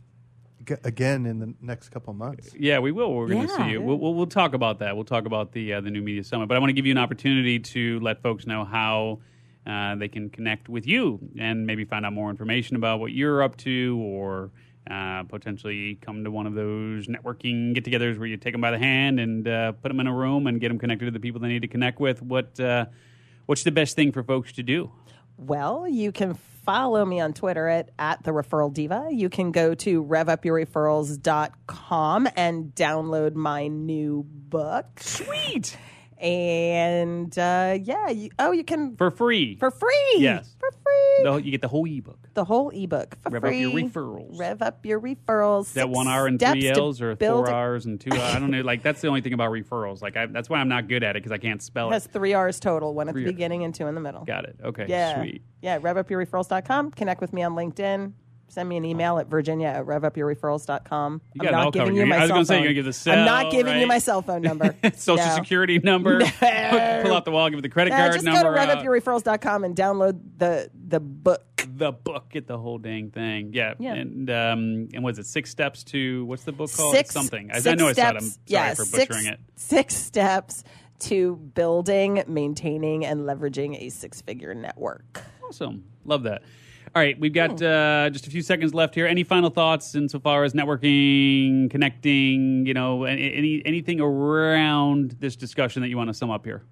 Meeting 0.59 0.75
g- 0.77 0.87
again 0.87 1.25
in 1.25 1.39
the 1.39 1.53
next 1.61 1.89
couple 1.89 2.13
months. 2.13 2.49
Yeah, 2.57 2.79
we 2.79 2.91
will. 2.91 3.13
We're 3.13 3.27
going 3.27 3.47
to 3.47 3.53
Yeah. 3.53 3.65
see 3.65 3.71
you. 3.71 3.81
We'll, 3.81 3.97
we'll, 3.97 4.13
we'll 4.13 4.27
talk 4.27 4.53
about 4.53 4.79
that. 4.79 4.95
We'll 4.95 5.05
talk 5.05 5.25
about 5.25 5.51
the 5.51 5.73
uh, 5.73 5.81
the 5.81 5.89
new 5.91 6.01
media 6.01 6.23
summit. 6.23 6.47
But 6.47 6.55
I 6.57 6.59
want 6.59 6.69
to 6.69 6.73
give 6.73 6.85
you 6.85 6.91
an 6.91 6.97
opportunity 6.97 7.59
to 7.59 7.99
let 8.01 8.21
folks 8.21 8.45
know 8.45 8.65
how 8.65 9.19
uh, 9.67 9.95
they 9.95 10.07
can 10.07 10.29
connect 10.29 10.69
with 10.69 10.87
you 10.87 11.19
and 11.39 11.65
maybe 11.65 11.85
find 11.85 12.05
out 12.05 12.13
more 12.13 12.29
information 12.29 12.75
about 12.75 12.99
what 12.99 13.11
you're 13.11 13.43
up 13.43 13.57
to, 13.57 13.97
or 14.01 14.51
uh, 14.89 15.23
potentially 15.23 15.95
come 16.01 16.23
to 16.23 16.31
one 16.31 16.47
of 16.47 16.55
those 16.55 17.07
networking 17.07 17.73
get-togethers 17.75 18.17
where 18.17 18.27
you 18.27 18.37
take 18.37 18.53
them 18.53 18.61
by 18.61 18.71
the 18.71 18.79
hand 18.79 19.19
and 19.19 19.47
uh, 19.47 19.71
put 19.73 19.89
them 19.89 19.99
in 19.99 20.07
a 20.07 20.13
room 20.13 20.47
and 20.47 20.59
get 20.59 20.69
them 20.69 20.79
connected 20.79 21.05
to 21.05 21.11
the 21.11 21.19
people 21.19 21.39
they 21.39 21.47
need 21.49 21.61
to 21.61 21.67
connect 21.67 21.99
with. 21.99 22.21
What 22.21 22.59
uh, 22.59 22.85
what's 23.45 23.63
the 23.63 23.71
best 23.71 23.95
thing 23.95 24.11
for 24.11 24.23
folks 24.23 24.51
to 24.53 24.63
do? 24.63 24.91
Well, 25.37 25.87
you 25.87 26.11
can 26.11 26.33
follow 26.69 27.03
me 27.03 27.19
on 27.19 27.33
Twitter 27.33 27.67
at, 27.67 27.89
at 27.97 28.23
the 28.23 28.29
referral 28.29 28.71
diva. 28.71 29.07
You 29.09 29.27
can 29.27 29.51
go 29.51 29.73
to 29.73 30.05
revupyourreferrals.com 30.05 32.29
and 32.35 32.75
download 32.75 33.33
my 33.33 33.67
new 33.67 34.23
book. 34.27 34.85
Sweet. 34.99 35.75
And 36.19 37.37
uh, 37.39 37.77
yeah, 37.81 38.09
you, 38.09 38.29
oh, 38.39 38.51
you 38.51 38.63
can 38.63 38.95
For 38.97 39.09
free. 39.09 39.55
for 39.55 39.71
free. 39.71 40.15
Yes. 40.17 40.53
for 40.59 40.69
free. 40.71 41.23
No, 41.23 41.37
you 41.37 41.51
get 41.51 41.61
the 41.61 41.67
whole 41.67 41.85
ebook. 41.85 42.17
The 42.33 42.43
whole 42.45 42.69
ebook 42.69 43.17
for 43.21 43.39
free. 43.39 43.65
Rev 43.65 43.71
up 43.71 43.85
your 43.85 43.89
referrals. 43.89 44.39
Rev 44.39 44.61
up 44.61 44.85
your 44.85 44.99
referrals. 44.99 45.61
Is 45.67 45.73
that 45.73 45.89
one 45.89 46.07
hour 46.07 46.27
and 46.27 46.39
three 46.39 46.67
L's 46.69 47.01
or 47.01 47.15
four 47.15 47.49
hours 47.49 47.85
and 47.85 47.99
two? 47.99 48.09
I 48.13 48.39
don't 48.39 48.51
know. 48.51 48.61
Like 48.61 48.83
that's 48.83 49.01
the 49.01 49.07
only 49.07 49.21
thing 49.21 49.33
about 49.33 49.51
referrals. 49.51 50.01
Like 50.01 50.17
I, 50.17 50.25
that's 50.27 50.49
why 50.49 50.59
I'm 50.59 50.69
not 50.69 50.87
good 50.87 51.03
at 51.03 51.15
it 51.15 51.23
because 51.23 51.31
I 51.31 51.37
can't 51.37 51.61
spell 51.61 51.87
It 51.87 51.91
it. 51.91 51.93
has 51.93 52.07
three 52.07 52.33
R's 52.33 52.59
total, 52.59 52.93
one 52.93 53.07
at 53.09 53.13
Three 53.13 53.23
the 53.23 53.29
Rs. 53.29 53.33
beginning 53.35 53.63
and 53.63 53.73
two 53.73 53.87
in 53.87 53.95
the 53.95 54.01
middle. 54.01 54.25
Got 54.25 54.45
it. 54.45 54.57
Okay. 54.63 54.85
Yeah. 54.87 55.21
Sweet. 55.21 55.41
Yeah, 55.61 55.79
revupyourreferrals.com. 55.79 56.91
Connect 56.91 57.21
with 57.21 57.33
me 57.33 57.43
on 57.43 57.53
LinkedIn. 57.55 58.13
Send 58.49 58.67
me 58.67 58.77
an 58.77 58.83
email 58.85 59.17
at 59.19 59.27
virginia 59.27 59.67
at 59.67 59.85
revupyourreferrals.com. 59.85 61.21
You 61.33 61.47
I'm 61.47 61.51
not 61.51 61.73
giving 61.73 61.87
covered. 61.89 61.99
you 61.99 62.05
my 62.05 62.15
I 62.17 62.19
was 62.21 62.27
cell 62.29 62.35
gonna 62.37 62.45
say 62.45 62.53
phone. 62.55 62.63
you're 62.63 62.67
gonna 62.69 62.73
give 62.75 62.85
the 62.85 62.93
cell, 62.93 63.19
I'm 63.19 63.25
not 63.25 63.51
giving 63.51 63.79
you 63.79 63.87
my 63.87 63.99
cell 63.99 64.21
phone 64.21 64.41
number. 64.41 64.75
Social 64.95 65.25
No. 65.25 65.35
security 65.35 65.79
number. 65.79 66.19
Pull 66.19 67.13
out 67.13 67.25
the 67.25 67.31
wall. 67.31 67.49
Give 67.49 67.59
it 67.59 67.61
the 67.61 67.69
credit 67.69 67.91
No, 67.91 67.97
card 67.97 68.13
just 68.13 68.25
go 68.25 68.31
number. 68.33 68.53
to 68.55 68.59
out. 68.59 68.83
revupyourreferrals.com 68.83 69.63
and 69.63 69.75
download 69.75 70.19
the 70.37 70.69
the 70.87 70.99
book. 70.99 71.45
the 71.75 71.91
book. 71.91 72.29
Get 72.31 72.47
the 72.47 72.57
whole 72.57 72.77
dang 72.79 73.11
thing. 73.11 73.51
Yeah. 73.53 73.75
Yeah. 73.79 73.93
And 73.93 74.29
um 74.29 74.87
and 74.93 75.03
was 75.03 75.19
it 75.19 75.25
six 75.27 75.49
steps 75.51 75.83
to 75.85 76.25
what's 76.25 76.43
the 76.43 76.51
book 76.51 76.71
called? 76.73 76.95
Six 76.95 77.11
Something. 77.11 77.51
I, 77.51 77.57
I 77.57 77.59
six 77.59 77.79
know 77.79 77.87
I 77.87 77.93
saw 77.93 78.09
it. 78.09 78.15
I'm 78.15 78.19
sorry 78.21 78.37
yeah, 78.47 78.73
for 78.73 78.85
six, 78.85 79.25
it. 79.25 79.39
Six 79.55 79.95
steps 79.95 80.63
to 80.99 81.35
building, 81.53 82.23
maintaining, 82.27 83.05
and 83.05 83.21
leveraging 83.21 83.81
a 83.81 83.87
six-figure 83.89 84.53
network. 84.53 85.21
Awesome. 85.47 85.85
Love 86.03 86.23
that. 86.23 86.41
All 86.95 87.01
right, 87.01 87.19
we've 87.19 87.31
Hmm. 87.31 87.55
got 87.55 87.61
uh, 87.61 88.09
just 88.09 88.27
a 88.27 88.29
few 88.31 88.41
seconds 88.41 88.73
left 88.73 88.95
here. 88.95 89.05
Any 89.05 89.23
final 89.23 89.49
thoughts 89.49 89.93
insofar 89.95 90.43
as 90.43 90.53
networking, 90.53 91.69
connecting, 91.69 92.65
you 92.65 92.73
know, 92.73 93.03
any 93.03 93.61
anything 93.65 93.99
around 94.01 95.15
this 95.19 95.35
discussion 95.35 95.81
that 95.81 95.89
you 95.89 95.97
want 95.97 96.09
to 96.09 96.13
sum 96.13 96.31
up 96.31 96.45
here? 96.45 96.63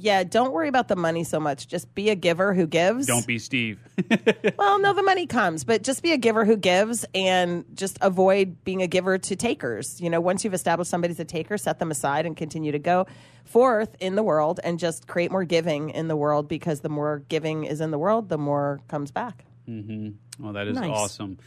Yeah, 0.00 0.22
don't 0.22 0.52
worry 0.52 0.68
about 0.68 0.86
the 0.86 0.94
money 0.94 1.24
so 1.24 1.40
much. 1.40 1.66
Just 1.66 1.92
be 1.92 2.08
a 2.10 2.14
giver 2.14 2.54
who 2.54 2.68
gives. 2.68 3.06
Don't 3.06 3.26
be 3.26 3.38
Steve. 3.38 3.80
Well, 4.56 4.78
no, 4.80 4.92
the 4.92 5.02
money 5.02 5.26
comes, 5.26 5.64
but 5.64 5.82
just 5.82 6.02
be 6.02 6.12
a 6.12 6.16
giver 6.16 6.44
who 6.44 6.56
gives 6.56 7.04
and 7.14 7.64
just 7.74 7.98
avoid 8.00 8.62
being 8.64 8.82
a 8.82 8.86
giver 8.86 9.18
to 9.18 9.36
takers. 9.36 10.00
You 10.00 10.08
know, 10.10 10.20
once 10.20 10.44
you've 10.44 10.54
established 10.54 10.90
somebody's 10.90 11.18
a 11.20 11.24
taker, 11.24 11.56
set 11.58 11.78
them 11.78 11.90
aside 11.90 12.26
and 12.26 12.36
continue 12.36 12.70
to 12.72 12.78
go 12.78 13.06
forth 13.44 13.96
in 14.00 14.14
the 14.14 14.22
world 14.22 14.60
and 14.62 14.78
just 14.78 15.06
create 15.08 15.30
more 15.32 15.44
giving 15.44 15.90
in 15.90 16.06
the 16.08 16.16
world 16.16 16.48
because 16.48 16.80
the 16.80 16.88
more 16.88 17.22
giving 17.28 17.64
is 17.64 17.80
in 17.80 17.90
the 17.90 17.98
world, 17.98 18.28
the 18.28 18.38
more 18.38 18.80
comes 18.88 19.10
back. 19.10 19.44
Oh, 19.68 20.52
that 20.52 20.66
is 20.66 20.76
Nice. 20.76 20.90
awesome. 20.90 21.38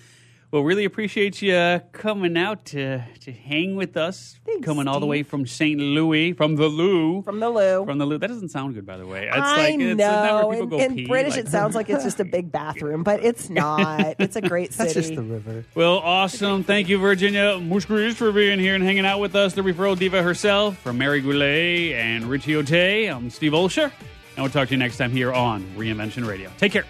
Well, 0.51 0.63
really 0.63 0.83
appreciate 0.83 1.41
you 1.41 1.53
uh, 1.55 1.79
coming 1.93 2.35
out 2.35 2.65
to 2.65 3.01
to 3.21 3.31
hang 3.31 3.77
with 3.77 3.95
us. 3.95 4.37
Thanks, 4.45 4.65
coming 4.65 4.85
all 4.85 4.99
the 4.99 5.05
way 5.05 5.23
from 5.23 5.47
St. 5.47 5.79
Louis, 5.79 6.33
from 6.33 6.57
the 6.57 6.67
Lou. 6.67 7.21
From 7.21 7.39
the 7.39 7.49
loo. 7.49 7.85
From 7.85 7.99
the 7.99 8.05
Lou. 8.05 8.17
That 8.17 8.27
doesn't 8.27 8.49
sound 8.49 8.73
good, 8.75 8.85
by 8.85 8.97
the 8.97 9.07
way. 9.07 9.27
It's 9.27 9.37
I 9.37 9.57
like, 9.69 9.79
it's 9.79 9.97
know. 9.97 10.09
not 10.11 10.49
where 10.49 10.59
people 10.61 10.77
in 10.77 10.87
go 10.87 10.91
in 10.91 10.95
pee, 10.95 11.07
British, 11.07 11.37
like- 11.37 11.45
it 11.45 11.47
sounds 11.47 11.73
like 11.73 11.89
it's 11.89 12.03
just 12.03 12.19
a 12.19 12.25
big 12.25 12.51
bathroom, 12.51 13.03
but 13.03 13.23
it's 13.23 13.49
not. 13.63 14.17
It's 14.19 14.35
a 14.35 14.41
great 14.41 14.73
city. 14.73 14.83
That's 14.93 15.07
just 15.07 15.15
the 15.15 15.23
river. 15.23 15.63
Well, 15.73 15.99
awesome. 15.99 16.65
Thank 16.65 16.89
you, 16.89 16.97
Virginia 16.97 17.53
Muskris, 17.57 18.15
for 18.15 18.33
being 18.33 18.59
here 18.59 18.75
and 18.75 18.83
hanging 18.83 19.05
out 19.05 19.21
with 19.21 19.37
us. 19.37 19.53
The 19.53 19.61
referral 19.61 19.97
diva 19.97 20.21
herself, 20.21 20.77
from 20.79 20.97
Mary 20.97 21.21
Goulet 21.21 21.93
and 21.93 22.25
Richie 22.25 22.57
Ote. 22.57 22.73
I'm 23.09 23.29
Steve 23.29 23.53
Olsher, 23.53 23.85
and 23.85 24.43
we'll 24.43 24.49
talk 24.49 24.67
to 24.67 24.73
you 24.73 24.79
next 24.79 24.97
time 24.97 25.11
here 25.11 25.31
on 25.31 25.63
Reinvention 25.77 26.27
Radio. 26.27 26.51
Take 26.57 26.73
care. 26.73 26.83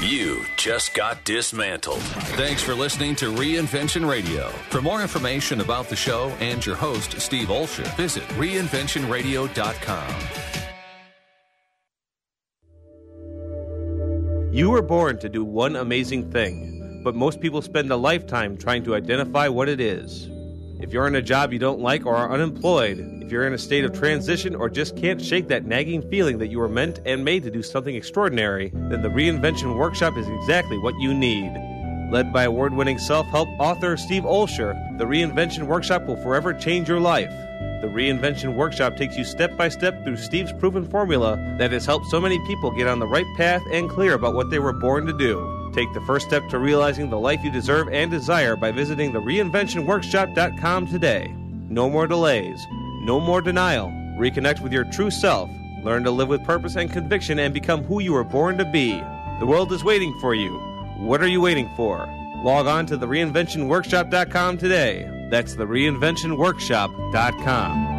You 0.00 0.44
just 0.56 0.94
got 0.94 1.24
dismantled. 1.24 2.00
Thanks 2.38 2.62
for 2.62 2.72
listening 2.72 3.16
to 3.16 3.32
Reinvention 3.32 4.08
Radio. 4.08 4.48
For 4.70 4.80
more 4.80 5.02
information 5.02 5.60
about 5.60 5.88
the 5.88 5.96
show 5.96 6.28
and 6.38 6.64
your 6.64 6.76
host, 6.76 7.20
Steve 7.20 7.48
Olsher, 7.48 7.84
visit 7.96 8.22
reinventionradio.com. 8.38 10.14
You 14.54 14.70
were 14.70 14.82
born 14.82 15.18
to 15.18 15.28
do 15.28 15.44
one 15.44 15.74
amazing 15.74 16.30
thing, 16.30 17.02
but 17.02 17.16
most 17.16 17.40
people 17.40 17.60
spend 17.60 17.90
a 17.90 17.96
lifetime 17.96 18.56
trying 18.56 18.84
to 18.84 18.94
identify 18.94 19.48
what 19.48 19.68
it 19.68 19.80
is. 19.80 20.28
If 20.80 20.92
you're 20.92 21.08
in 21.08 21.16
a 21.16 21.22
job 21.22 21.52
you 21.52 21.58
don't 21.58 21.80
like 21.80 22.06
or 22.06 22.14
are 22.14 22.30
unemployed, 22.30 23.00
if 23.20 23.32
you're 23.32 23.48
in 23.48 23.52
a 23.52 23.58
state 23.58 23.84
of 23.84 23.92
transition 23.92 24.54
or 24.54 24.70
just 24.70 24.96
can't 24.96 25.20
shake 25.20 25.48
that 25.48 25.64
nagging 25.64 26.08
feeling 26.08 26.38
that 26.38 26.48
you 26.48 26.60
were 26.60 26.68
meant 26.68 27.00
and 27.04 27.24
made 27.24 27.42
to 27.42 27.50
do 27.50 27.64
something 27.64 27.96
extraordinary, 27.96 28.70
then 28.72 29.02
the 29.02 29.08
Reinvention 29.08 29.76
Workshop 29.76 30.16
is 30.16 30.28
exactly 30.28 30.78
what 30.78 30.94
you 31.00 31.12
need. 31.12 31.52
Led 32.12 32.32
by 32.32 32.44
award 32.44 32.74
winning 32.74 32.98
self 32.98 33.26
help 33.26 33.48
author 33.58 33.96
Steve 33.96 34.22
Olsher, 34.22 34.72
the 34.98 35.04
Reinvention 35.04 35.64
Workshop 35.66 36.06
will 36.06 36.22
forever 36.22 36.54
change 36.54 36.88
your 36.88 37.00
life. 37.00 37.32
The 37.82 37.90
Reinvention 37.92 38.54
Workshop 38.54 38.96
takes 38.96 39.18
you 39.18 39.24
step 39.24 39.56
by 39.56 39.68
step 39.70 40.04
through 40.04 40.16
Steve's 40.16 40.52
proven 40.52 40.86
formula 40.88 41.36
that 41.58 41.72
has 41.72 41.86
helped 41.86 42.06
so 42.06 42.20
many 42.20 42.38
people 42.46 42.70
get 42.70 42.86
on 42.86 43.00
the 43.00 43.06
right 43.08 43.26
path 43.36 43.62
and 43.72 43.90
clear 43.90 44.14
about 44.14 44.34
what 44.34 44.50
they 44.50 44.60
were 44.60 44.72
born 44.72 45.06
to 45.06 45.12
do. 45.12 45.57
Take 45.78 45.92
the 45.92 46.00
first 46.00 46.26
step 46.26 46.48
to 46.48 46.58
realizing 46.58 47.08
the 47.08 47.20
life 47.20 47.44
you 47.44 47.52
deserve 47.52 47.88
and 47.92 48.10
desire 48.10 48.56
by 48.56 48.72
visiting 48.72 49.12
the 49.12 49.20
reinventionworkshop.com 49.20 50.88
today. 50.88 51.32
No 51.68 51.88
more 51.88 52.08
delays, 52.08 52.66
no 53.02 53.20
more 53.20 53.40
denial. 53.40 53.86
Reconnect 54.18 54.60
with 54.60 54.72
your 54.72 54.90
true 54.90 55.12
self. 55.12 55.48
Learn 55.84 56.02
to 56.02 56.10
live 56.10 56.26
with 56.26 56.42
purpose 56.42 56.74
and 56.74 56.90
conviction 56.90 57.38
and 57.38 57.54
become 57.54 57.84
who 57.84 58.00
you 58.00 58.12
were 58.12 58.24
born 58.24 58.58
to 58.58 58.64
be. 58.64 59.00
The 59.38 59.46
world 59.46 59.70
is 59.70 59.84
waiting 59.84 60.12
for 60.20 60.34
you. 60.34 60.58
What 60.96 61.22
are 61.22 61.28
you 61.28 61.40
waiting 61.40 61.70
for? 61.76 62.08
Log 62.42 62.66
on 62.66 62.84
to 62.86 62.96
the 62.96 63.06
reinventionworkshop.com 63.06 64.58
today. 64.58 65.28
That's 65.30 65.54
the 65.54 65.66
reinventionworkshop.com. 65.66 67.97